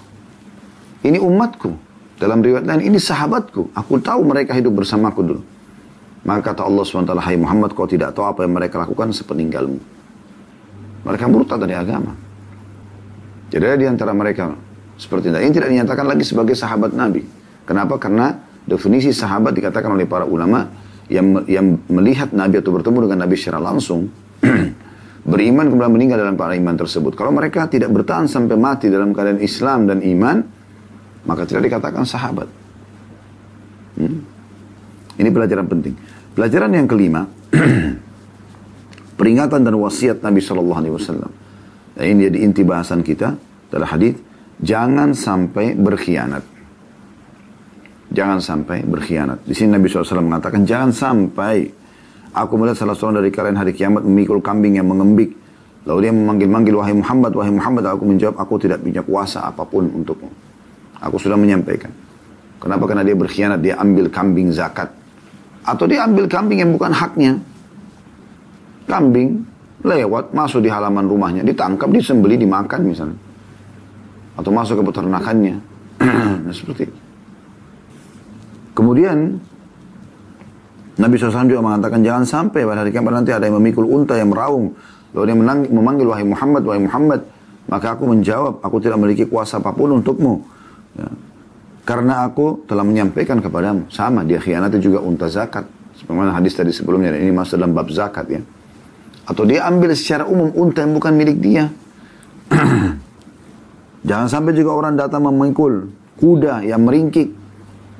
ini 1.02 1.18
umatku. 1.18 1.70
Dalam 2.16 2.40
riwayat 2.40 2.64
lain, 2.64 2.94
ini 2.94 2.98
sahabatku. 2.98 3.76
Aku 3.76 4.00
tahu 4.00 4.24
mereka 4.24 4.56
hidup 4.56 4.72
bersamaku 4.80 5.20
dulu. 5.20 5.42
Maka 6.26 6.50
kata 6.50 6.66
Allah 6.66 6.82
SWT, 6.82 7.12
Hai 7.22 7.38
Muhammad, 7.38 7.76
kau 7.76 7.86
tidak 7.86 8.16
tahu 8.16 8.26
apa 8.26 8.42
yang 8.42 8.56
mereka 8.56 8.82
lakukan 8.82 9.14
sepeninggalmu. 9.14 9.78
Mereka 11.06 11.24
murtad 11.30 11.62
dari 11.62 11.76
agama. 11.78 12.16
Jadi 13.46 13.62
di 13.78 13.86
antara 13.86 14.10
mereka 14.10 14.50
seperti 14.96 15.28
itu. 15.30 15.36
Ini 15.36 15.52
tidak 15.52 15.68
dinyatakan 15.70 16.04
lagi 16.08 16.24
sebagai 16.24 16.56
sahabat 16.56 16.96
Nabi. 16.96 17.22
Kenapa? 17.68 18.00
Karena 18.00 18.32
definisi 18.64 19.12
sahabat 19.12 19.52
dikatakan 19.52 19.92
oleh 19.92 20.08
para 20.08 20.24
ulama 20.24 20.66
yang 21.06 21.46
yang 21.46 21.78
melihat 21.86 22.34
Nabi 22.34 22.58
atau 22.58 22.74
bertemu 22.74 23.06
dengan 23.06 23.18
Nabi 23.28 23.34
secara 23.38 23.62
langsung 23.62 24.10
beriman 25.30 25.70
kemudian 25.70 25.92
meninggal 25.94 26.18
dalam 26.18 26.34
para 26.34 26.58
iman 26.58 26.74
tersebut. 26.74 27.14
Kalau 27.14 27.30
mereka 27.30 27.70
tidak 27.70 27.94
bertahan 27.94 28.26
sampai 28.26 28.58
mati 28.58 28.90
dalam 28.90 29.14
keadaan 29.14 29.38
Islam 29.38 29.86
dan 29.86 30.02
iman, 30.02 30.36
maka 31.26 31.46
tidak 31.46 31.70
dikatakan 31.70 32.02
sahabat. 32.02 32.48
Hmm? 33.98 34.18
Ini 35.16 35.28
pelajaran 35.32 35.66
penting. 35.66 35.94
Pelajaran 36.36 36.70
yang 36.76 36.86
kelima, 36.86 37.24
peringatan 39.18 39.64
dan 39.64 39.74
wasiat 39.80 40.20
Nabi 40.20 40.40
Shallallahu 40.44 40.78
Alaihi 40.78 40.94
Wasallam. 40.94 41.32
Nah, 41.96 42.04
ini 42.04 42.28
jadi 42.28 42.38
inti 42.44 42.62
bahasan 42.62 43.00
kita 43.00 43.32
adalah 43.72 43.96
hadis 43.96 44.14
jangan 44.60 45.12
sampai 45.12 45.76
berkhianat. 45.76 46.44
Jangan 48.16 48.38
sampai 48.38 48.86
berkhianat. 48.86 49.42
Di 49.44 49.52
sini 49.52 49.76
Nabi 49.76 49.90
SAW 49.90 50.22
mengatakan 50.22 50.62
jangan 50.62 50.94
sampai 50.94 51.68
aku 52.32 52.52
melihat 52.56 52.86
salah 52.86 52.96
seorang 52.96 53.20
dari 53.20 53.34
kalian 53.34 53.58
hari 53.58 53.76
kiamat 53.76 54.06
memikul 54.06 54.40
kambing 54.40 54.78
yang 54.78 54.88
mengembik. 54.88 55.34
Lalu 55.86 55.98
dia 56.08 56.12
memanggil-manggil 56.14 56.74
wahai 56.74 56.94
Muhammad, 56.94 57.32
wahai 57.34 57.52
Muhammad. 57.52 57.84
Aku 57.90 58.06
menjawab 58.06 58.38
aku 58.38 58.54
tidak 58.62 58.82
punya 58.82 59.02
kuasa 59.02 59.44
apa 59.46 59.62
pun 59.66 59.90
untukmu. 59.90 60.30
Aku 61.02 61.18
sudah 61.18 61.36
menyampaikan. 61.36 61.92
Kenapa? 62.56 62.88
Karena 62.88 63.04
dia 63.04 63.14
berkhianat, 63.14 63.60
dia 63.60 63.76
ambil 63.78 64.08
kambing 64.08 64.48
zakat. 64.50 64.90
Atau 65.66 65.84
dia 65.90 66.06
ambil 66.06 66.30
kambing 66.30 66.62
yang 66.62 66.72
bukan 66.72 66.94
haknya. 66.94 67.38
Kambing 68.86 69.42
lewat, 69.82 70.30
masuk 70.30 70.62
di 70.62 70.70
halaman 70.70 71.06
rumahnya, 71.06 71.42
ditangkap, 71.42 71.90
disembeli, 71.90 72.38
dimakan 72.38 72.80
misalnya. 72.86 73.25
Atau 74.36 74.52
masuk 74.52 74.80
ke 74.80 74.84
peternakannya. 74.92 75.56
nah, 76.44 76.54
seperti 76.54 76.92
itu. 76.92 76.98
Kemudian 78.76 79.40
Nabi 80.96 81.16
SAW 81.16 81.48
juga 81.48 81.64
mengatakan 81.64 82.00
jangan 82.04 82.24
sampai 82.24 82.64
pada 82.64 82.84
hari 82.84 82.92
kiamat 82.92 83.24
nanti 83.24 83.32
ada 83.32 83.44
yang 83.48 83.56
memikul 83.60 83.88
unta 83.88 84.16
yang 84.16 84.32
meraung. 84.32 84.72
Lalu 85.12 85.24
dia 85.28 85.36
menang, 85.36 85.58
memanggil 85.68 86.06
wahai 86.08 86.24
Muhammad, 86.28 86.62
wahai 86.64 86.82
Muhammad. 86.84 87.20
Maka 87.68 87.96
aku 87.96 88.04
menjawab, 88.08 88.60
aku 88.60 88.76
tidak 88.80 89.00
memiliki 89.00 89.24
kuasa 89.28 89.60
apa 89.60 89.72
pun 89.72 89.96
untukmu. 89.96 90.44
Ya. 90.96 91.08
Karena 91.86 92.26
aku 92.26 92.66
telah 92.68 92.82
menyampaikan 92.82 93.40
kepadamu. 93.40 93.88
Sama, 93.92 94.26
dia 94.26 94.40
khianati 94.42 94.76
juga 94.80 95.00
unta 95.04 95.30
zakat. 95.30 95.68
Sebagaimana 95.96 96.36
hadis 96.36 96.52
tadi 96.52 96.74
sebelumnya, 96.74 97.14
ini 97.16 97.32
masuk 97.32 97.56
dalam 97.56 97.72
bab 97.72 97.88
zakat 97.88 98.26
ya. 98.28 98.40
Atau 99.26 99.46
dia 99.48 99.64
ambil 99.66 99.94
secara 99.96 100.26
umum 100.26 100.52
unta 100.54 100.82
yang 100.82 100.94
bukan 100.94 101.12
milik 101.14 101.38
dia. 101.38 101.70
Jangan 104.06 104.28
sampai 104.30 104.54
juga 104.54 104.70
orang 104.78 104.94
datang 104.94 105.26
memikul 105.26 105.90
kuda 106.22 106.62
yang 106.62 106.86
meringkik. 106.86 107.34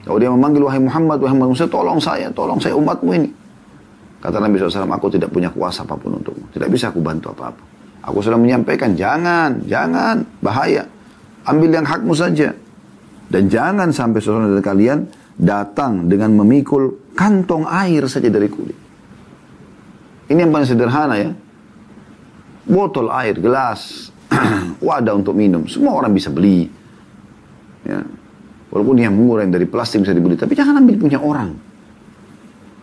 Kalau 0.06 0.22
dia 0.22 0.30
memanggil, 0.30 0.62
wahai 0.62 0.78
Muhammad, 0.78 1.18
wahai 1.18 1.34
Muhammad, 1.34 1.66
tolong 1.66 1.98
saya, 1.98 2.30
tolong 2.30 2.62
saya 2.62 2.78
umatmu 2.78 3.10
ini. 3.10 3.30
Kata 4.22 4.38
Nabi 4.38 4.54
SAW, 4.62 4.86
aku 4.86 5.10
tidak 5.10 5.34
punya 5.34 5.50
kuasa 5.50 5.82
apa 5.82 5.98
pun 5.98 6.22
untukmu. 6.22 6.46
Tidak 6.54 6.70
bisa 6.70 6.94
aku 6.94 7.02
bantu 7.02 7.34
apa-apa. 7.34 7.62
Aku 8.06 8.22
sudah 8.22 8.38
menyampaikan, 8.38 8.94
jangan, 8.94 9.66
jangan, 9.66 10.22
bahaya. 10.38 10.86
Ambil 11.42 11.74
yang 11.74 11.82
hakmu 11.82 12.14
saja. 12.14 12.54
Dan 13.26 13.50
jangan 13.50 13.90
sampai 13.90 14.22
seseorang 14.22 14.54
dari 14.54 14.62
kalian 14.62 14.98
datang 15.34 16.06
dengan 16.06 16.38
memikul 16.38 17.12
kantong 17.18 17.66
air 17.66 18.06
saja 18.06 18.30
dari 18.30 18.46
kulit. 18.46 18.78
Ini 20.30 20.38
yang 20.38 20.54
paling 20.54 20.70
sederhana 20.70 21.18
ya. 21.18 21.30
Botol 22.66 23.10
air, 23.10 23.34
gelas, 23.38 24.10
wadah 24.86 25.14
untuk 25.16 25.34
minum. 25.36 25.66
Semua 25.70 25.96
orang 25.96 26.12
bisa 26.12 26.28
beli. 26.32 26.66
Ya. 27.86 28.02
Walaupun 28.70 28.98
yang 28.98 29.14
murah 29.14 29.46
yang 29.46 29.54
dari 29.54 29.64
plastik 29.64 30.02
bisa 30.02 30.12
dibeli. 30.12 30.34
Tapi 30.34 30.52
jangan 30.52 30.82
ambil 30.82 30.96
punya 30.98 31.22
orang. 31.22 31.54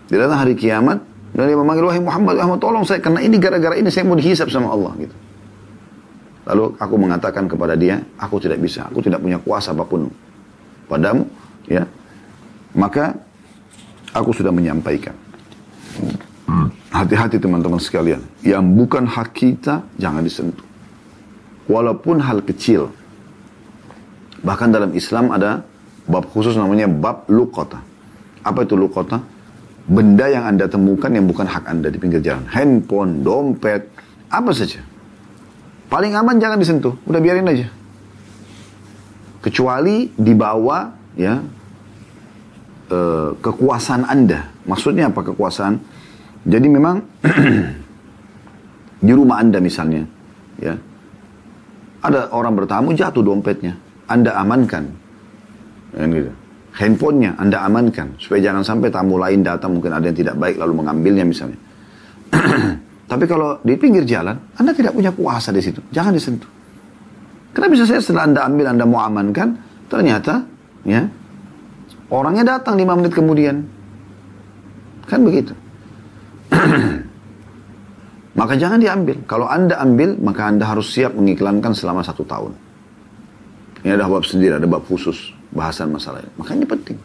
Di 0.08 0.16
datang 0.16 0.40
hari 0.40 0.56
kiamat, 0.56 1.00
dan 1.34 1.50
dia 1.50 1.58
memanggil, 1.58 1.90
wahai 1.90 2.02
Muhammad, 2.02 2.38
Muhammad 2.38 2.60
tolong 2.62 2.86
saya. 2.86 3.02
Karena 3.02 3.20
ini 3.26 3.42
gara-gara 3.42 3.74
ini 3.74 3.90
saya 3.90 4.06
mau 4.06 4.14
dihisap 4.14 4.54
sama 4.54 4.70
Allah. 4.70 4.94
Gitu. 5.02 5.16
Lalu 6.44 6.66
aku 6.78 6.96
mengatakan 7.00 7.50
kepada 7.50 7.74
dia, 7.74 8.04
aku 8.20 8.38
tidak 8.38 8.62
bisa. 8.62 8.86
Aku 8.92 9.02
tidak 9.02 9.24
punya 9.24 9.42
kuasa 9.42 9.74
apa 9.74 9.88
pun 9.88 10.12
padamu, 10.86 11.26
ya, 11.66 11.88
maka 12.76 13.16
aku 14.12 14.36
sudah 14.36 14.52
menyampaikan. 14.54 15.16
Hati-hati 16.94 17.42
teman-teman 17.42 17.82
sekalian. 17.82 18.22
Yang 18.46 18.64
bukan 18.78 19.10
hak 19.10 19.30
kita, 19.34 19.82
jangan 19.98 20.22
disentuh. 20.22 20.73
Walaupun 21.68 22.20
hal 22.20 22.44
kecil. 22.44 22.92
Bahkan 24.44 24.70
dalam 24.76 24.92
Islam 24.92 25.32
ada 25.32 25.64
bab 26.04 26.28
khusus 26.28 26.60
namanya 26.60 26.92
bab 26.92 27.28
lukota. 27.32 27.80
Apa 28.44 28.68
itu 28.68 28.76
lukota? 28.76 29.24
Benda 29.84 30.28
yang 30.32 30.48
anda 30.48 30.68
temukan 30.68 31.12
yang 31.12 31.28
bukan 31.28 31.48
hak 31.48 31.64
anda 31.68 31.88
di 31.88 32.00
pinggir 32.00 32.20
jalan. 32.20 32.48
Handphone, 32.52 33.24
dompet, 33.24 33.88
apa 34.28 34.52
saja. 34.52 34.84
Paling 35.88 36.16
aman 36.16 36.40
jangan 36.40 36.60
disentuh. 36.60 36.96
Udah 37.08 37.20
biarin 37.24 37.48
aja. 37.48 37.68
Kecuali 39.44 40.12
dibawa 40.16 40.92
ya 41.16 41.40
eh, 42.92 43.30
kekuasaan 43.40 44.08
anda. 44.08 44.52
Maksudnya 44.68 45.12
apa 45.12 45.24
kekuasaan? 45.24 45.80
Jadi 46.44 46.68
memang 46.68 47.04
di 49.08 49.12
rumah 49.16 49.40
anda 49.40 49.64
misalnya, 49.64 50.04
ya 50.60 50.76
ada 52.04 52.28
orang 52.36 52.54
bertamu 52.60 52.92
jatuh 52.92 53.24
dompetnya, 53.24 53.80
anda 54.12 54.36
amankan, 54.36 54.92
ya, 55.96 56.04
gitu. 56.04 56.32
handphonenya 56.76 57.40
anda 57.40 57.64
amankan 57.64 58.20
supaya 58.20 58.52
jangan 58.52 58.64
sampai 58.66 58.92
tamu 58.92 59.16
lain 59.16 59.40
datang 59.40 59.80
mungkin 59.80 59.96
ada 59.96 60.12
yang 60.12 60.18
tidak 60.18 60.36
baik 60.36 60.60
lalu 60.60 60.84
mengambilnya 60.84 61.24
misalnya. 61.24 61.60
Tapi 63.12 63.24
kalau 63.30 63.62
di 63.64 63.80
pinggir 63.80 64.04
jalan, 64.04 64.36
anda 64.60 64.76
tidak 64.76 64.92
punya 64.92 65.16
kuasa 65.16 65.56
di 65.56 65.64
situ, 65.64 65.80
jangan 65.96 66.12
disentuh. 66.12 66.50
Karena 67.56 67.68
bisa 67.72 67.86
saya 67.88 68.02
setelah 68.04 68.26
anda 68.28 68.42
ambil, 68.44 68.66
anda 68.68 68.84
mau 68.84 69.00
amankan, 69.06 69.56
ternyata 69.88 70.44
ya 70.84 71.08
orangnya 72.12 72.58
datang 72.58 72.76
lima 72.76 73.00
menit 73.00 73.16
kemudian, 73.16 73.64
kan 75.08 75.24
begitu. 75.24 75.56
maka 78.34 78.58
jangan 78.58 78.82
diambil. 78.82 79.22
Kalau 79.30 79.46
Anda 79.46 79.78
ambil, 79.78 80.18
maka 80.18 80.50
Anda 80.50 80.66
harus 80.66 80.90
siap 80.90 81.14
mengiklankan 81.14 81.78
selama 81.78 82.02
satu 82.02 82.26
tahun. 82.26 82.52
Ini 83.86 83.94
ada 83.94 84.10
bab 84.10 84.26
sendiri, 84.26 84.58
ada 84.58 84.66
bab 84.66 84.82
khusus 84.90 85.36
bahasan 85.54 85.94
masalah 85.94 86.24
ini. 86.24 86.32
Maka 86.40 86.52
ini 86.58 86.66
penting. 86.66 86.98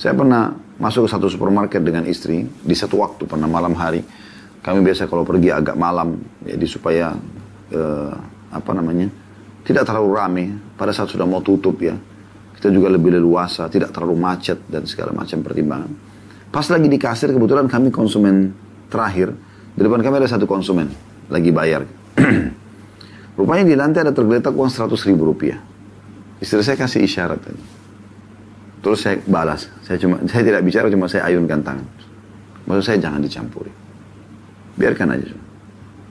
Saya 0.00 0.16
pernah 0.18 0.50
masuk 0.82 1.06
ke 1.06 1.10
satu 1.14 1.30
supermarket 1.30 1.78
dengan 1.84 2.02
istri 2.08 2.42
di 2.42 2.74
satu 2.74 2.98
waktu 2.98 3.22
pernah 3.28 3.46
malam 3.46 3.76
hari. 3.78 4.02
Kami 4.62 4.82
biasa 4.82 5.06
kalau 5.06 5.22
pergi 5.22 5.54
agak 5.54 5.74
malam, 5.78 6.18
jadi 6.42 6.66
supaya 6.66 7.14
eh, 7.70 8.14
apa 8.50 8.70
namanya 8.74 9.06
tidak 9.62 9.86
terlalu 9.86 10.10
ramai. 10.14 10.46
Pada 10.74 10.90
saat 10.90 11.10
sudah 11.10 11.26
mau 11.26 11.38
tutup 11.38 11.78
ya, 11.78 11.94
kita 12.58 12.70
juga 12.74 12.90
lebih 12.90 13.14
leluasa, 13.14 13.70
tidak 13.70 13.94
terlalu 13.94 14.18
macet 14.18 14.58
dan 14.66 14.82
segala 14.86 15.14
macam 15.14 15.38
pertimbangan. 15.42 15.90
Pas 16.50 16.66
lagi 16.66 16.86
di 16.90 16.98
kasir 16.98 17.30
kebetulan 17.30 17.66
kami 17.70 17.94
konsumen 17.94 18.50
terakhir. 18.90 19.34
Di 19.72 19.80
depan 19.80 20.04
kami 20.04 20.20
ada 20.20 20.28
satu 20.28 20.44
konsumen 20.44 20.92
lagi 21.32 21.48
bayar. 21.48 21.88
Rupanya 23.38 23.64
di 23.64 23.72
lantai 23.72 24.04
ada 24.04 24.12
tergeletak 24.12 24.52
uang 24.52 24.68
100 24.68 24.92
ribu 25.08 25.24
rupiah. 25.24 25.56
Istri 26.42 26.60
saya 26.60 26.76
kasih 26.76 27.00
isyarat 27.06 27.40
tadi. 27.40 27.62
Terus 28.82 28.98
saya 29.00 29.16
balas. 29.24 29.70
Saya 29.86 29.96
cuma 29.96 30.20
saya 30.28 30.42
tidak 30.44 30.60
bicara 30.66 30.92
cuma 30.92 31.08
saya 31.08 31.30
ayunkan 31.30 31.64
tangan. 31.64 31.86
Maksud 32.68 32.84
saya 32.84 32.98
jangan 33.00 33.22
dicampuri. 33.24 33.72
Biarkan 34.76 35.08
aja. 35.16 35.32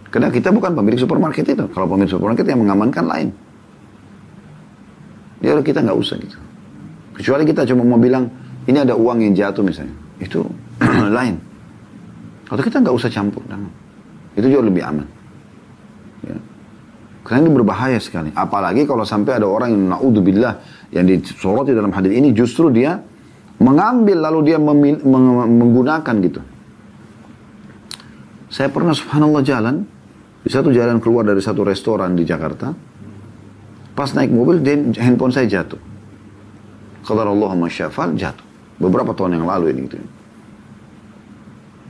Karena 0.10 0.28
kita 0.34 0.50
bukan 0.50 0.74
pemilik 0.74 0.98
supermarket 0.98 1.46
itu. 1.46 1.66
Kalau 1.70 1.86
pemilik 1.86 2.10
supermarket 2.10 2.48
yang 2.48 2.64
mengamankan 2.64 3.06
lain. 3.06 3.30
Dia 5.44 5.58
kita 5.62 5.84
nggak 5.84 5.98
usah 5.98 6.16
gitu. 6.22 6.38
Kecuali 7.18 7.44
kita 7.46 7.68
cuma 7.70 7.84
mau 7.86 8.00
bilang 8.00 8.30
ini 8.66 8.78
ada 8.78 8.94
uang 8.94 9.26
yang 9.26 9.34
jatuh 9.34 9.66
misalnya 9.66 9.94
itu 10.22 10.42
lain. 11.18 11.51
Kalau 12.52 12.62
kita 12.68 12.84
nggak 12.84 12.96
usah 13.00 13.08
campur, 13.08 13.40
jangan. 13.48 13.72
Itu 14.36 14.52
jauh 14.52 14.68
lebih 14.68 14.84
aman. 14.84 15.08
Ya. 16.28 16.36
Karena 17.24 17.48
ini 17.48 17.52
berbahaya 17.56 17.96
sekali. 17.96 18.28
Apalagi 18.36 18.84
kalau 18.84 19.08
sampai 19.08 19.40
ada 19.40 19.48
orang 19.48 19.72
yang 19.72 19.84
naudzubillah 19.96 20.60
yang 20.92 21.08
disoroti 21.08 21.72
dalam 21.72 21.96
hadis 21.96 22.12
ini 22.12 22.36
justru 22.36 22.68
dia 22.68 23.00
mengambil 23.56 24.28
lalu 24.28 24.52
dia 24.52 24.60
menggunakan 24.60 26.16
gitu. 26.28 26.44
Saya 28.52 28.68
pernah 28.68 28.92
subhanallah 28.92 29.48
jalan 29.48 29.88
di 30.44 30.52
satu 30.52 30.76
jalan 30.76 31.00
keluar 31.00 31.24
dari 31.24 31.40
satu 31.40 31.64
restoran 31.64 32.20
di 32.20 32.28
Jakarta. 32.28 32.76
Pas 33.96 34.12
naik 34.12 34.28
mobil, 34.28 34.60
handphone 35.00 35.32
saya 35.32 35.48
jatuh. 35.48 35.80
Qadar 37.08 37.32
Allah 37.32 37.56
masyafal 37.56 38.12
jatuh. 38.20 38.44
Beberapa 38.76 39.16
tahun 39.16 39.40
yang 39.40 39.48
lalu 39.48 39.72
ini 39.72 39.88
gitu. 39.88 40.04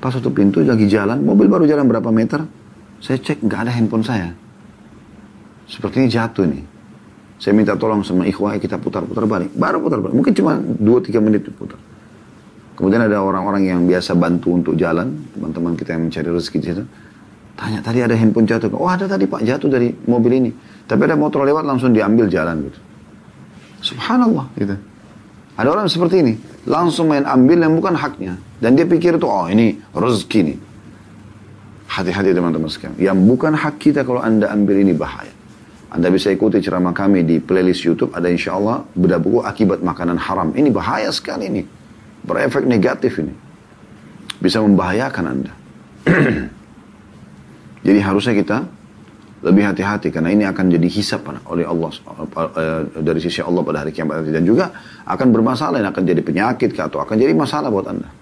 Pas 0.01 0.09
satu 0.09 0.33
pintu 0.33 0.65
lagi 0.65 0.89
jalan, 0.89 1.21
mobil 1.21 1.45
baru 1.45 1.69
jalan 1.69 1.85
berapa 1.85 2.09
meter, 2.09 2.41
saya 2.97 3.21
cek 3.21 3.45
nggak 3.45 3.69
ada 3.69 3.71
handphone 3.71 4.01
saya. 4.01 4.33
Sepertinya 5.69 6.09
jatuh 6.09 6.49
nih. 6.49 6.63
Saya 7.41 7.53
minta 7.53 7.73
tolong 7.77 8.01
sama 8.01 8.25
ikhwah 8.25 8.57
kita 8.57 8.81
putar-putar 8.81 9.25
balik. 9.25 9.53
Baru 9.53 9.81
putar 9.81 10.01
balik. 10.01 10.13
Mungkin 10.13 10.33
cuma 10.33 10.57
2-3 10.57 11.21
menit 11.21 11.45
putar. 11.53 11.77
Kemudian 12.77 13.01
ada 13.05 13.21
orang-orang 13.21 13.65
yang 13.65 13.81
biasa 13.85 14.17
bantu 14.17 14.57
untuk 14.57 14.73
jalan. 14.77 15.21
Teman-teman 15.37 15.73
kita 15.73 15.97
yang 15.97 16.09
mencari 16.09 16.29
rezeki 16.29 16.57
di 16.57 16.65
situ. 16.69 16.83
Tanya, 17.57 17.79
tadi 17.81 18.01
ada 18.01 18.13
handphone 18.17 18.45
jatuh. 18.45 18.73
Oh 18.73 18.89
ada 18.89 19.05
tadi 19.05 19.25
pak 19.25 19.41
jatuh 19.45 19.69
dari 19.69 19.93
mobil 20.09 20.33
ini. 20.37 20.51
Tapi 20.85 21.01
ada 21.05 21.17
motor 21.17 21.45
lewat 21.45 21.65
langsung 21.65 21.93
diambil 21.93 22.25
jalan 22.29 22.69
gitu. 22.69 22.79
Subhanallah 23.81 24.45
gitu. 24.57 24.77
Ada 25.57 25.69
orang 25.69 25.85
seperti 25.89 26.25
ini 26.25 26.33
langsung 26.65 27.09
main 27.09 27.25
ambil 27.25 27.57
yang 27.61 27.73
bukan 27.73 27.93
haknya. 27.97 28.37
Dan 28.61 28.77
dia 28.77 28.85
pikir 28.85 29.17
itu, 29.17 29.25
oh 29.25 29.49
ini 29.49 29.73
rezeki 29.89 30.39
nih. 30.45 30.57
Hati-hati 31.89 32.31
teman-teman 32.31 32.69
sekalian. 32.69 32.95
Yang 33.01 33.17
bukan 33.25 33.51
hak 33.57 33.75
kita 33.81 34.05
kalau 34.05 34.21
anda 34.21 34.47
ambil 34.53 34.79
ini 34.79 34.93
bahaya. 34.93 35.33
Anda 35.91 36.07
bisa 36.07 36.31
ikuti 36.31 36.63
ceramah 36.63 36.95
kami 36.95 37.27
di 37.27 37.43
playlist 37.43 37.83
YouTube. 37.83 38.15
Ada 38.15 38.31
insya 38.31 38.55
Allah 38.55 38.87
beda 38.95 39.19
buku 39.19 39.43
akibat 39.43 39.83
makanan 39.83 40.15
haram. 40.15 40.55
Ini 40.55 40.71
bahaya 40.71 41.11
sekali 41.11 41.51
ini. 41.51 41.67
Berefek 42.23 42.63
negatif 42.63 43.19
ini. 43.19 43.35
Bisa 44.39 44.63
membahayakan 44.63 45.25
anda. 45.27 45.51
Jadi 47.85 47.99
harusnya 47.99 48.39
kita 48.39 48.57
lebih 49.41 49.63
hati-hati 49.65 50.13
karena 50.13 50.29
ini 50.29 50.45
akan 50.45 50.69
jadi 50.69 50.85
hisap 50.85 51.25
oleh 51.49 51.65
Allah 51.65 51.89
eh, 51.89 52.81
dari 53.01 53.17
sisi 53.17 53.41
Allah 53.41 53.65
pada 53.65 53.81
hari 53.81 53.89
kiamat 53.89 54.21
dan 54.29 54.45
juga 54.45 54.69
akan 55.01 55.27
bermasalah 55.33 55.81
dan 55.81 55.89
akan 55.89 56.03
jadi 56.05 56.21
penyakit 56.21 56.77
atau 56.77 57.01
akan 57.01 57.17
jadi 57.17 57.33
masalah 57.33 57.73
buat 57.73 57.89
Anda. 57.89 58.20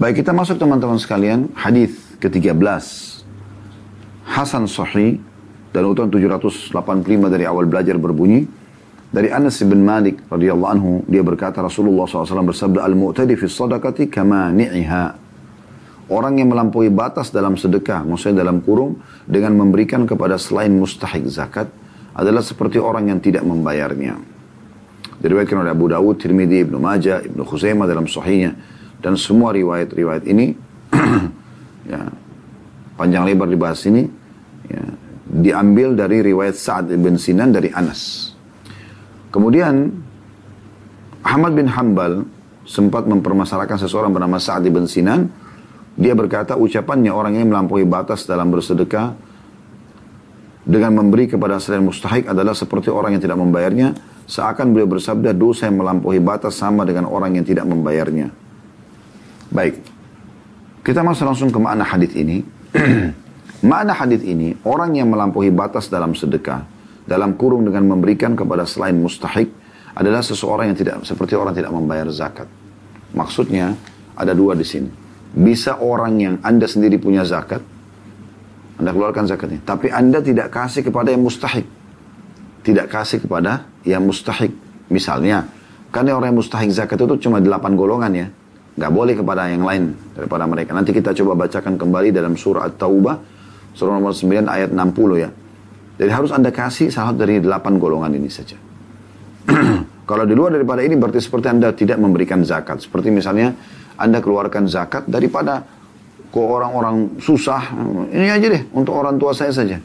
Baik 0.00 0.24
kita 0.24 0.32
masuk 0.32 0.56
teman-teman 0.56 0.96
sekalian 0.96 1.52
hadis 1.52 1.92
ke-13 2.24 2.56
Hasan 4.24 4.64
Sahih 4.64 5.20
dan 5.76 5.84
utuhan 5.92 6.08
785 6.08 6.72
dari 7.28 7.44
awal 7.44 7.68
belajar 7.68 8.00
berbunyi 8.00 8.48
dari 9.12 9.28
Anas 9.28 9.60
bin 9.60 9.84
Malik 9.84 10.24
radhiyallahu 10.32 10.72
anhu 10.72 10.92
dia 11.04 11.20
berkata 11.20 11.60
Rasulullah 11.60 12.08
SAW 12.08 12.48
bersabda 12.48 12.80
al-mu'tadi 12.80 13.36
fi 13.36 13.44
sadaqati 13.44 14.08
kama 14.08 14.48
ni'iha 14.56 15.20
Orang 16.08 16.40
yang 16.40 16.48
melampaui 16.48 16.88
batas 16.88 17.28
dalam 17.28 17.60
sedekah, 17.60 18.00
maksudnya 18.00 18.40
dalam 18.40 18.64
kurung, 18.64 19.04
dengan 19.28 19.52
memberikan 19.52 20.08
kepada 20.08 20.40
selain 20.40 20.72
mustahik 20.74 21.28
zakat, 21.28 21.68
adalah 22.16 22.40
seperti 22.40 22.80
orang 22.80 23.12
yang 23.12 23.20
tidak 23.22 23.44
membayarnya. 23.46 24.16
Diriwayatkan 25.22 25.60
oleh 25.62 25.70
Abu 25.70 25.86
Dawud, 25.86 26.18
Tirmidzi, 26.18 26.66
Ibnu 26.66 26.82
Majah, 26.82 27.22
Ibnu 27.22 27.46
Khuzaimah 27.46 27.86
dalam 27.86 28.10
sahihnya. 28.10 28.79
Dan 29.00 29.16
semua 29.16 29.56
riwayat-riwayat 29.56 30.24
ini, 30.28 30.52
ya, 31.92 32.00
panjang 33.00 33.24
lebar 33.24 33.48
dibahas 33.48 33.80
ini, 33.88 34.04
ya, 34.68 34.84
diambil 35.24 35.96
dari 35.96 36.20
riwayat 36.20 36.54
Sa'ad 36.56 36.92
bin 36.92 37.16
Sinan 37.16 37.50
dari 37.50 37.72
Anas. 37.72 38.32
Kemudian, 39.32 39.88
Ahmad 41.24 41.52
bin 41.56 41.68
Hambal 41.68 42.28
sempat 42.68 43.08
mempermasalahkan 43.08 43.80
seseorang 43.80 44.12
bernama 44.12 44.36
Sa'ad 44.36 44.68
bin 44.68 44.84
Sinan, 44.84 45.32
dia 45.96 46.12
berkata 46.12 46.56
ucapannya 46.56 47.12
orang 47.12 47.40
yang 47.40 47.48
melampaui 47.48 47.84
batas 47.88 48.24
dalam 48.28 48.52
bersedekah 48.52 49.16
dengan 50.64 50.92
memberi 50.96 51.26
kepada 51.26 51.56
selain 51.58 51.82
mustahik 51.82 52.28
adalah 52.28 52.52
seperti 52.52 52.92
orang 52.92 53.16
yang 53.16 53.22
tidak 53.22 53.40
membayarnya. 53.40 53.88
Seakan 54.30 54.70
beliau 54.70 54.86
bersabda 54.86 55.34
dosa 55.34 55.66
yang 55.66 55.82
melampaui 55.82 56.22
batas 56.22 56.54
sama 56.54 56.86
dengan 56.86 57.10
orang 57.10 57.34
yang 57.34 57.42
tidak 57.42 57.66
membayarnya. 57.66 58.30
Baik. 59.50 59.82
Kita 60.86 61.02
masuk 61.02 61.26
langsung 61.26 61.50
ke 61.50 61.58
makna 61.58 61.82
hadis 61.82 62.14
ini. 62.14 62.46
makna 63.70 63.92
hadis 63.92 64.22
ini, 64.22 64.54
orang 64.62 64.94
yang 64.94 65.10
melampaui 65.10 65.50
batas 65.50 65.90
dalam 65.90 66.14
sedekah, 66.14 66.64
dalam 67.04 67.34
kurung 67.34 67.66
dengan 67.66 67.84
memberikan 67.90 68.38
kepada 68.38 68.62
selain 68.62 68.94
mustahik, 68.96 69.50
adalah 69.98 70.22
seseorang 70.22 70.70
yang 70.70 70.78
tidak 70.78 71.02
seperti 71.02 71.34
orang 71.34 71.50
tidak 71.50 71.74
membayar 71.74 72.06
zakat. 72.14 72.46
Maksudnya 73.10 73.74
ada 74.14 74.32
dua 74.32 74.54
di 74.54 74.62
sini. 74.62 74.86
Bisa 75.34 75.82
orang 75.82 76.14
yang 76.18 76.34
Anda 76.46 76.70
sendiri 76.70 76.98
punya 77.02 77.26
zakat, 77.26 77.62
Anda 78.78 78.90
keluarkan 78.94 79.26
zakatnya. 79.26 79.60
Tapi 79.66 79.90
Anda 79.90 80.22
tidak 80.22 80.54
kasih 80.54 80.86
kepada 80.86 81.10
yang 81.10 81.26
mustahik. 81.26 81.66
Tidak 82.62 82.86
kasih 82.86 83.18
kepada 83.26 83.66
yang 83.82 84.06
mustahik. 84.06 84.54
Misalnya, 84.94 85.50
karena 85.90 86.14
orang 86.14 86.34
yang 86.34 86.38
mustahik 86.38 86.70
zakat 86.70 87.02
itu 87.02 87.26
cuma 87.26 87.42
delapan 87.42 87.74
golongan 87.74 88.12
ya. 88.14 88.26
Nggak 88.80 88.92
boleh 88.96 89.12
kepada 89.12 89.44
yang 89.52 89.68
lain 89.68 89.92
daripada 90.16 90.48
mereka. 90.48 90.72
Nanti 90.72 90.96
kita 90.96 91.12
coba 91.12 91.44
bacakan 91.44 91.76
kembali 91.76 92.16
dalam 92.16 92.32
surah 92.32 92.64
At-Taubah, 92.64 93.14
surah 93.76 93.92
nomor 94.00 94.16
9 94.16 94.48
ayat 94.48 94.72
60 94.72 95.20
ya. 95.20 95.28
Jadi 96.00 96.08
harus 96.08 96.32
Anda 96.32 96.48
kasih 96.48 96.88
salah 96.88 97.12
dari 97.12 97.44
delapan 97.44 97.76
golongan 97.76 98.16
ini 98.16 98.32
saja. 98.32 98.56
Kalau 100.08 100.24
di 100.24 100.32
luar 100.32 100.56
daripada 100.56 100.80
ini 100.80 100.96
berarti 100.96 101.20
seperti 101.20 101.52
Anda 101.52 101.76
tidak 101.76 102.00
memberikan 102.00 102.40
zakat. 102.40 102.80
Seperti 102.80 103.12
misalnya 103.12 103.52
Anda 104.00 104.24
keluarkan 104.24 104.64
zakat 104.64 105.04
daripada 105.12 105.60
ke 106.32 106.40
orang-orang 106.40 107.20
susah. 107.20 107.76
Ini 108.08 108.32
aja 108.32 108.46
deh 108.48 108.64
untuk 108.72 108.96
orang 108.96 109.20
tua 109.20 109.36
saya 109.36 109.52
saja. 109.52 109.76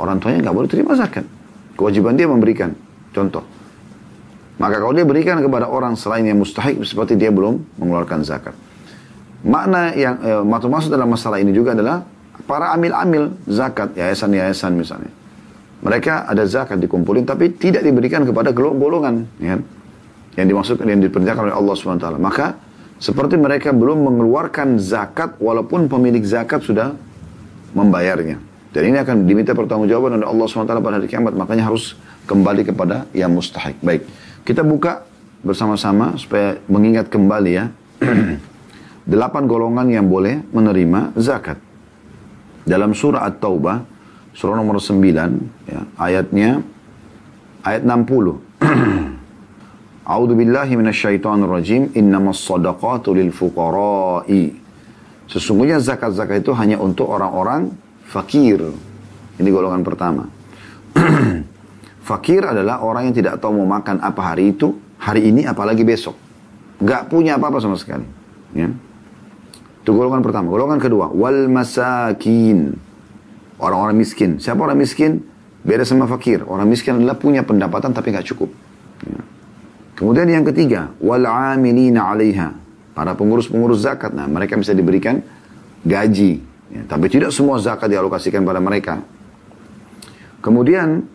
Orang 0.00 0.16
tuanya 0.16 0.48
nggak 0.48 0.56
boleh 0.56 0.68
terima 0.72 0.96
zakat. 0.96 1.28
Kewajiban 1.76 2.16
dia 2.16 2.24
memberikan. 2.24 2.72
Contoh. 3.12 3.53
Maka 4.54 4.78
kalau 4.78 4.94
dia 4.94 5.02
berikan 5.02 5.42
kepada 5.42 5.66
orang 5.66 5.98
selain 5.98 6.22
yang 6.22 6.38
mustahik 6.38 6.78
seperti 6.86 7.18
dia 7.18 7.34
belum 7.34 7.58
mengeluarkan 7.78 8.22
zakat. 8.22 8.54
Makna 9.44 9.92
yang 9.92 10.16
eh, 10.22 10.42
maksud 10.46 10.88
dalam 10.88 11.10
masalah 11.10 11.42
ini 11.42 11.50
juga 11.50 11.74
adalah 11.74 12.06
para 12.46 12.72
amil-amil 12.72 13.34
zakat, 13.50 13.92
yayasan-yayasan 13.98 14.72
misalnya. 14.78 15.12
Mereka 15.84 16.30
ada 16.30 16.48
zakat 16.48 16.80
dikumpulin 16.80 17.28
tapi 17.28 17.52
tidak 17.52 17.84
diberikan 17.84 18.24
kepada 18.24 18.56
golongan, 18.56 19.28
ya. 19.36 19.58
Kan? 19.58 19.60
Yang 20.34 20.46
dimaksudkan 20.50 20.86
yang 20.88 21.00
diperintahkan 21.04 21.42
oleh 21.46 21.54
Allah 21.54 21.74
SWT. 21.78 22.08
Maka 22.18 22.58
seperti 22.98 23.38
mereka 23.38 23.70
belum 23.70 24.02
mengeluarkan 24.02 24.80
zakat 24.80 25.36
walaupun 25.38 25.86
pemilik 25.86 26.24
zakat 26.24 26.64
sudah 26.64 26.96
membayarnya. 27.76 28.40
Dan 28.74 28.82
ini 28.90 28.98
akan 28.98 29.28
diminta 29.28 29.54
pertanggungjawaban 29.54 30.18
oleh 30.18 30.26
Allah 30.26 30.46
SWT 30.50 30.72
pada 30.74 30.94
hari 30.98 31.06
kiamat. 31.06 31.38
Makanya 31.38 31.70
harus 31.70 31.94
kembali 32.26 32.66
kepada 32.66 33.06
yang 33.14 33.30
mustahik. 33.30 33.78
Baik. 33.78 34.02
Kita 34.44 34.60
buka 34.60 35.08
bersama-sama 35.40 36.20
supaya 36.20 36.60
mengingat 36.68 37.08
kembali 37.08 37.52
ya. 37.56 37.72
Delapan 39.12 39.48
golongan 39.48 39.88
yang 39.88 40.04
boleh 40.04 40.44
menerima 40.52 41.16
zakat. 41.16 41.56
Dalam 42.68 42.92
surah 42.92 43.24
At-Taubah, 43.24 43.84
surah 44.36 44.56
nomor 44.56 44.80
9, 44.80 45.00
ya, 45.64 45.80
ayatnya, 45.96 46.60
ayat 47.64 47.88
60. 47.88 48.60
A'udhu 50.12 50.36
billahi 50.36 50.76
minasyaitonir 50.76 51.48
rajim, 51.48 51.88
innamas 51.96 52.44
sadaqatu 52.44 53.16
lil 53.16 53.32
fuqara'i. 53.32 54.60
Sesungguhnya 55.24 55.80
zakat-zakat 55.80 56.44
itu 56.44 56.52
hanya 56.52 56.76
untuk 56.76 57.08
orang-orang 57.08 57.72
fakir. 58.04 58.60
Ini 59.40 59.48
golongan 59.48 59.80
pertama. 59.80 60.28
Fakir 62.04 62.44
adalah 62.44 62.84
orang 62.84 63.08
yang 63.08 63.16
tidak 63.16 63.40
tahu 63.40 63.64
mau 63.64 63.80
makan 63.80 63.96
apa 64.04 64.36
hari 64.36 64.52
itu, 64.52 64.76
hari 65.00 65.32
ini 65.32 65.48
apalagi 65.48 65.88
besok. 65.88 66.12
Gak 66.84 67.08
punya 67.08 67.40
apa-apa 67.40 67.64
sama 67.64 67.80
sekali. 67.80 68.04
Ya. 68.52 68.68
Itu 69.80 69.96
golongan 69.96 70.20
pertama. 70.20 70.52
Golongan 70.52 70.76
kedua, 70.76 71.08
wal 71.08 71.48
masakin. 71.48 72.76
Orang-orang 73.56 73.96
miskin. 73.96 74.36
Siapa 74.36 74.60
orang 74.60 74.76
miskin? 74.76 75.24
Beda 75.64 75.88
sama 75.88 76.04
fakir. 76.04 76.44
Orang 76.44 76.68
miskin 76.68 77.00
adalah 77.00 77.16
punya 77.16 77.40
pendapatan 77.40 77.96
tapi 77.96 78.12
gak 78.12 78.28
cukup. 78.28 78.52
Ya. 79.08 79.24
Kemudian 79.96 80.28
yang 80.28 80.44
ketiga, 80.44 80.92
wal 81.00 81.24
amilina 81.24 82.12
alaiha. 82.12 82.52
Para 82.92 83.16
pengurus-pengurus 83.16 83.80
zakat. 83.88 84.12
Nah, 84.12 84.28
mereka 84.28 84.60
bisa 84.60 84.76
diberikan 84.76 85.24
gaji. 85.88 86.44
Ya, 86.68 86.82
tapi 86.84 87.08
tidak 87.08 87.32
semua 87.32 87.56
zakat 87.64 87.88
dialokasikan 87.88 88.44
pada 88.44 88.60
mereka. 88.60 89.00
Kemudian 90.44 91.13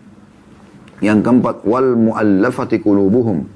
yang 1.00 1.24
keempat, 1.24 1.64
wal 1.64 1.96
muallafati 1.96 2.84
qulubuhum. 2.84 3.48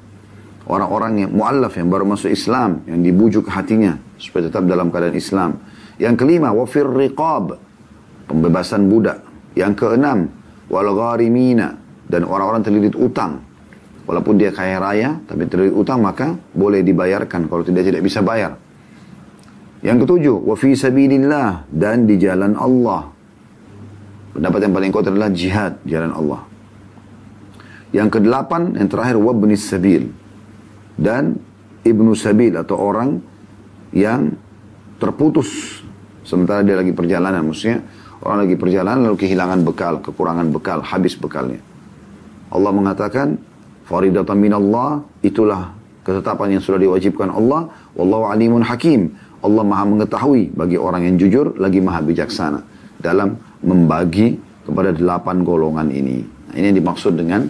Orang-orang 0.64 1.28
yang 1.28 1.32
muallaf 1.36 1.76
yang 1.76 1.92
baru 1.92 2.08
masuk 2.08 2.32
Islam, 2.32 2.88
yang 2.88 3.04
dibujuk 3.04 3.52
hatinya 3.52 4.00
supaya 4.16 4.48
tetap 4.48 4.64
dalam 4.64 4.88
keadaan 4.88 5.16
Islam. 5.20 5.60
Yang 6.00 6.24
kelima, 6.24 6.56
wafir 6.56 6.88
riqab. 6.88 7.60
Pembebasan 8.32 8.88
budak. 8.88 9.20
Yang 9.60 9.84
keenam, 9.84 10.32
wal 10.72 10.88
gharimina. 10.96 11.76
Dan 12.08 12.24
orang-orang 12.24 12.64
terlilit 12.64 12.96
utang. 12.96 13.44
Walaupun 14.08 14.40
dia 14.40 14.56
kaya 14.56 14.80
raya, 14.80 15.20
tapi 15.28 15.48
terlilit 15.52 15.76
utang, 15.76 16.00
maka 16.00 16.40
boleh 16.56 16.80
dibayarkan. 16.80 17.52
Kalau 17.52 17.64
tidak, 17.68 17.84
tidak 17.84 18.00
bisa 18.00 18.24
bayar. 18.24 18.56
Yang 19.84 20.08
ketujuh, 20.08 20.38
wa 20.48 20.56
fi 20.56 20.80
sabilillah. 20.80 21.68
Dan 21.68 22.08
di 22.08 22.16
jalan 22.16 22.56
Allah. 22.56 23.12
Pendapat 24.32 24.60
yang 24.64 24.74
paling 24.74 24.92
kuat 24.96 25.12
adalah 25.12 25.28
jihad, 25.28 25.84
jalan 25.84 26.16
Allah. 26.16 26.53
Yang 27.94 28.20
kedelapan, 28.20 28.74
yang 28.74 28.90
terakhir, 28.90 29.22
wabni 29.22 29.54
sabil. 29.54 30.10
Dan 30.98 31.38
ibnu 31.86 32.18
sabil 32.18 32.54
atau 32.58 32.78
orang 32.82 33.22
yang 33.94 34.34
terputus 34.98 35.82
sementara 36.26 36.66
dia 36.66 36.74
lagi 36.74 36.90
perjalanan. 36.90 37.46
Maksudnya 37.46 37.86
orang 38.26 38.50
lagi 38.50 38.56
perjalanan 38.58 39.00
lalu 39.12 39.18
kehilangan 39.22 39.60
bekal, 39.62 39.94
kekurangan 40.02 40.50
bekal, 40.50 40.82
habis 40.82 41.14
bekalnya. 41.14 41.62
Allah 42.50 42.72
mengatakan, 42.74 43.38
faridatan 43.86 44.38
minallah, 44.38 45.06
itulah 45.22 45.74
ketetapan 46.02 46.58
yang 46.58 46.64
sudah 46.66 46.82
diwajibkan 46.82 47.30
Allah. 47.30 47.70
Wallahu 47.94 48.30
alimun 48.30 48.66
hakim. 48.66 49.14
Allah 49.44 49.64
maha 49.68 49.84
mengetahui 49.84 50.56
bagi 50.56 50.80
orang 50.80 51.04
yang 51.04 51.16
jujur, 51.20 51.60
lagi 51.60 51.84
maha 51.84 52.00
bijaksana. 52.00 52.64
Dalam 52.98 53.36
membagi 53.60 54.40
kepada 54.64 54.96
delapan 54.96 55.44
golongan 55.44 55.92
ini. 55.92 56.24
Nah, 56.24 56.56
ini 56.56 56.66
yang 56.72 56.78
dimaksud 56.80 57.20
dengan 57.20 57.44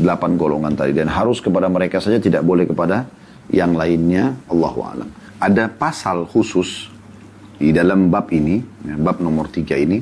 delapan 0.00 0.34
golongan 0.40 0.74
tadi 0.74 0.96
dan 0.96 1.12
harus 1.12 1.38
kepada 1.44 1.68
mereka 1.68 2.00
saja 2.00 2.16
tidak 2.16 2.42
boleh 2.42 2.64
kepada 2.64 3.06
yang 3.52 3.76
lainnya 3.76 4.34
Allah 4.48 4.74
alam. 4.74 5.08
Ada 5.40 5.68
pasal 5.68 6.24
khusus 6.24 6.88
di 7.60 7.70
dalam 7.76 8.08
bab 8.08 8.32
ini, 8.32 8.60
ya, 8.88 8.96
bab 8.96 9.20
nomor 9.20 9.52
tiga 9.52 9.76
ini, 9.76 10.00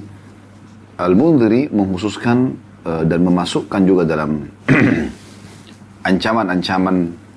Al-Mundhiri 0.99 1.71
mengkhususkan 1.71 2.39
uh, 2.87 3.03
dan 3.07 3.21
memasukkan 3.23 3.83
juga 3.87 4.03
dalam 4.07 4.47
ancaman-ancaman 6.11 6.97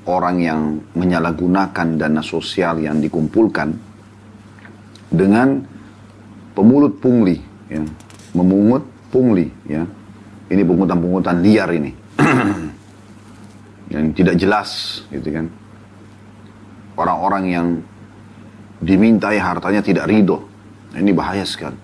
orang 0.10 0.36
yang 0.42 0.62
menyalahgunakan 0.98 1.88
dana 1.98 2.22
sosial 2.26 2.82
yang 2.82 2.98
dikumpulkan 3.02 3.70
dengan 5.12 5.62
pemulut 6.58 6.98
pungli, 6.98 7.38
ya, 7.70 7.82
memungut 8.34 8.84
pungli, 9.12 9.48
ya. 9.68 9.84
Ini 10.52 10.68
pungutan-pungutan 10.68 11.40
liar 11.40 11.72
ini. 11.72 11.96
yang 13.94 14.06
tidak 14.16 14.36
jelas 14.40 15.02
gitu 15.12 15.30
kan. 15.30 15.46
Orang-orang 16.96 17.44
yang 17.50 17.68
dimintai 18.82 19.38
hartanya 19.38 19.84
tidak 19.84 20.10
ridho. 20.10 20.44
Ini 20.92 21.12
bahaya 21.16 21.48
sekali. 21.48 21.78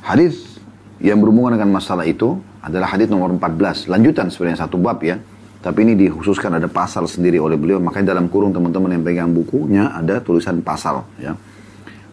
Hadis 0.00 0.56
yang 1.02 1.20
berhubungan 1.20 1.60
dengan 1.60 1.76
masalah 1.76 2.08
itu 2.08 2.40
adalah 2.64 2.92
hadis 2.92 3.08
nomor 3.08 3.32
14 3.36 3.88
lanjutan 3.88 4.32
sebenarnya 4.32 4.64
satu 4.64 4.80
bab 4.80 5.00
ya. 5.04 5.20
Tapi 5.60 5.84
ini 5.84 5.92
dikhususkan 5.92 6.56
ada 6.56 6.72
pasal 6.72 7.04
sendiri 7.04 7.36
oleh 7.36 7.60
beliau. 7.60 7.76
Makanya 7.84 8.16
dalam 8.16 8.32
kurung 8.32 8.56
teman-teman 8.56 8.96
yang 8.96 9.04
pegang 9.04 9.28
bukunya 9.28 9.92
ada 9.92 10.24
tulisan 10.24 10.64
pasal 10.64 11.04
ya. 11.20 11.36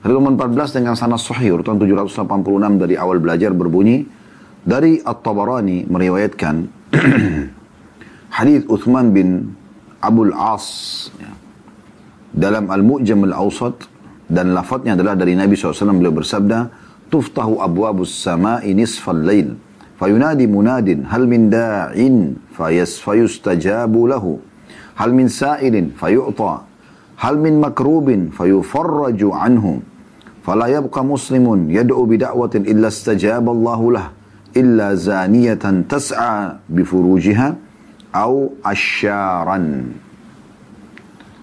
Hadis 0.04 0.14
nomor 0.14 0.36
14 0.36 0.84
dengan 0.84 0.94
sanad 1.00 1.20
sahih 1.20 1.56
urutan 1.56 1.80
786 1.80 2.28
dari 2.76 3.00
awal 3.00 3.24
belajar 3.24 3.56
berbunyi 3.56 4.17
dari 4.68 5.00
At-Tabarani 5.00 5.88
meriwayatkan 5.88 6.68
hadis 8.38 8.68
Uthman 8.68 9.16
bin 9.16 9.56
Abul 10.04 10.36
As 10.36 11.08
ya. 11.16 11.32
dalam 12.36 12.68
Al-Mu'jam 12.68 13.24
Al-Awsat 13.32 13.88
dan 14.28 14.52
lafadznya 14.52 15.00
adalah 15.00 15.16
dari 15.16 15.40
Nabi 15.40 15.56
SAW 15.56 15.96
beliau 15.96 16.12
bersabda 16.12 16.68
tuftahu 17.08 17.64
abwabus 17.64 18.12
sama'i 18.12 18.76
nisfal 18.76 19.16
lail 19.16 19.56
fayunadi 19.96 20.52
munadin 20.52 21.08
hal 21.08 21.24
min 21.24 21.48
da'in 21.48 22.36
fayas 22.52 23.00
fayustajabu 23.00 24.04
lahu 24.12 24.44
hal 25.00 25.16
min 25.16 25.32
sa'ilin 25.32 25.96
fayu'ta 25.96 26.68
hal 27.24 27.40
min 27.40 27.64
makrubin 27.64 28.36
fayufarraju 28.36 29.32
fala 30.44 30.68
yabqa 30.68 31.08
muslimun 31.08 31.72
yad'u 31.72 32.04
bida'watin 32.04 32.68
illa 32.68 32.92
istajaba 32.92 33.48
Allahu 33.56 33.96
lah 33.96 34.17
illa 34.58 34.98
zaniyatan 34.98 35.86
tas'a 35.86 36.66
bifurujiha 36.66 37.48
au 38.18 38.58
asyaran. 38.66 39.94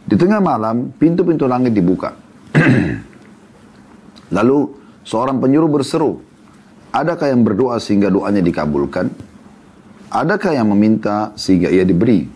Di 0.04 0.14
tengah 0.18 0.42
malam, 0.42 0.90
pintu-pintu 0.98 1.46
langit 1.46 1.72
dibuka. 1.72 2.12
Lalu 4.36 4.58
seorang 5.06 5.38
penyuruh 5.38 5.70
berseru, 5.70 6.20
adakah 6.90 7.30
yang 7.30 7.46
berdoa 7.46 7.78
sehingga 7.78 8.10
doanya 8.10 8.42
dikabulkan? 8.42 9.08
Adakah 10.12 10.52
yang 10.54 10.68
meminta 10.70 11.32
sehingga 11.38 11.72
ia 11.72 11.86
diberi? 11.86 12.26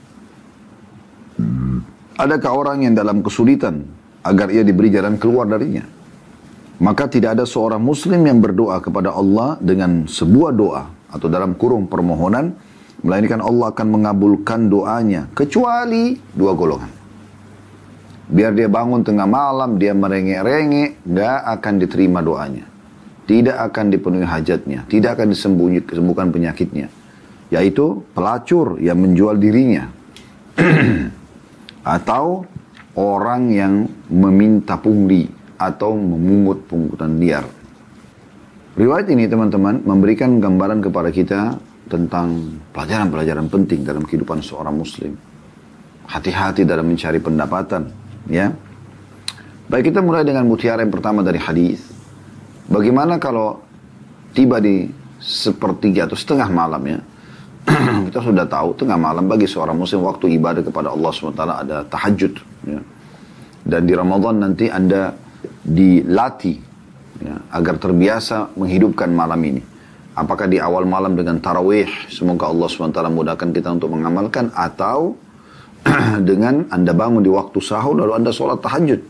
Adakah 2.18 2.50
orang 2.50 2.78
yang 2.82 2.94
dalam 2.98 3.22
kesulitan 3.22 3.86
agar 4.26 4.50
ia 4.50 4.66
diberi 4.66 4.90
jalan 4.90 5.14
keluar 5.20 5.46
darinya? 5.46 5.97
Maka 6.78 7.10
tidak 7.10 7.34
ada 7.34 7.42
seorang 7.42 7.82
muslim 7.82 8.22
yang 8.22 8.38
berdoa 8.38 8.78
kepada 8.78 9.10
Allah 9.10 9.58
dengan 9.58 10.06
sebuah 10.06 10.54
doa 10.54 10.86
atau 11.10 11.26
dalam 11.26 11.58
kurung 11.58 11.90
permohonan 11.90 12.54
melainkan 13.02 13.42
Allah 13.42 13.74
akan 13.74 13.86
mengabulkan 13.98 14.70
doanya 14.70 15.26
kecuali 15.34 16.14
dua 16.34 16.54
golongan. 16.54 16.92
Biar 18.28 18.52
dia 18.52 18.68
bangun 18.68 19.02
tengah 19.02 19.24
malam, 19.24 19.80
dia 19.80 19.96
merengek-rengek, 19.96 21.00
nggak 21.02 21.38
akan 21.58 21.74
diterima 21.80 22.20
doanya. 22.20 22.68
Tidak 23.24 23.56
akan 23.56 23.88
dipenuhi 23.88 24.24
hajatnya, 24.28 24.84
tidak 24.86 25.16
akan 25.16 25.32
disembuhkan 25.32 26.28
penyakitnya. 26.28 26.92
Yaitu 27.48 28.04
pelacur 28.12 28.76
yang 28.78 29.00
menjual 29.00 29.40
dirinya. 29.40 29.88
atau 31.96 32.44
orang 32.92 33.48
yang 33.48 33.74
meminta 34.12 34.76
pungli 34.76 35.37
atau 35.58 35.98
memungut 35.98 36.64
pungutan 36.70 37.18
liar. 37.18 37.44
Riwayat 38.78 39.10
ini 39.10 39.26
teman-teman 39.26 39.82
memberikan 39.82 40.38
gambaran 40.38 40.78
kepada 40.86 41.10
kita 41.10 41.40
tentang 41.90 42.62
pelajaran-pelajaran 42.70 43.50
penting 43.50 43.82
dalam 43.82 44.06
kehidupan 44.06 44.38
seorang 44.38 44.78
muslim. 44.78 45.18
Hati-hati 46.08 46.62
dalam 46.62 46.86
mencari 46.88 47.18
pendapatan, 47.18 47.90
Ya. 48.28 48.52
Baik 49.68 49.92
kita 49.92 50.00
mulai 50.00 50.24
dengan 50.24 50.44
mutiara 50.48 50.84
yang 50.84 50.92
pertama 50.92 51.24
dari 51.24 51.40
hadis. 51.40 51.80
Bagaimana 52.68 53.16
kalau 53.16 53.60
tiba 54.32 54.60
di 54.60 54.88
sepertiga 55.20 56.08
atau 56.08 56.16
setengah 56.16 56.48
malam 56.48 56.82
ya. 56.84 57.00
kita 58.08 58.24
sudah 58.24 58.48
tahu 58.48 58.72
tengah 58.80 58.96
malam 58.96 59.28
bagi 59.28 59.44
seorang 59.44 59.76
muslim 59.76 60.00
waktu 60.08 60.40
ibadah 60.40 60.64
kepada 60.64 60.88
Allah 60.88 61.10
SWT 61.12 61.42
ada 61.44 61.76
tahajud. 61.84 62.32
Ya. 62.64 62.80
Dan 63.68 63.84
di 63.84 63.92
Ramadan 63.92 64.40
nanti 64.40 64.72
Anda 64.72 65.12
dilatih 65.68 66.56
ya, 67.20 67.36
agar 67.52 67.76
terbiasa 67.76 68.56
menghidupkan 68.56 69.12
malam 69.12 69.40
ini. 69.44 69.62
Apakah 70.18 70.50
di 70.50 70.58
awal 70.58 70.82
malam 70.82 71.14
dengan 71.14 71.38
tarawih, 71.38 71.86
semoga 72.10 72.50
Allah 72.50 72.66
SWT 72.66 72.98
mudahkan 73.06 73.54
kita 73.54 73.70
untuk 73.70 73.94
mengamalkan, 73.94 74.50
atau 74.50 75.14
dengan 76.28 76.66
Anda 76.74 76.90
bangun 76.90 77.22
di 77.22 77.30
waktu 77.30 77.58
sahur 77.62 77.94
lalu 77.94 78.18
Anda 78.18 78.34
sholat 78.34 78.58
tahajud. 78.58 79.00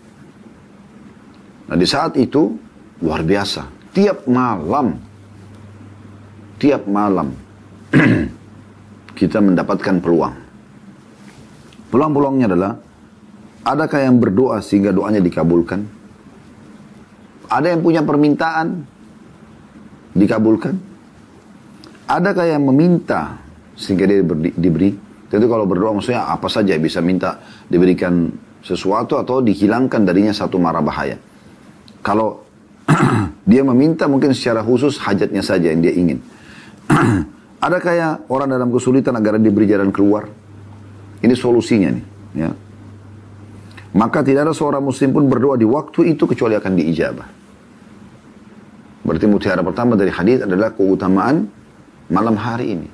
Nah 1.72 1.76
di 1.76 1.86
saat 1.88 2.12
itu 2.20 2.60
luar 3.00 3.24
biasa. 3.24 3.72
Tiap 3.96 4.28
malam, 4.28 5.00
tiap 6.60 6.84
malam 6.84 7.32
kita 9.18 9.40
mendapatkan 9.40 9.96
peluang. 10.04 10.34
Peluang-peluangnya 11.88 12.46
adalah 12.52 12.72
adakah 13.64 14.00
yang 14.04 14.20
berdoa 14.20 14.60
sehingga 14.60 14.92
doanya 14.92 15.24
dikabulkan? 15.24 15.97
Ada 17.48 17.72
yang 17.72 17.80
punya 17.80 18.04
permintaan 18.04 18.84
dikabulkan? 20.12 20.76
Adakah 22.08 22.44
yang 22.44 22.64
meminta 22.68 23.40
sehingga 23.76 24.04
dia 24.08 24.20
diberi? 24.56 24.92
Tentu 25.28 25.44
kalau 25.44 25.68
berdoa 25.68 25.92
maksudnya 25.92 26.24
apa 26.24 26.48
saja 26.48 26.72
bisa 26.80 27.04
minta 27.04 27.36
diberikan 27.68 28.32
sesuatu 28.64 29.20
atau 29.20 29.44
dihilangkan 29.44 30.08
darinya 30.08 30.32
satu 30.32 30.56
mara 30.56 30.80
bahaya. 30.80 31.20
Kalau 32.00 32.44
dia 33.50 33.60
meminta 33.60 34.08
mungkin 34.08 34.32
secara 34.32 34.64
khusus 34.64 34.96
hajatnya 35.00 35.44
saja 35.44 35.68
yang 35.68 35.84
dia 35.84 35.92
ingin. 35.92 36.20
Ada 37.64 37.76
kayak 37.80 38.12
orang 38.32 38.48
dalam 38.56 38.72
kesulitan 38.72 39.12
agar 39.16 39.36
diberi 39.36 39.68
jalan 39.68 39.92
keluar? 39.92 40.28
Ini 41.20 41.34
solusinya 41.34 41.90
nih. 41.90 42.04
Ya. 42.38 42.50
Maka 43.98 44.22
tidak 44.22 44.46
ada 44.46 44.54
seorang 44.54 44.84
muslim 44.84 45.10
pun 45.10 45.26
berdoa 45.26 45.58
di 45.58 45.66
waktu 45.66 46.14
itu 46.14 46.28
kecuali 46.28 46.54
akan 46.54 46.72
diijabah. 46.78 47.37
Berarti 49.08 49.24
mutiara 49.24 49.64
pertama 49.64 49.96
dari 49.96 50.12
hadis 50.12 50.44
adalah 50.44 50.76
keutamaan 50.76 51.48
malam 52.12 52.36
hari 52.36 52.76
ini. 52.76 52.88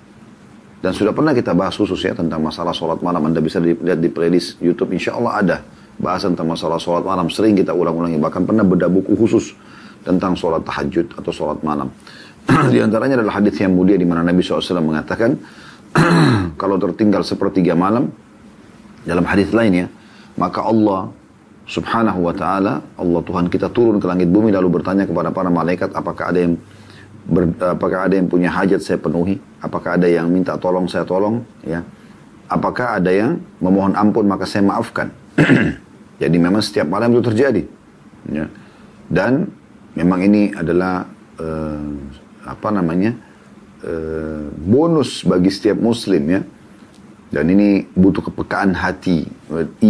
Dan 0.79 0.95
sudah 0.95 1.11
pernah 1.11 1.35
kita 1.35 1.51
bahas 1.57 1.75
khusus 1.75 1.99
ya 2.07 2.15
tentang 2.15 2.39
masalah 2.39 2.71
sholat 2.71 3.03
malam. 3.03 3.27
Anda 3.27 3.43
bisa 3.43 3.59
lihat 3.59 3.99
di 3.99 4.07
playlist 4.07 4.63
YouTube. 4.63 4.95
Insya 4.95 5.19
Allah 5.19 5.33
ada 5.43 5.57
bahasan 5.99 6.39
tentang 6.39 6.55
masalah 6.55 6.79
sholat 6.79 7.03
malam. 7.03 7.27
Sering 7.33 7.59
kita 7.59 7.75
ulang-ulangi. 7.75 8.21
Bahkan 8.21 8.47
pernah 8.47 8.63
beda 8.63 8.87
buku 8.87 9.19
khusus 9.19 9.59
tentang 10.07 10.39
sholat 10.39 10.63
tahajud 10.63 11.19
atau 11.19 11.33
sholat 11.35 11.59
malam. 11.67 11.91
di 12.73 12.79
antaranya 12.79 13.19
adalah 13.21 13.41
hadis 13.41 13.57
yang 13.57 13.73
mulia 13.73 13.97
di 13.97 14.05
mana 14.05 14.21
Nabi 14.21 14.45
SAW 14.45 14.85
mengatakan 14.85 15.41
kalau 16.61 16.77
tertinggal 16.77 17.25
sepertiga 17.25 17.73
malam 17.73 18.13
dalam 19.09 19.25
hadis 19.25 19.49
lainnya 19.57 19.89
maka 20.37 20.61
Allah 20.61 21.09
subhanahu 21.65 22.29
wa 22.29 22.35
ta'ala 22.37 22.85
Allah 23.01 23.21
Tuhan 23.25 23.49
kita 23.49 23.73
turun 23.73 23.97
ke 23.97 24.07
langit 24.07 24.29
bumi 24.29 24.53
lalu 24.53 24.81
bertanya 24.81 25.09
kepada 25.09 25.33
para 25.33 25.49
malaikat 25.49 25.93
apakah 25.97 26.33
ada 26.33 26.41
yang 26.45 26.55
ber, 27.25 27.49
apakah 27.61 28.09
ada 28.09 28.15
yang 28.17 28.29
punya 28.29 28.53
hajat 28.53 28.81
saya 28.85 28.99
penuhi, 29.01 29.41
apakah 29.65 29.97
ada 29.97 30.09
yang 30.09 30.29
minta 30.29 30.57
tolong 30.61 30.87
saya 30.87 31.09
tolong, 31.09 31.41
ya. 31.65 31.81
Apakah 32.45 33.01
ada 33.01 33.09
yang 33.09 33.41
memohon 33.59 33.97
ampun 33.97 34.29
maka 34.29 34.45
saya 34.45 34.61
maafkan. 34.61 35.09
Jadi 36.23 36.37
memang 36.37 36.61
setiap 36.61 36.87
malam 36.87 37.17
itu 37.17 37.25
terjadi. 37.25 37.65
Ya. 38.29 38.47
Dan 39.09 39.49
memang 39.97 40.21
ini 40.21 40.53
adalah 40.53 41.09
uh, 41.41 41.89
apa 42.45 42.69
namanya 42.69 43.17
uh, 43.81 44.53
bonus 44.61 45.25
bagi 45.25 45.49
setiap 45.49 45.81
muslim 45.81 46.23
ya. 46.29 46.41
Dan 47.33 47.51
ini 47.51 47.83
butuh 47.91 48.31
kepekaan 48.31 48.79
hati, 48.79 49.27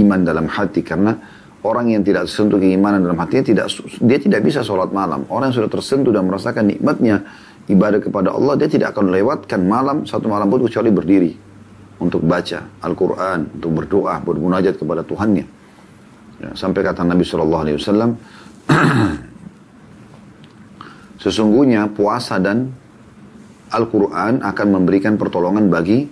iman 0.00 0.20
dalam 0.24 0.48
hati 0.48 0.80
karena 0.80 1.18
orang 1.64 1.96
yang 1.96 2.04
tidak 2.04 2.28
tersentuh 2.28 2.60
keimanan 2.60 3.00
dalam 3.00 3.16
hatinya 3.16 3.44
tidak 3.44 3.66
dia 4.04 4.18
tidak 4.20 4.40
bisa 4.44 4.60
sholat 4.60 4.92
malam. 4.92 5.24
Orang 5.32 5.50
yang 5.50 5.56
sudah 5.64 5.72
tersentuh 5.72 6.12
dan 6.12 6.28
merasakan 6.28 6.68
nikmatnya 6.68 7.24
ibadah 7.66 7.98
kepada 8.04 8.36
Allah, 8.36 8.54
dia 8.60 8.68
tidak 8.68 8.92
akan 8.92 9.08
lewatkan 9.10 9.60
malam 9.64 10.04
satu 10.04 10.28
malam 10.28 10.52
pun 10.52 10.68
kecuali 10.68 10.92
berdiri 10.92 11.32
untuk 12.04 12.20
baca 12.28 12.68
Al-Quran, 12.84 13.56
untuk 13.56 13.70
berdoa, 13.80 14.20
bermunajat 14.20 14.76
kepada 14.76 15.00
Tuhannya. 15.00 15.46
Ya, 16.44 16.50
sampai 16.52 16.84
kata 16.84 17.00
Nabi 17.06 17.24
Shallallahu 17.24 17.62
Alaihi 17.64 17.76
Wasallam, 17.80 18.10
sesungguhnya 21.24 21.88
puasa 21.96 22.36
dan 22.36 22.68
Al-Quran 23.72 24.44
akan 24.44 24.66
memberikan 24.68 25.16
pertolongan 25.16 25.72
bagi 25.72 26.04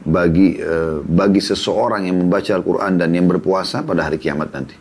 bagi 0.00 0.56
uh, 0.60 1.04
bagi 1.04 1.40
seseorang 1.44 2.08
yang 2.08 2.20
membaca 2.24 2.50
Al-Quran 2.56 2.96
dan 2.96 3.12
yang 3.12 3.28
berpuasa 3.28 3.84
pada 3.84 4.08
hari 4.08 4.16
kiamat 4.16 4.48
nanti. 4.52 4.76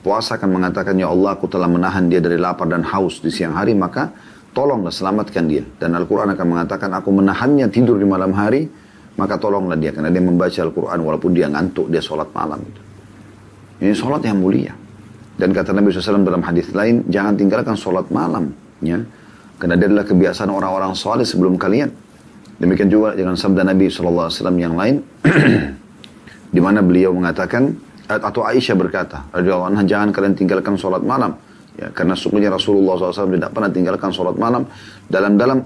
Puasa 0.00 0.40
akan 0.40 0.48
mengatakan, 0.56 0.96
Ya 0.96 1.12
Allah, 1.12 1.36
aku 1.36 1.44
telah 1.44 1.68
menahan 1.68 2.08
dia 2.08 2.24
dari 2.24 2.40
lapar 2.40 2.64
dan 2.64 2.80
haus 2.88 3.20
di 3.20 3.28
siang 3.28 3.52
hari, 3.52 3.76
maka 3.76 4.08
tolonglah 4.56 4.88
selamatkan 4.88 5.44
dia. 5.44 5.60
Dan 5.76 5.92
Al-Quran 5.92 6.32
akan 6.32 6.46
mengatakan, 6.48 6.88
aku 6.96 7.12
menahannya 7.12 7.68
tidur 7.68 8.00
di 8.00 8.08
malam 8.08 8.32
hari, 8.32 8.64
maka 9.20 9.36
tolonglah 9.36 9.76
dia. 9.76 9.92
Karena 9.92 10.08
dia 10.08 10.24
membaca 10.24 10.56
Al-Quran 10.56 10.98
walaupun 11.04 11.30
dia 11.36 11.52
ngantuk, 11.52 11.92
dia 11.92 12.00
sholat 12.00 12.32
malam. 12.32 12.64
Ini 13.80 13.92
sholat 13.92 14.24
yang 14.24 14.40
mulia. 14.40 14.72
Dan 15.36 15.52
kata 15.56 15.72
Nabi 15.72 15.92
SAW 15.92 16.24
dalam 16.24 16.44
hadis 16.44 16.72
lain, 16.72 17.04
jangan 17.08 17.36
tinggalkan 17.36 17.76
sholat 17.76 18.08
malam. 18.08 18.52
Ya. 18.80 19.04
Karena 19.60 19.76
dia 19.76 19.88
adalah 19.88 20.08
kebiasaan 20.08 20.48
orang-orang 20.48 20.96
soleh 20.96 21.28
sebelum 21.28 21.60
kalian. 21.60 21.92
Demikian 22.60 22.92
juga 22.92 23.16
dengan 23.16 23.40
sabda 23.40 23.64
Nabi 23.64 23.88
SAW 23.88 24.28
yang 24.60 24.76
lain, 24.76 25.00
di 26.54 26.60
mana 26.60 26.84
beliau 26.84 27.16
mengatakan, 27.16 27.72
atau 28.04 28.44
Aisyah 28.44 28.76
berkata, 28.76 29.32
anha, 29.32 29.82
jangan 29.88 30.12
kalian 30.12 30.36
tinggalkan 30.36 30.76
sholat 30.76 31.00
malam. 31.00 31.40
Ya, 31.80 31.88
karena 31.88 32.12
sungguhnya 32.12 32.52
Rasulullah 32.52 33.00
SAW 33.00 33.32
tidak 33.32 33.56
pernah 33.56 33.70
tinggalkan 33.72 34.12
sholat 34.12 34.36
malam 34.36 34.68
dalam 35.08 35.40
dalam 35.40 35.64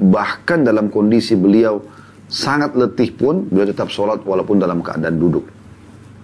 bahkan 0.00 0.64
dalam 0.64 0.88
kondisi 0.88 1.36
beliau 1.36 1.84
sangat 2.32 2.72
letih 2.72 3.12
pun 3.12 3.44
beliau 3.44 3.68
tetap 3.68 3.92
sholat 3.92 4.24
walaupun 4.24 4.56
dalam 4.56 4.80
keadaan 4.80 5.20
duduk. 5.20 5.44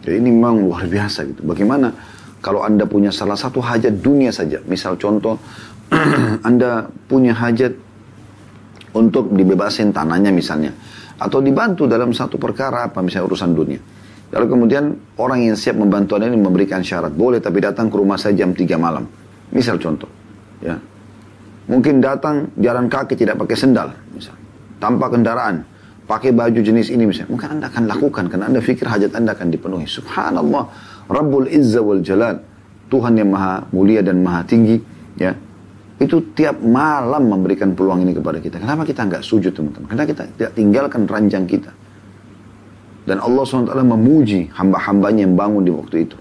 Jadi 0.01 0.25
ini 0.25 0.33
memang 0.33 0.65
luar 0.65 0.89
biasa 0.89 1.29
gitu. 1.29 1.45
Bagaimana 1.45 1.93
kalau 2.41 2.65
anda 2.65 2.89
punya 2.89 3.13
salah 3.13 3.37
satu 3.37 3.61
hajat 3.61 4.01
dunia 4.01 4.33
saja, 4.33 4.65
misal 4.65 4.97
contoh 4.97 5.37
anda 6.49 6.89
punya 7.11 7.37
hajat 7.37 7.88
untuk 8.99 9.31
dibebasin 9.31 9.95
tanahnya 9.95 10.35
misalnya. 10.35 10.75
Atau 11.19 11.39
dibantu 11.39 11.87
dalam 11.87 12.11
satu 12.11 12.39
perkara 12.39 12.91
apa 12.91 12.99
misalnya 12.99 13.27
urusan 13.31 13.51
dunia. 13.55 13.81
Lalu 14.29 14.47
kemudian 14.51 14.85
orang 15.17 15.47
yang 15.47 15.57
siap 15.57 15.79
membantu 15.79 16.19
anda 16.19 16.29
ini 16.29 16.37
memberikan 16.37 16.85
syarat. 16.85 17.15
Boleh 17.15 17.41
tapi 17.41 17.63
datang 17.65 17.89
ke 17.89 17.97
rumah 17.97 18.21
saya 18.21 18.37
jam 18.37 18.53
3 18.53 18.77
malam. 18.77 19.07
Misal 19.55 19.81
contoh. 19.81 20.11
ya 20.61 20.77
Mungkin 21.69 22.01
datang 22.05 22.53
jalan 22.61 22.93
kaki 22.93 23.17
tidak 23.17 23.41
pakai 23.41 23.57
sendal. 23.57 23.89
Misal. 24.13 24.37
Tanpa 24.77 25.09
kendaraan. 25.09 25.65
Pakai 26.05 26.33
baju 26.33 26.61
jenis 26.61 26.93
ini 26.93 27.09
misalnya. 27.09 27.33
Mungkin 27.33 27.49
anda 27.57 27.67
akan 27.73 27.85
lakukan. 27.89 28.25
Karena 28.29 28.53
anda 28.53 28.61
pikir 28.61 28.85
hajat 28.85 29.17
anda 29.17 29.33
akan 29.33 29.49
dipenuhi. 29.49 29.89
Subhanallah. 29.89 30.65
Rabbul 31.09 31.49
Izza 31.49 31.81
wal 31.81 32.05
Jalal. 32.05 32.37
Tuhan 32.89 33.17
yang 33.17 33.33
maha 33.33 33.65
mulia 33.73 34.05
dan 34.05 34.21
maha 34.21 34.45
tinggi. 34.45 34.77
Ya 35.17 35.33
itu 35.99 36.31
tiap 36.31 36.63
malam 36.63 37.27
memberikan 37.27 37.75
peluang 37.75 38.07
ini 38.07 38.15
kepada 38.15 38.39
kita. 38.39 38.63
Kenapa 38.63 38.87
kita 38.87 39.03
nggak 39.03 39.23
sujud 39.27 39.51
teman-teman? 39.51 39.91
Karena 39.91 40.05
kita 40.07 40.23
tidak 40.31 40.53
tinggalkan 40.55 41.03
ranjang 41.11 41.43
kita. 41.43 41.75
Dan 43.03 43.19
Allah 43.19 43.43
SWT 43.43 43.75
memuji 43.75 44.47
hamba-hambanya 44.55 45.27
yang 45.27 45.35
bangun 45.35 45.63
di 45.67 45.73
waktu 45.75 45.97
itu. 46.07 46.17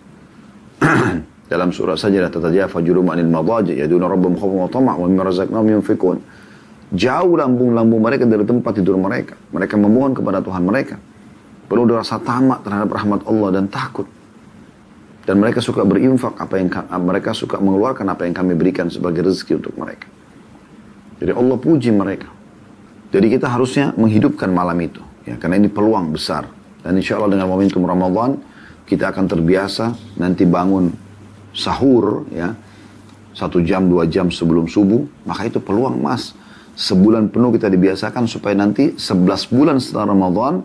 Dalam 1.52 1.70
surah 1.70 1.94
saja 1.94 2.26
tatajafa 2.26 2.82
jurum 2.82 3.06
anil 3.14 3.30
madaji 3.30 3.78
yaduna 3.78 4.10
rabbum 4.10 4.34
khawfun 4.34 4.66
wa 4.66 4.72
tama' 4.72 4.96
wa 4.98 5.06
mimma 5.06 5.24
razaqnahum 5.30 5.68
yunfikun. 5.78 6.18
Jauh 6.98 7.34
lambung-lambung 7.38 8.02
mereka 8.02 8.26
dari 8.26 8.48
tempat 8.48 8.82
tidur 8.82 8.98
mereka. 8.98 9.38
Mereka 9.54 9.78
memohon 9.78 10.18
kepada 10.18 10.42
Tuhan 10.42 10.64
mereka. 10.66 10.98
Perlu 11.68 11.86
rasa 11.94 12.18
tamak 12.18 12.66
terhadap 12.66 12.90
rahmat 12.90 13.22
Allah 13.30 13.50
dan 13.62 13.68
takut. 13.70 14.08
Dan 15.28 15.44
mereka 15.44 15.60
suka 15.60 15.84
berinfak 15.84 16.40
apa 16.40 16.56
yang 16.56 16.72
mereka 17.04 17.36
suka 17.36 17.60
mengeluarkan 17.60 18.08
apa 18.08 18.24
yang 18.24 18.32
kami 18.32 18.56
berikan 18.56 18.88
sebagai 18.88 19.28
rezeki 19.28 19.60
untuk 19.60 19.76
mereka. 19.76 20.08
Jadi 21.20 21.36
Allah 21.36 21.58
puji 21.60 21.92
mereka. 21.92 22.32
Jadi 23.12 23.28
kita 23.36 23.52
harusnya 23.52 23.92
menghidupkan 24.00 24.48
malam 24.48 24.80
itu. 24.80 25.04
Ya, 25.28 25.36
karena 25.36 25.60
ini 25.60 25.68
peluang 25.68 26.16
besar. 26.16 26.48
Dan 26.80 26.96
insya 26.96 27.20
Allah 27.20 27.36
dengan 27.36 27.52
momentum 27.52 27.84
Ramadan, 27.84 28.40
kita 28.88 29.12
akan 29.12 29.28
terbiasa 29.28 30.16
nanti 30.16 30.48
bangun 30.48 30.96
sahur 31.52 32.24
ya 32.32 32.56
satu 33.36 33.60
jam 33.66 33.90
dua 33.92 34.08
jam 34.08 34.32
sebelum 34.32 34.70
subuh 34.70 35.04
maka 35.28 35.50
itu 35.50 35.60
peluang 35.60 36.00
mas 36.00 36.32
sebulan 36.78 37.34
penuh 37.34 37.52
kita 37.52 37.68
dibiasakan 37.68 38.30
supaya 38.30 38.56
nanti 38.56 38.96
sebelas 38.96 39.50
bulan 39.50 39.82
setelah 39.82 40.16
Ramadan 40.16 40.64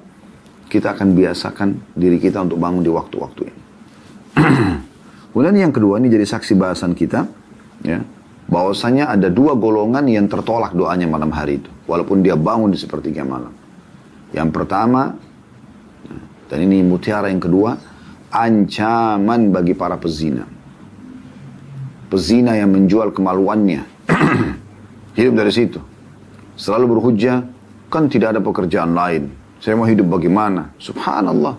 kita 0.68 0.94
akan 0.96 1.12
biasakan 1.12 1.68
diri 1.96 2.16
kita 2.16 2.40
untuk 2.40 2.56
bangun 2.56 2.80
di 2.80 2.88
waktu-waktu 2.88 3.40
ini. 3.44 3.60
Kemudian 5.32 5.56
yang 5.56 5.72
kedua 5.72 5.96
ini 6.00 6.12
jadi 6.12 6.28
saksi 6.28 6.56
bahasan 6.56 6.92
kita 6.92 7.24
ya 7.82 8.00
bahwasanya 8.52 9.08
ada 9.08 9.32
dua 9.32 9.56
golongan 9.56 10.04
yang 10.04 10.28
tertolak 10.28 10.76
doanya 10.76 11.08
malam 11.08 11.32
hari 11.32 11.60
itu 11.64 11.70
walaupun 11.88 12.20
dia 12.20 12.36
bangun 12.36 12.72
di 12.72 12.78
sepertiga 12.78 13.24
malam. 13.24 13.52
Yang 14.32 14.48
pertama 14.52 15.16
dan 16.52 16.58
ini 16.60 16.84
mutiara 16.84 17.32
yang 17.32 17.40
kedua 17.40 17.76
ancaman 18.32 19.52
bagi 19.52 19.72
para 19.72 19.96
pezina. 19.96 20.44
Pezina 22.12 22.52
yang 22.56 22.72
menjual 22.76 23.12
kemaluannya. 23.16 23.88
hidup 25.16 25.34
dari 25.36 25.52
situ. 25.52 25.80
Selalu 26.56 26.96
berhujah, 26.96 27.44
kan 27.88 28.08
tidak 28.08 28.36
ada 28.36 28.40
pekerjaan 28.40 28.92
lain. 28.92 29.32
Saya 29.60 29.78
mau 29.78 29.88
hidup 29.88 30.08
bagaimana? 30.08 30.72
Subhanallah. 30.80 31.56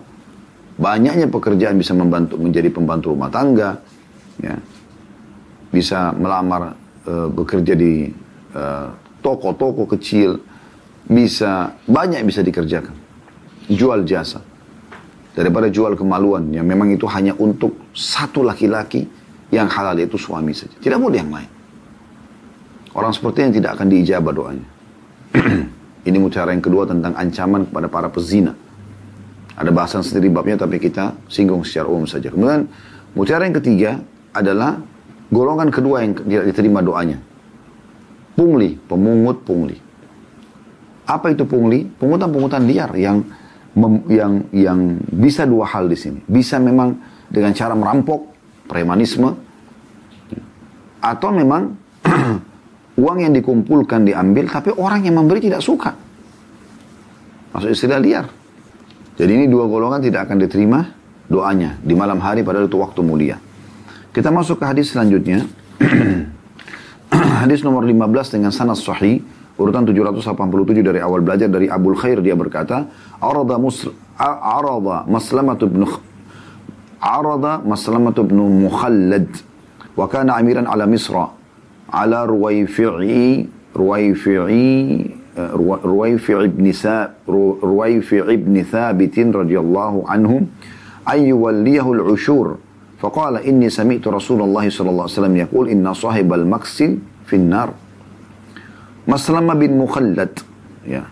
Banyaknya 0.74 1.30
pekerjaan 1.30 1.78
bisa 1.78 1.94
membantu 1.94 2.34
menjadi 2.34 2.66
pembantu 2.70 3.14
rumah 3.14 3.30
tangga, 3.30 3.78
ya. 4.42 4.58
bisa 5.70 6.10
melamar 6.14 6.74
uh, 7.06 7.30
bekerja 7.30 7.78
di 7.78 8.10
eh, 8.54 8.88
toko-toko 9.22 9.86
kecil, 9.94 10.38
bisa 11.06 11.78
banyak 11.86 12.26
bisa 12.26 12.42
dikerjakan, 12.42 12.94
jual 13.70 14.02
jasa 14.02 14.42
daripada 15.34 15.66
jual 15.70 15.98
kemaluan 15.98 16.50
yang 16.54 16.66
memang 16.66 16.94
itu 16.94 17.06
hanya 17.10 17.34
untuk 17.38 17.90
satu 17.90 18.46
laki-laki 18.46 19.06
yang 19.50 19.66
halal 19.70 19.94
itu 19.98 20.18
suami 20.18 20.54
saja, 20.54 20.74
tidak 20.78 20.98
boleh 20.98 21.18
yang 21.22 21.30
lain. 21.30 21.50
Orang 22.94 23.10
seperti 23.10 23.42
yang 23.42 23.52
tidak 23.54 23.70
akan 23.74 23.86
diijabah 23.90 24.32
doanya. 24.34 24.68
Ini 26.08 26.16
mutiara 26.22 26.54
yang 26.54 26.62
kedua 26.62 26.86
tentang 26.86 27.18
ancaman 27.18 27.66
kepada 27.66 27.90
para 27.90 28.06
pezina. 28.06 28.54
Ada 29.54 29.70
bahasan 29.70 30.02
sendiri 30.02 30.34
babnya 30.34 30.58
tapi 30.58 30.82
kita 30.82 31.14
singgung 31.30 31.62
secara 31.62 31.86
umum 31.86 32.10
saja. 32.10 32.26
Kemudian 32.26 32.66
mutiara 33.14 33.46
yang 33.46 33.54
ketiga 33.54 34.02
adalah 34.34 34.82
golongan 35.30 35.70
kedua 35.70 36.02
yang 36.02 36.18
tidak 36.18 36.50
diterima 36.50 36.82
doanya. 36.82 37.18
Pungli, 38.34 38.74
pemungut 38.74 39.46
pungli. 39.46 39.78
Apa 41.06 41.30
itu 41.30 41.46
pungli? 41.46 41.86
Pungutan-pungutan 41.86 42.66
liar 42.66 42.90
yang 42.98 43.22
mem, 43.78 43.94
yang 44.10 44.32
yang 44.50 44.78
bisa 45.06 45.46
dua 45.46 45.70
hal 45.70 45.86
di 45.86 45.94
sini. 45.94 46.18
Bisa 46.26 46.58
memang 46.58 46.98
dengan 47.30 47.54
cara 47.54 47.78
merampok, 47.78 48.34
premanisme, 48.66 49.30
atau 50.98 51.30
memang 51.30 51.62
uang 53.02 53.18
yang 53.22 53.30
dikumpulkan 53.30 54.02
diambil 54.02 54.50
tapi 54.50 54.74
orang 54.74 55.06
yang 55.06 55.14
memberi 55.14 55.46
tidak 55.46 55.62
suka. 55.62 55.94
Masuk 57.54 57.70
istilah 57.70 58.02
liar. 58.02 58.26
Jadi 59.14 59.30
ini 59.30 59.46
dua 59.46 59.70
golongan 59.70 60.02
tidak 60.02 60.26
akan 60.26 60.42
diterima 60.42 60.80
doanya 61.30 61.78
di 61.80 61.94
malam 61.94 62.18
hari 62.18 62.42
pada 62.42 62.62
itu 62.62 62.78
waktu 62.78 63.00
mulia. 63.00 63.36
Kita 64.10 64.30
masuk 64.30 64.62
ke 64.62 64.64
hadis 64.66 64.90
selanjutnya. 64.90 65.46
hadis 67.44 67.60
nomor 67.60 67.84
15 67.84 68.34
dengan 68.40 68.50
sanad 68.50 68.78
sahih 68.78 69.22
urutan 69.54 69.86
787 69.86 70.82
dari 70.82 70.98
awal 70.98 71.22
belajar 71.22 71.46
dari 71.46 71.70
Abul 71.70 71.94
Khair 71.94 72.18
dia 72.18 72.34
berkata, 72.34 72.90
"Arada 73.22 73.54
arada 74.18 75.06
Maslamah 75.06 75.58
bin 75.62 75.86
arada 76.98 77.62
Maslamah 77.62 78.16
bin 78.16 78.38
Mukhallad 78.66 79.28
wa 79.94 80.06
kana 80.10 80.40
amiran 80.40 80.66
ala 80.66 80.88
Misra 80.90 81.30
ala 81.90 82.26
Ruwayfi'i 82.26 83.46
Ruwayfi'i 83.74 85.13
رويفع 85.85 86.45
بن 86.45 86.65
رويفع 87.63 88.25
بن 88.35 88.55
ثابت 88.63 89.15
رضي 89.19 89.57
الله 89.59 89.93
عنه 90.09 90.31
أن 91.07 91.19
يوليه 91.19 91.87
العشور 91.91 92.47
فقال 92.99 93.33
إني 93.37 93.69
سمعت 93.69 94.03
رسول 94.07 94.39
الله 94.41 94.65
صلى 94.69 94.89
الله 94.89 95.05
عليه 95.07 95.17
وسلم 95.19 95.35
يقول 95.37 95.65
إن 95.69 95.85
صاحب 95.93 96.27
المكسل 96.33 96.91
في 97.25 97.35
النار 97.35 97.69
Maslamah 99.09 99.57
bin 99.57 99.73
Mukhallad 99.73 100.37
ya, 100.85 101.09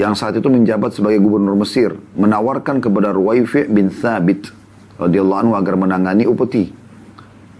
yang 0.00 0.16
saat 0.16 0.40
itu 0.40 0.48
menjabat 0.48 0.96
sebagai 0.96 1.20
gubernur 1.20 1.52
Mesir 1.52 2.00
menawarkan 2.16 2.80
kepada 2.80 3.12
Ruwaifi 3.12 3.68
bin 3.68 3.92
Thabit 3.92 4.48
radhiyallahu 4.96 5.40
anhu 5.44 5.52
agar 5.52 5.76
menangani 5.76 6.24
upeti 6.24 6.72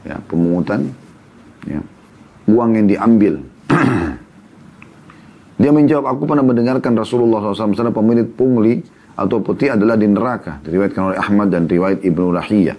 ya, 0.01 0.17
pemungutan 0.25 0.97
ya, 1.69 1.85
uang 2.49 2.71
yang 2.73 2.87
diambil. 2.89 3.35
Dia 5.60 5.76
menjawab, 5.76 6.07
aku 6.07 6.24
pernah 6.24 6.45
mendengarkan 6.47 6.95
Rasulullah 6.95 7.43
SAW 7.51 7.76
sana 7.76 7.91
pemilik 7.91 8.24
pungli 8.32 8.80
atau 9.20 9.43
putih 9.43 9.76
adalah 9.76 9.99
di 9.99 10.07
neraka. 10.07 10.64
Diriwayatkan 10.64 11.01
oleh 11.12 11.18
Ahmad 11.20 11.51
dan 11.51 11.68
riwayat 11.68 11.99
Ibnu 11.99 12.32
Lahiyah. 12.32 12.78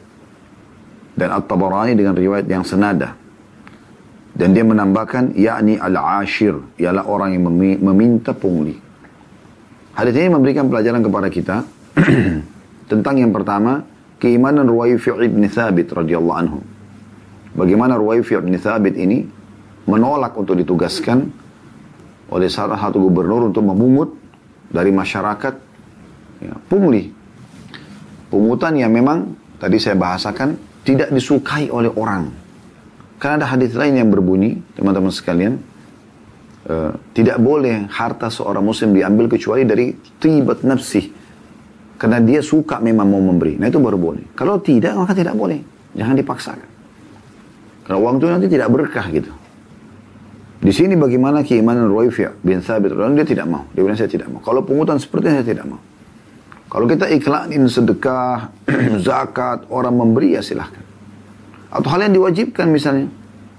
Dan 1.13 1.29
At-Tabarani 1.29 1.93
dengan 1.93 2.17
riwayat 2.17 2.49
yang 2.49 2.65
senada. 2.65 3.13
Dan 4.33 4.57
dia 4.57 4.65
menambahkan, 4.65 5.37
yakni 5.37 5.77
al-ashir, 5.77 6.57
ialah 6.81 7.05
orang 7.05 7.37
yang 7.37 7.45
meminta 7.85 8.33
pungli. 8.33 8.73
Hadis 9.93 10.17
ini 10.17 10.33
memberikan 10.33 10.65
pelajaran 10.73 11.05
kepada 11.05 11.29
kita 11.29 11.57
tentang 12.91 13.21
yang 13.21 13.37
pertama, 13.37 13.85
keimanan 14.17 14.65
Ruwaifi' 14.65 15.21
ibn 15.21 15.45
Thabit 15.45 15.93
radhiyallahu 15.93 16.39
anhu. 16.41 16.65
Bagaimana 17.53 18.01
Ruwaifi' 18.01 18.41
ibn 18.41 18.57
Thabit 18.57 18.97
ini 18.97 19.29
menolak 19.85 20.33
untuk 20.41 20.57
ditugaskan 20.57 21.40
oleh 22.31 22.47
salah 22.47 22.79
satu 22.79 23.03
gubernur 23.03 23.51
untuk 23.51 23.67
memungut 23.67 24.15
dari 24.71 24.95
masyarakat 24.95 25.55
ya, 26.41 26.55
pungli. 26.71 27.11
Pungutan 28.31 28.79
yang 28.79 28.95
memang 28.95 29.35
tadi 29.59 29.83
saya 29.83 29.99
bahasakan 29.99 30.55
tidak 30.87 31.11
disukai 31.11 31.67
oleh 31.69 31.91
orang. 31.91 32.31
Karena 33.21 33.45
ada 33.45 33.47
hadis 33.53 33.77
lain 33.77 34.01
yang 34.01 34.09
berbunyi, 34.09 34.63
teman-teman 34.79 35.13
sekalian, 35.13 35.61
uh, 36.71 36.95
tidak 37.13 37.37
boleh 37.43 37.91
harta 37.91 38.33
seorang 38.33 38.65
muslim 38.65 38.97
diambil 38.97 39.29
kecuali 39.29 39.67
dari 39.67 39.93
tibat 40.17 40.65
nafsih. 40.65 41.13
Karena 42.01 42.17
dia 42.23 42.41
suka 42.41 42.81
memang 42.81 43.13
mau 43.13 43.21
memberi. 43.21 43.61
Nah 43.61 43.69
itu 43.69 43.77
baru 43.77 44.01
boleh. 44.01 44.33
Kalau 44.33 44.57
tidak, 44.63 44.97
maka 44.97 45.13
tidak 45.13 45.37
boleh. 45.37 45.61
Jangan 45.93 46.17
dipaksakan. 46.17 46.69
Karena 47.85 47.99
uang 48.01 48.17
itu 48.17 48.27
nanti 48.31 48.47
tidak 48.49 48.69
berkah 48.73 49.05
gitu. 49.13 49.29
Di 50.61 50.77
sini 50.77 50.93
bagaimana 50.93 51.41
keimanan 51.41 51.89
Ruwaifi' 51.89 52.45
bin 52.45 52.61
Thabit 52.61 52.93
dia 52.93 53.25
tidak 53.25 53.47
mau. 53.49 53.65
Dia 53.73 53.81
bilang 53.81 53.97
saya 53.97 54.13
tidak 54.13 54.29
mau. 54.29 54.45
Kalau 54.45 54.61
pungutan 54.61 55.01
seperti 55.01 55.33
ini 55.33 55.41
saya 55.41 55.49
tidak 55.57 55.67
mau. 55.73 55.81
Kalau 56.71 56.87
kita 56.87 57.09
iklanin 57.09 57.65
sedekah, 57.67 58.53
zakat, 59.09 59.67
orang 59.73 59.97
memberi 59.97 60.37
ya 60.37 60.45
silahkan. 60.45 60.85
Atau 61.73 61.89
hal 61.91 62.07
yang 62.07 62.15
diwajibkan 62.15 62.69
misalnya. 62.69 63.09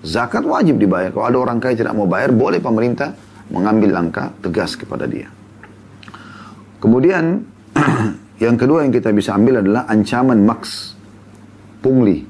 Zakat 0.06 0.45
wajib 0.45 0.78
dibayar. 0.78 1.10
Kalau 1.10 1.26
ada 1.26 1.38
orang 1.41 1.58
kaya 1.58 1.74
tidak 1.74 1.97
mau 1.97 2.06
bayar, 2.06 2.32
boleh 2.32 2.62
pemerintah 2.62 3.18
mengambil 3.49 3.97
langkah 3.97 4.32
tegas 4.39 4.78
kepada 4.78 5.10
dia. 5.10 5.28
Kemudian 6.80 7.43
yang 8.45 8.56
kedua 8.56 8.86
yang 8.86 8.93
kita 8.93 9.10
bisa 9.10 9.34
ambil 9.34 9.66
adalah 9.66 9.89
ancaman 9.89 10.38
maks. 10.45 10.93
Pungli. 11.82 12.30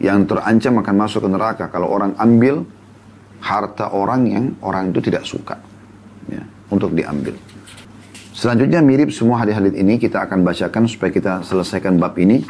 Yang 0.00 0.36
terancam 0.36 0.84
akan 0.84 0.94
masuk 1.00 1.20
ke 1.24 1.28
neraka. 1.32 1.64
Kalau 1.72 1.88
orang 1.88 2.12
ambil 2.20 2.62
harta 3.40 3.92
orang 3.92 4.22
yang 4.28 4.44
orang 4.60 4.92
itu 4.92 5.00
tidak 5.00 5.24
suka 5.24 5.56
ya, 6.28 6.44
untuk 6.68 6.92
diambil. 6.92 7.34
Selanjutnya 8.40 8.80
mirip 8.80 9.12
semua 9.12 9.44
hadis-hadis 9.44 9.76
ini 9.76 10.00
kita 10.00 10.24
akan 10.24 10.40
bacakan 10.40 10.88
supaya 10.88 11.12
kita 11.12 11.44
selesaikan 11.44 12.00
bab 12.00 12.16
ini. 12.16 12.40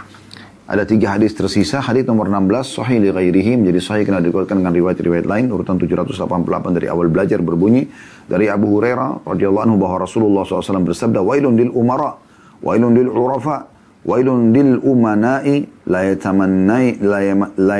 Ada 0.70 0.86
tiga 0.86 1.18
hadis 1.18 1.34
tersisa. 1.34 1.82
Hadis 1.82 2.06
nomor 2.06 2.30
16 2.30 2.78
sahih 2.78 3.02
li 3.02 3.10
ghairihi 3.10 3.58
menjadi 3.58 3.80
sahih 3.82 4.06
karena 4.06 4.22
dikuatkan 4.22 4.62
dengan 4.62 4.70
riwayat-riwayat 4.70 5.26
lain 5.26 5.50
urutan 5.50 5.82
788 5.82 6.78
dari 6.78 6.86
awal 6.86 7.10
belajar 7.10 7.42
berbunyi 7.42 7.90
dari 8.30 8.46
Abu 8.46 8.70
Hurairah 8.78 9.26
radhiyallahu 9.26 9.66
anhu 9.66 9.76
bahwa 9.82 10.06
Rasulullah 10.06 10.46
SAW 10.46 10.86
bersabda 10.86 11.18
wailun 11.26 11.58
lil 11.58 11.74
umara 11.74 12.14
wailun 12.62 12.94
lil 12.94 13.10
urafa 13.10 13.66
wailun 14.04 14.52
lil 14.52 14.80
umana'i 14.80 15.68
la 15.86 16.00
yatamannai 16.08 17.00
la 17.00 17.78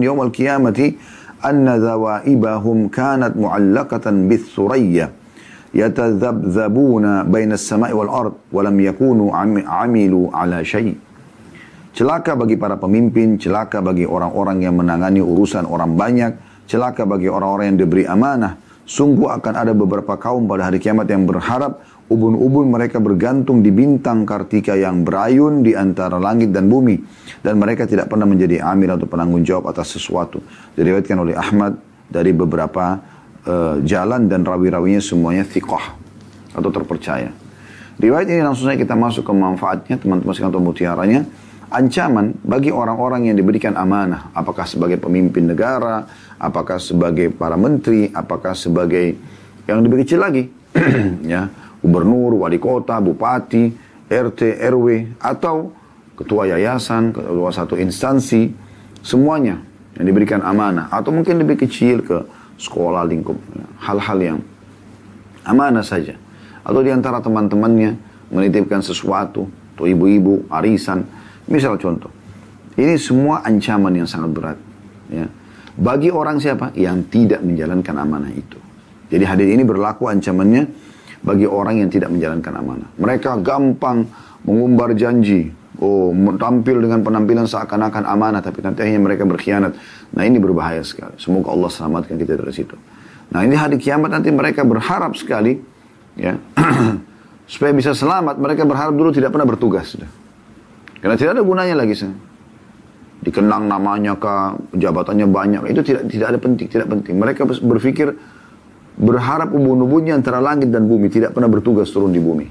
yawmal 0.00 0.30
qiyamati 0.32 0.96
anna 1.42 1.76
dhawaibahum 1.76 2.88
kanat 2.88 3.36
mu'allaqatan 3.36 4.30
bis 4.30 4.48
surayya 4.48 5.10
yatadhabdhabuna 5.74 7.24
baina 7.28 7.58
as-sama'i 7.60 7.92
wal 7.92 8.08
ard 8.08 8.34
wa 8.48 8.60
lam 8.64 8.76
yakunu 8.80 9.32
amilu 9.32 10.30
ala 10.32 10.64
shay 10.64 10.96
Celaka 11.92 12.32
bagi 12.32 12.56
para 12.56 12.80
pemimpin, 12.80 13.36
celaka 13.36 13.84
bagi 13.84 14.08
orang-orang 14.08 14.64
yang 14.64 14.80
menangani 14.80 15.20
urusan 15.20 15.68
orang 15.68 15.92
banyak, 15.92 16.32
celaka 16.64 17.04
bagi 17.04 17.28
orang-orang 17.28 17.76
yang 17.76 17.84
diberi 17.84 18.08
amanah. 18.08 18.56
Sungguh 18.88 19.28
akan 19.28 19.52
ada 19.52 19.76
beberapa 19.76 20.16
kaum 20.16 20.48
pada 20.48 20.72
hari 20.72 20.80
kiamat 20.80 21.04
yang 21.12 21.28
berharap 21.28 21.84
ubun-ubun 22.10 22.70
mereka 22.72 22.98
bergantung 22.98 23.60
di 23.62 23.70
bintang 23.70 24.26
kartika 24.26 24.74
yang 24.74 25.06
berayun 25.06 25.62
di 25.62 25.76
antara 25.76 26.18
langit 26.18 26.50
dan 26.50 26.66
bumi. 26.66 26.98
Dan 27.42 27.58
mereka 27.58 27.86
tidak 27.86 28.10
pernah 28.10 28.26
menjadi 28.26 28.62
amir 28.62 28.94
atau 28.94 29.06
penanggung 29.06 29.42
jawab 29.42 29.70
atas 29.70 29.94
sesuatu. 29.94 30.42
Diriwayatkan 30.74 31.18
oleh 31.18 31.34
Ahmad 31.34 31.78
dari 32.10 32.30
beberapa 32.34 32.98
uh, 33.46 33.82
jalan 33.82 34.26
dan 34.26 34.46
rawi-rawinya 34.46 35.02
semuanya 35.02 35.46
thiqah 35.46 35.94
atau 36.52 36.70
terpercaya. 36.70 37.32
Riwayat 38.00 38.26
ini 38.28 38.42
langsung 38.42 38.66
saja 38.66 38.80
kita 38.80 38.96
masuk 38.96 39.22
ke 39.22 39.32
manfaatnya 39.34 39.96
teman-teman 40.00 40.32
sekalian 40.32 40.52
atau 40.52 40.62
mutiaranya 40.64 41.20
ancaman 41.72 42.36
bagi 42.44 42.68
orang-orang 42.68 43.32
yang 43.32 43.36
diberikan 43.40 43.72
amanah, 43.74 44.30
apakah 44.36 44.68
sebagai 44.68 45.00
pemimpin 45.00 45.48
negara, 45.48 46.04
apakah 46.36 46.76
sebagai 46.76 47.32
para 47.32 47.56
menteri, 47.56 48.12
apakah 48.12 48.52
sebagai 48.52 49.16
yang 49.64 49.80
lebih 49.80 50.04
kecil 50.04 50.20
lagi, 50.20 50.52
ya, 51.32 51.48
gubernur, 51.82 52.46
wali 52.46 52.62
kota, 52.62 53.02
bupati, 53.02 53.74
RT, 54.06 54.62
RW, 54.70 55.18
atau 55.18 55.74
ketua 56.14 56.46
yayasan, 56.48 57.10
ketua 57.10 57.50
satu 57.50 57.74
instansi, 57.74 58.54
semuanya 59.02 59.58
yang 59.98 60.06
diberikan 60.06 60.40
amanah, 60.40 60.88
atau 60.88 61.10
mungkin 61.10 61.42
lebih 61.42 61.66
kecil 61.66 62.06
ke 62.06 62.22
sekolah 62.56 63.02
lingkup, 63.04 63.36
hal-hal 63.82 64.18
yang 64.22 64.38
amanah 65.42 65.82
saja, 65.82 66.14
atau 66.62 66.80
di 66.80 66.94
antara 66.94 67.18
teman-temannya 67.18 67.98
menitipkan 68.30 68.80
sesuatu, 68.80 69.50
atau 69.74 69.84
ibu-ibu, 69.84 70.46
arisan, 70.48 71.02
Misal 71.50 71.74
contoh, 71.78 72.10
ini 72.78 72.94
semua 72.94 73.42
ancaman 73.42 73.92
yang 73.92 74.06
sangat 74.06 74.30
berat. 74.30 74.58
Ya. 75.10 75.26
Bagi 75.74 76.12
orang 76.12 76.38
siapa? 76.38 76.70
Yang 76.76 77.10
tidak 77.10 77.40
menjalankan 77.42 77.94
amanah 77.98 78.30
itu. 78.30 78.58
Jadi 79.10 79.24
hadis 79.26 79.48
ini 79.50 79.66
berlaku 79.66 80.08
ancamannya 80.08 80.70
bagi 81.22 81.46
orang 81.46 81.86
yang 81.86 81.90
tidak 81.90 82.10
menjalankan 82.10 82.52
amanah. 82.58 82.88
Mereka 82.98 83.38
gampang 83.40 84.06
mengumbar 84.42 84.92
janji. 84.98 85.54
Oh, 85.82 86.14
tampil 86.38 86.78
dengan 86.78 87.02
penampilan 87.02 87.48
seakan-akan 87.48 88.06
amanah, 88.06 88.38
tapi 88.38 88.62
nanti 88.62 88.86
akhirnya 88.86 89.02
mereka 89.02 89.26
berkhianat. 89.26 89.72
Nah 90.14 90.22
ini 90.22 90.38
berbahaya 90.38 90.84
sekali. 90.84 91.18
Semoga 91.18 91.50
Allah 91.50 91.70
selamatkan 91.72 92.14
kita 92.20 92.38
dari 92.38 92.54
situ. 92.54 92.76
Nah 93.32 93.40
ini 93.42 93.56
hari 93.56 93.80
kiamat 93.80 94.12
nanti 94.12 94.28
mereka 94.30 94.62
berharap 94.62 95.16
sekali, 95.16 95.58
ya, 96.14 96.38
supaya 97.52 97.72
bisa 97.74 97.96
selamat. 97.96 98.38
Mereka 98.38 98.62
berharap 98.68 98.94
dulu 98.94 99.10
tidak 99.10 99.34
pernah 99.34 99.48
bertugas. 99.48 99.96
Sudah. 99.96 100.10
Karena 101.02 101.18
tidak 101.18 101.40
ada 101.40 101.42
gunanya 101.42 101.74
lagi 101.74 101.94
sih. 101.98 102.12
Dikenang 103.22 103.66
namanya 103.66 104.14
ke 104.18 104.34
jabatannya 104.78 105.26
banyak. 105.26 105.62
Itu 105.72 105.82
tidak 105.82 106.06
tidak 106.10 106.26
ada 106.30 106.38
penting, 106.38 106.66
tidak 106.70 106.88
penting. 106.94 107.14
Mereka 107.18 107.42
berpikir 107.48 108.14
berharap 108.96 109.52
ubun-ubunnya 109.52 110.16
antara 110.16 110.42
langit 110.42 110.68
dan 110.68 110.84
bumi 110.84 111.08
tidak 111.08 111.32
pernah 111.32 111.48
bertugas 111.48 111.88
turun 111.88 112.12
di 112.12 112.20
bumi. 112.20 112.46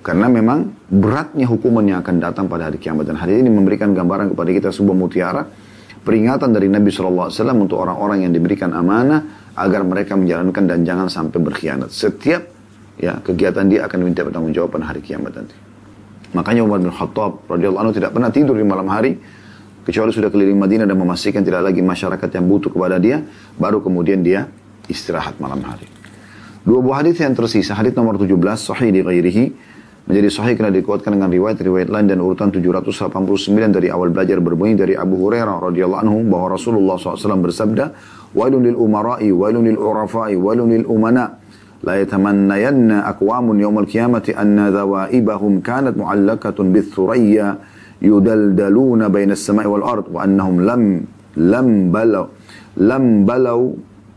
Karena 0.00 0.32
memang 0.32 0.88
beratnya 0.88 1.44
hukuman 1.44 1.84
yang 1.84 2.00
akan 2.00 2.16
datang 2.22 2.48
pada 2.48 2.72
hari 2.72 2.80
kiamat. 2.80 3.04
Dan 3.04 3.20
hari 3.20 3.36
ini 3.36 3.52
memberikan 3.52 3.92
gambaran 3.92 4.32
kepada 4.32 4.50
kita 4.50 4.68
sebuah 4.72 4.96
mutiara. 4.96 5.42
Peringatan 6.00 6.56
dari 6.56 6.72
Nabi 6.72 6.88
SAW 6.88 7.28
untuk 7.60 7.76
orang-orang 7.76 8.24
yang 8.24 8.32
diberikan 8.32 8.72
amanah 8.72 9.52
agar 9.52 9.84
mereka 9.84 10.16
menjalankan 10.16 10.64
dan 10.64 10.80
jangan 10.80 11.12
sampai 11.12 11.36
berkhianat. 11.44 11.92
Setiap 11.92 12.40
ya 12.96 13.20
kegiatan 13.20 13.68
dia 13.68 13.84
akan 13.84 13.96
diminta 14.00 14.24
pertanggung 14.24 14.56
jawaban 14.56 14.80
hari 14.80 15.04
kiamat 15.04 15.36
nanti. 15.36 15.52
Makanya 16.32 16.64
Umar 16.64 16.80
bin 16.80 16.88
Khattab 16.88 17.44
radhiyallahu 17.52 17.92
tidak 17.92 18.16
pernah 18.16 18.32
tidur 18.32 18.56
di 18.56 18.64
malam 18.64 18.88
hari 18.88 19.20
kecuali 19.84 20.14
sudah 20.14 20.30
keliling 20.30 20.56
Madinah 20.56 20.86
dan 20.86 20.96
memastikan 20.96 21.42
tidak 21.42 21.66
lagi 21.66 21.82
masyarakat 21.82 22.28
yang 22.30 22.44
butuh 22.46 22.70
kepada 22.70 22.96
dia, 23.02 23.24
baru 23.58 23.82
kemudian 23.82 24.22
dia 24.22 24.46
istirahat 24.89 25.37
malam 25.41 25.61
hari. 25.65 25.87
Dua 26.65 26.81
buah 26.81 27.05
hadis 27.05 27.21
yang 27.21 27.37
tersisa, 27.37 27.77
hadis 27.77 27.93
nomor 27.93 28.17
17 28.17 28.33
sahih 28.57 28.89
di 28.89 29.05
ghairihi 29.05 29.45
menjadi 30.05 30.29
sahih 30.29 30.53
karena 30.57 30.73
dikuatkan 30.73 31.13
dengan 31.13 31.29
riwayat-riwayat 31.29 31.89
lain 31.89 32.05
dan 32.09 32.21
urutan 32.21 32.49
789 32.53 33.73
dari 33.73 33.89
awal 33.89 34.13
belajar 34.13 34.37
berbunyi 34.41 34.77
dari 34.77 34.93
Abu 34.97 35.17
Hurairah 35.17 35.61
radhiyallahu 35.61 36.01
anhu 36.05 36.17
bahwa 36.29 36.57
Rasulullah 36.57 36.97
SAW 36.97 37.41
bersabda, 37.41 37.93
"Wailun 38.33 38.69
lil 38.69 38.77
umara'i, 38.77 39.29
wailun 39.33 39.65
lil 39.65 39.77
urafa'i, 39.77 40.37
wailun 40.37 40.69
lil 40.73 40.85
umana." 40.89 41.45
لا 41.85 42.01
يتمنين 42.01 42.91
أقوام 42.91 43.59
يوم 43.59 43.75
القيامة 43.79 44.33
أن 44.41 44.57
ذوائبهم 44.73 45.53
كانت 45.61 45.93
معلقة 45.97 46.57
بالثريا 46.57 47.47
يدلدلون 48.01 49.01
بين 49.07 49.31
السماء 49.31 49.67
والأرض 49.67 50.05
وأنهم 50.13 50.55
لم 50.65 50.81
لم 51.37 51.67
بلوا 51.91 52.27
لم 52.77 53.25
بلوا 53.25 53.67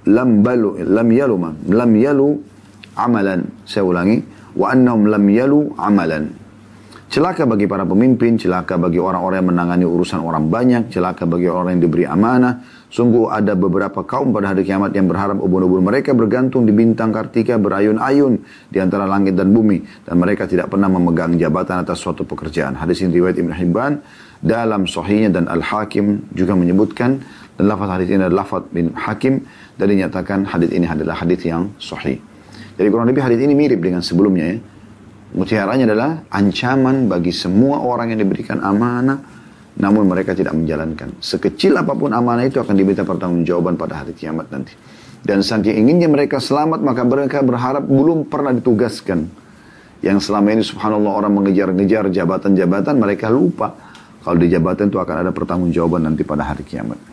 lam 0.08 0.43
balu 0.43 0.80
lam 0.84 1.08
yalu 1.12 1.36
lam 1.70 1.91
yalu 1.95 2.28
amalan. 2.99 3.41
Saya 3.64 3.84
ulangi. 3.88 4.20
Wa 4.54 4.76
annahum 4.76 5.10
lam 5.10 5.26
yalu 5.34 5.74
amalan. 5.80 6.43
Celaka 7.14 7.45
bagi 7.45 7.70
para 7.70 7.86
pemimpin 7.86 8.41
celaka 8.41 8.74
bagi 8.74 8.97
orang-orang 8.97 9.45
yang 9.45 9.49
menangani 9.54 9.86
urusan 9.86 10.18
orang 10.26 10.49
banyak 10.49 10.89
celaka 10.89 11.30
bagi 11.30 11.45
orang 11.45 11.78
yang 11.78 11.86
diberi 11.86 12.10
amanah. 12.10 12.66
Sungguh 12.89 13.30
ada 13.30 13.54
beberapa 13.54 14.01
kaum 14.01 14.34
pada 14.34 14.49
hari 14.49 14.66
kiamat 14.66 14.97
yang 14.97 15.06
berharap 15.06 15.38
ubun-ubun 15.38 15.86
mereka 15.86 16.18
bergantung 16.18 16.66
di 16.66 16.74
bintang 16.74 17.14
kartika 17.14 17.62
berayun-ayun 17.62 18.41
di 18.70 18.82
antara 18.82 19.06
langit 19.06 19.38
dan 19.38 19.54
bumi. 19.54 19.82
Dan 20.06 20.18
mereka 20.18 20.49
tidak 20.49 20.74
pernah 20.74 20.89
memegang 20.89 21.38
jabatan 21.38 21.86
atas 21.86 22.01
suatu 22.01 22.26
pekerjaan. 22.26 22.82
Hadis 22.82 23.06
ini 23.06 23.22
riwayat 23.22 23.38
Ibn 23.38 23.54
Hibban. 23.62 23.93
Dalam 24.41 24.89
sahihnya 24.89 25.38
dan 25.38 25.45
Al 25.54 25.62
Hakim 25.62 26.34
juga 26.34 26.58
menyebutkan 26.58 27.22
dan 27.54 27.70
lafaz 27.70 27.89
hadis 27.93 28.08
ini 28.10 28.26
adalah 28.26 28.41
lafaz 28.45 28.64
bin 28.74 28.89
Hakim 28.97 29.45
dan 29.78 29.86
dinyatakan 29.86 30.49
hadis 30.49 30.74
ini 30.74 30.89
adalah 30.89 31.22
hadis 31.22 31.41
yang 31.45 31.70
sahih. 31.78 32.18
Jadi 32.74 32.88
kurang 32.89 33.06
lebih 33.06 33.22
hadis 33.22 33.38
ini 33.38 33.54
mirip 33.54 33.78
dengan 33.78 34.01
sebelumnya 34.01 34.58
ya. 34.58 34.58
Mutiaranya 35.34 35.89
adalah 35.89 36.12
ancaman 36.30 37.10
bagi 37.10 37.34
semua 37.34 37.82
orang 37.82 38.14
yang 38.14 38.22
diberikan 38.22 38.62
amanah, 38.62 39.18
namun 39.82 40.06
mereka 40.06 40.38
tidak 40.38 40.54
menjalankan. 40.54 41.18
Sekecil 41.18 41.74
apa 41.74 41.97
pun 41.97 42.14
amanah 42.14 42.45
itu 42.45 42.62
akan 42.62 42.74
diminta 42.78 43.01
pertanggungjawaban 43.01 43.74
pada 43.74 44.06
hari 44.06 44.14
kiamat 44.14 44.49
nanti. 44.54 44.74
Dan 45.26 45.41
saking 45.41 45.74
inginnya 45.74 46.06
mereka 46.06 46.38
selamat, 46.38 46.86
maka 46.86 47.01
mereka 47.01 47.41
berharap 47.41 47.82
belum 47.86 48.30
pernah 48.30 48.54
ditugaskan. 48.54 49.26
Yang 50.04 50.30
selama 50.30 50.47
ini 50.54 50.62
subhanallah 50.68 51.14
orang 51.16 51.34
mengejar-ngejar 51.34 52.12
jabatan-jabatan, 52.14 52.93
mereka 52.99 53.32
lupa. 53.32 53.74
Kalau 54.22 54.38
di 54.38 54.51
jabatan 54.51 54.91
itu 54.91 54.99
akan 54.99 55.16
ada 55.24 55.32
pertanggungjawaban 55.32 56.12
nanti 56.12 56.22
pada 56.28 56.45
hari 56.45 56.62
kiamat. 56.68 57.12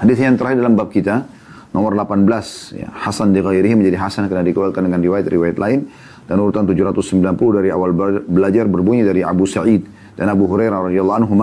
Hadis 0.00 0.16
yang 0.16 0.40
terakhir 0.40 0.64
dalam 0.64 0.80
bab 0.80 0.88
kita, 0.88 1.28
nomor 1.76 1.92
18, 1.92 2.24
ya, 2.72 2.88
Hasan 2.88 3.36
di 3.36 3.44
ghairihi 3.44 3.76
menjadi 3.76 4.00
Hasan 4.00 4.32
karena 4.32 4.40
dikeluarkan 4.48 4.88
dengan 4.88 5.00
riwayat-riwayat 5.04 5.60
lain. 5.60 5.92
Dan 6.24 6.40
urutan 6.40 6.64
790 6.64 7.20
dari 7.60 7.68
awal 7.68 7.92
belajar 8.24 8.64
berbunyi 8.64 9.04
dari 9.04 9.20
Abu 9.20 9.44
Sa'id 9.44 9.84
dan 10.16 10.32
Abu 10.32 10.48
Hurairah 10.48 10.88
radhiyallahu 10.88 11.18
anhu 11.20 11.34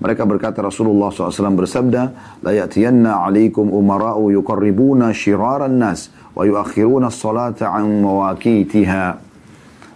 mereka 0.00 0.24
berkata 0.24 0.64
Rasulullah 0.64 1.12
SAW 1.12 1.60
bersabda 1.60 2.02
la 2.40 2.52
ya'tiyanna 2.56 3.20
'alaikum 3.20 3.68
umara'u 3.68 4.32
yuqarribuna 4.32 5.12
shiraran 5.12 5.76
nas 5.76 6.08
wa 6.32 6.48
yuakhiruna 6.48 7.12
as-salata 7.12 7.68
'an 7.68 8.00
mawaqitiha. 8.00 9.04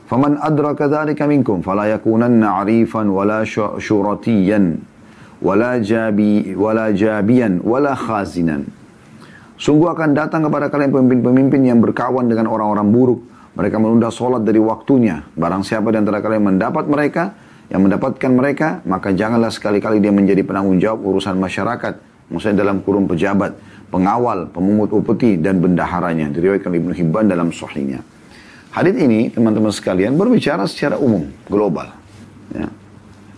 Faman 0.04 0.36
adraka 0.36 0.92
dhalika 0.92 1.24
minkum 1.24 1.64
fala 1.64 1.88
yakunanna 1.88 2.60
'arifan 2.60 3.08
wala 3.08 3.48
syuratiyan 3.48 4.93
wala 5.44 5.76
jabi 5.84 6.56
wala 6.56 6.90
jabiyan 6.90 7.60
wala 7.60 7.92
khazinan 7.92 8.64
Sungguh 9.54 9.86
akan 9.86 10.18
datang 10.18 10.42
kepada 10.42 10.66
kalian 10.66 10.90
pemimpin-pemimpin 10.90 11.62
yang 11.62 11.78
berkawan 11.78 12.26
dengan 12.26 12.50
orang-orang 12.50 12.90
buruk 12.90 13.22
mereka 13.54 13.78
menunda 13.78 14.10
sholat 14.10 14.42
dari 14.42 14.58
waktunya. 14.58 15.22
Barang 15.38 15.62
siapa 15.62 15.94
di 15.94 16.02
antara 16.02 16.18
kalian 16.18 16.58
mendapat 16.58 16.90
mereka, 16.90 17.38
yang 17.72 17.86
mendapatkan 17.86 18.30
mereka, 18.34 18.84
maka 18.84 19.14
janganlah 19.14 19.48
sekali-kali 19.48 20.02
dia 20.02 20.12
menjadi 20.12 20.44
penanggung 20.44 20.82
jawab 20.82 21.00
urusan 21.06 21.38
masyarakat. 21.38 21.94
Maksudnya 22.28 22.66
dalam 22.66 22.82
kurung 22.84 23.08
pejabat, 23.08 23.56
pengawal, 23.88 24.50
pemungut 24.50 24.92
upeti, 24.92 25.40
dan 25.40 25.62
bendaharanya. 25.62 26.28
Diriwayatkan 26.34 26.72
Ibnu 26.72 26.92
Hibban 26.92 27.30
dalam 27.30 27.54
sahihnya. 27.54 28.02
Hadith 28.74 28.98
ini, 28.98 29.30
teman-teman 29.30 29.70
sekalian, 29.70 30.18
berbicara 30.18 30.66
secara 30.66 30.98
umum, 30.98 31.30
global. 31.46 31.94
Ya. 32.50 32.68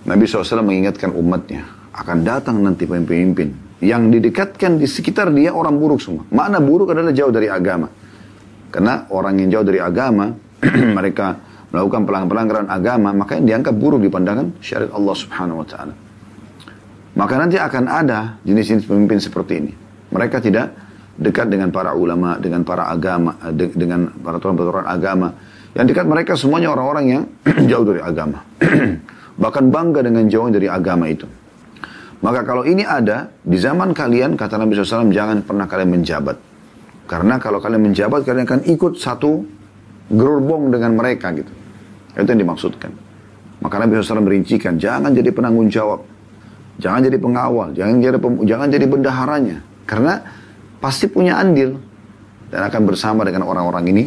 Nabi 0.09 0.25
SAW 0.25 0.65
mengingatkan 0.65 1.13
umatnya, 1.13 1.67
akan 1.97 2.19
datang 2.23 2.61
nanti 2.61 2.85
pemimpin 2.85 3.67
yang 3.81 4.09
didekatkan 4.09 4.81
di 4.81 4.89
sekitar 4.89 5.33
dia 5.33 5.53
orang 5.53 5.77
buruk 5.77 6.01
semua. 6.01 6.25
Makna 6.33 6.61
buruk 6.61 6.93
adalah 6.93 7.13
jauh 7.13 7.33
dari 7.33 7.49
agama. 7.49 7.89
Karena 8.73 9.09
orang 9.13 9.41
yang 9.41 9.49
jauh 9.57 9.67
dari 9.67 9.81
agama, 9.81 10.33
mereka 10.99 11.37
melakukan 11.73 12.09
pelanggaran 12.09 12.69
agama, 12.69 13.13
maka 13.13 13.37
yang 13.41 13.47
dianggap 13.49 13.75
buruk 13.77 14.01
di 14.01 14.09
pandangan 14.09 14.57
syariat 14.61 14.93
Allah 14.93 15.15
subhanahu 15.17 15.61
wa 15.61 15.67
ta'ala. 15.69 15.95
Maka 17.17 17.35
nanti 17.41 17.57
akan 17.57 17.85
ada 17.89 18.37
jenis-jenis 18.45 18.85
pemimpin 18.85 19.17
seperti 19.17 19.53
ini. 19.65 19.73
Mereka 20.13 20.41
tidak 20.45 20.77
dekat 21.17 21.49
dengan 21.49 21.73
para 21.73 21.97
ulama, 21.97 22.37
dengan 22.37 22.61
para 22.61 22.93
agama, 22.93 23.41
de 23.53 23.73
dengan 23.73 24.13
para 24.21 24.37
tuan-tuan 24.37 24.85
agama. 24.85 25.33
Yang 25.73 25.93
dekat 25.93 26.07
mereka 26.09 26.33
semuanya 26.37 26.73
orang-orang 26.73 27.05
yang 27.09 27.23
jauh 27.73 27.85
dari 27.85 28.01
agama. 28.05 28.45
Bahkan 29.43 29.65
bangga 29.69 30.01
dengan 30.05 30.29
jauh 30.29 30.49
dari 30.49 30.69
agama 30.69 31.09
itu. 31.09 31.29
Maka 32.25 32.41
kalau 32.49 32.65
ini 32.65 32.83
ada, 32.83 33.29
di 33.45 33.61
zaman 33.61 33.93
kalian, 33.93 34.41
kata 34.41 34.57
Nabi 34.57 34.73
SAW, 34.73 35.13
jangan 35.13 35.45
pernah 35.45 35.69
kalian 35.69 36.01
menjabat. 36.01 36.37
Karena 37.07 37.37
kalau 37.37 37.61
kalian 37.61 37.93
menjabat, 37.93 38.25
kalian 38.25 38.49
akan 38.49 38.61
ikut 38.67 38.99
satu 38.99 39.45
gerbong 40.11 40.73
dengan 40.73 40.97
mereka 40.97 41.31
gitu. 41.37 41.53
Itu 42.17 42.29
yang 42.29 42.41
dimaksudkan. 42.41 42.91
Maka 43.61 43.75
Nabi 43.83 44.01
SAW 44.01 44.25
merincikan, 44.25 44.81
jangan 44.81 45.13
jadi 45.13 45.29
penanggung 45.31 45.69
jawab. 45.69 46.03
Jangan 46.77 47.09
jadi 47.09 47.17
pengawal, 47.17 47.69
jangan 47.73 47.95
jadi 48.05 48.19
pem, 48.21 48.33
jangan 48.45 48.69
jadi 48.69 48.87
bendaharanya. 48.89 49.57
Karena 49.89 50.21
pasti 50.77 51.09
punya 51.09 51.41
andil 51.41 51.81
dan 52.53 52.69
akan 52.69 52.83
bersama 52.85 53.25
dengan 53.25 53.49
orang-orang 53.49 53.85
ini 53.97 54.05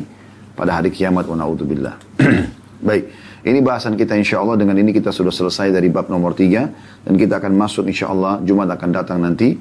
pada 0.53 0.77
hari 0.77 0.93
kiamat 0.93 1.25
wa. 1.25 1.37
Baik, 2.87 3.03
ini 3.45 3.63
bahasan 3.63 3.95
kita 3.95 4.19
insya 4.19 4.43
Allah 4.43 4.59
dengan 4.59 4.75
ini 4.75 4.91
kita 4.91 5.15
sudah 5.15 5.31
selesai 5.31 5.71
dari 5.71 5.87
bab 5.87 6.11
nomor 6.11 6.35
tiga. 6.35 6.67
Dan 7.03 7.15
kita 7.15 7.39
akan 7.39 7.55
masuk 7.55 7.87
insya 7.87 8.11
Allah 8.11 8.43
Jumat 8.43 8.67
akan 8.67 8.89
datang 8.91 9.23
nanti 9.23 9.55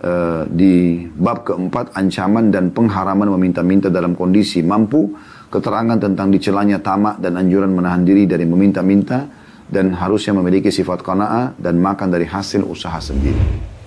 uh, 0.00 0.48
di 0.48 1.04
bab 1.04 1.44
keempat. 1.44 1.92
Ancaman 1.96 2.48
dan 2.48 2.72
pengharaman 2.72 3.28
meminta-minta 3.36 3.92
dalam 3.92 4.16
kondisi 4.16 4.64
mampu. 4.64 5.12
Keterangan 5.50 5.98
tentang 5.98 6.30
dicelanya 6.30 6.78
tamak 6.78 7.18
dan 7.20 7.36
anjuran 7.36 7.72
menahan 7.74 8.06
diri 8.06 8.24
dari 8.24 8.48
meminta-minta. 8.48 9.28
Dan 9.70 9.94
harusnya 9.94 10.34
memiliki 10.34 10.72
sifat 10.72 11.04
qanaah 11.04 11.54
dan 11.54 11.78
makan 11.78 12.10
dari 12.10 12.26
hasil 12.26 12.66
usaha 12.66 12.98
sendiri. 12.98 13.79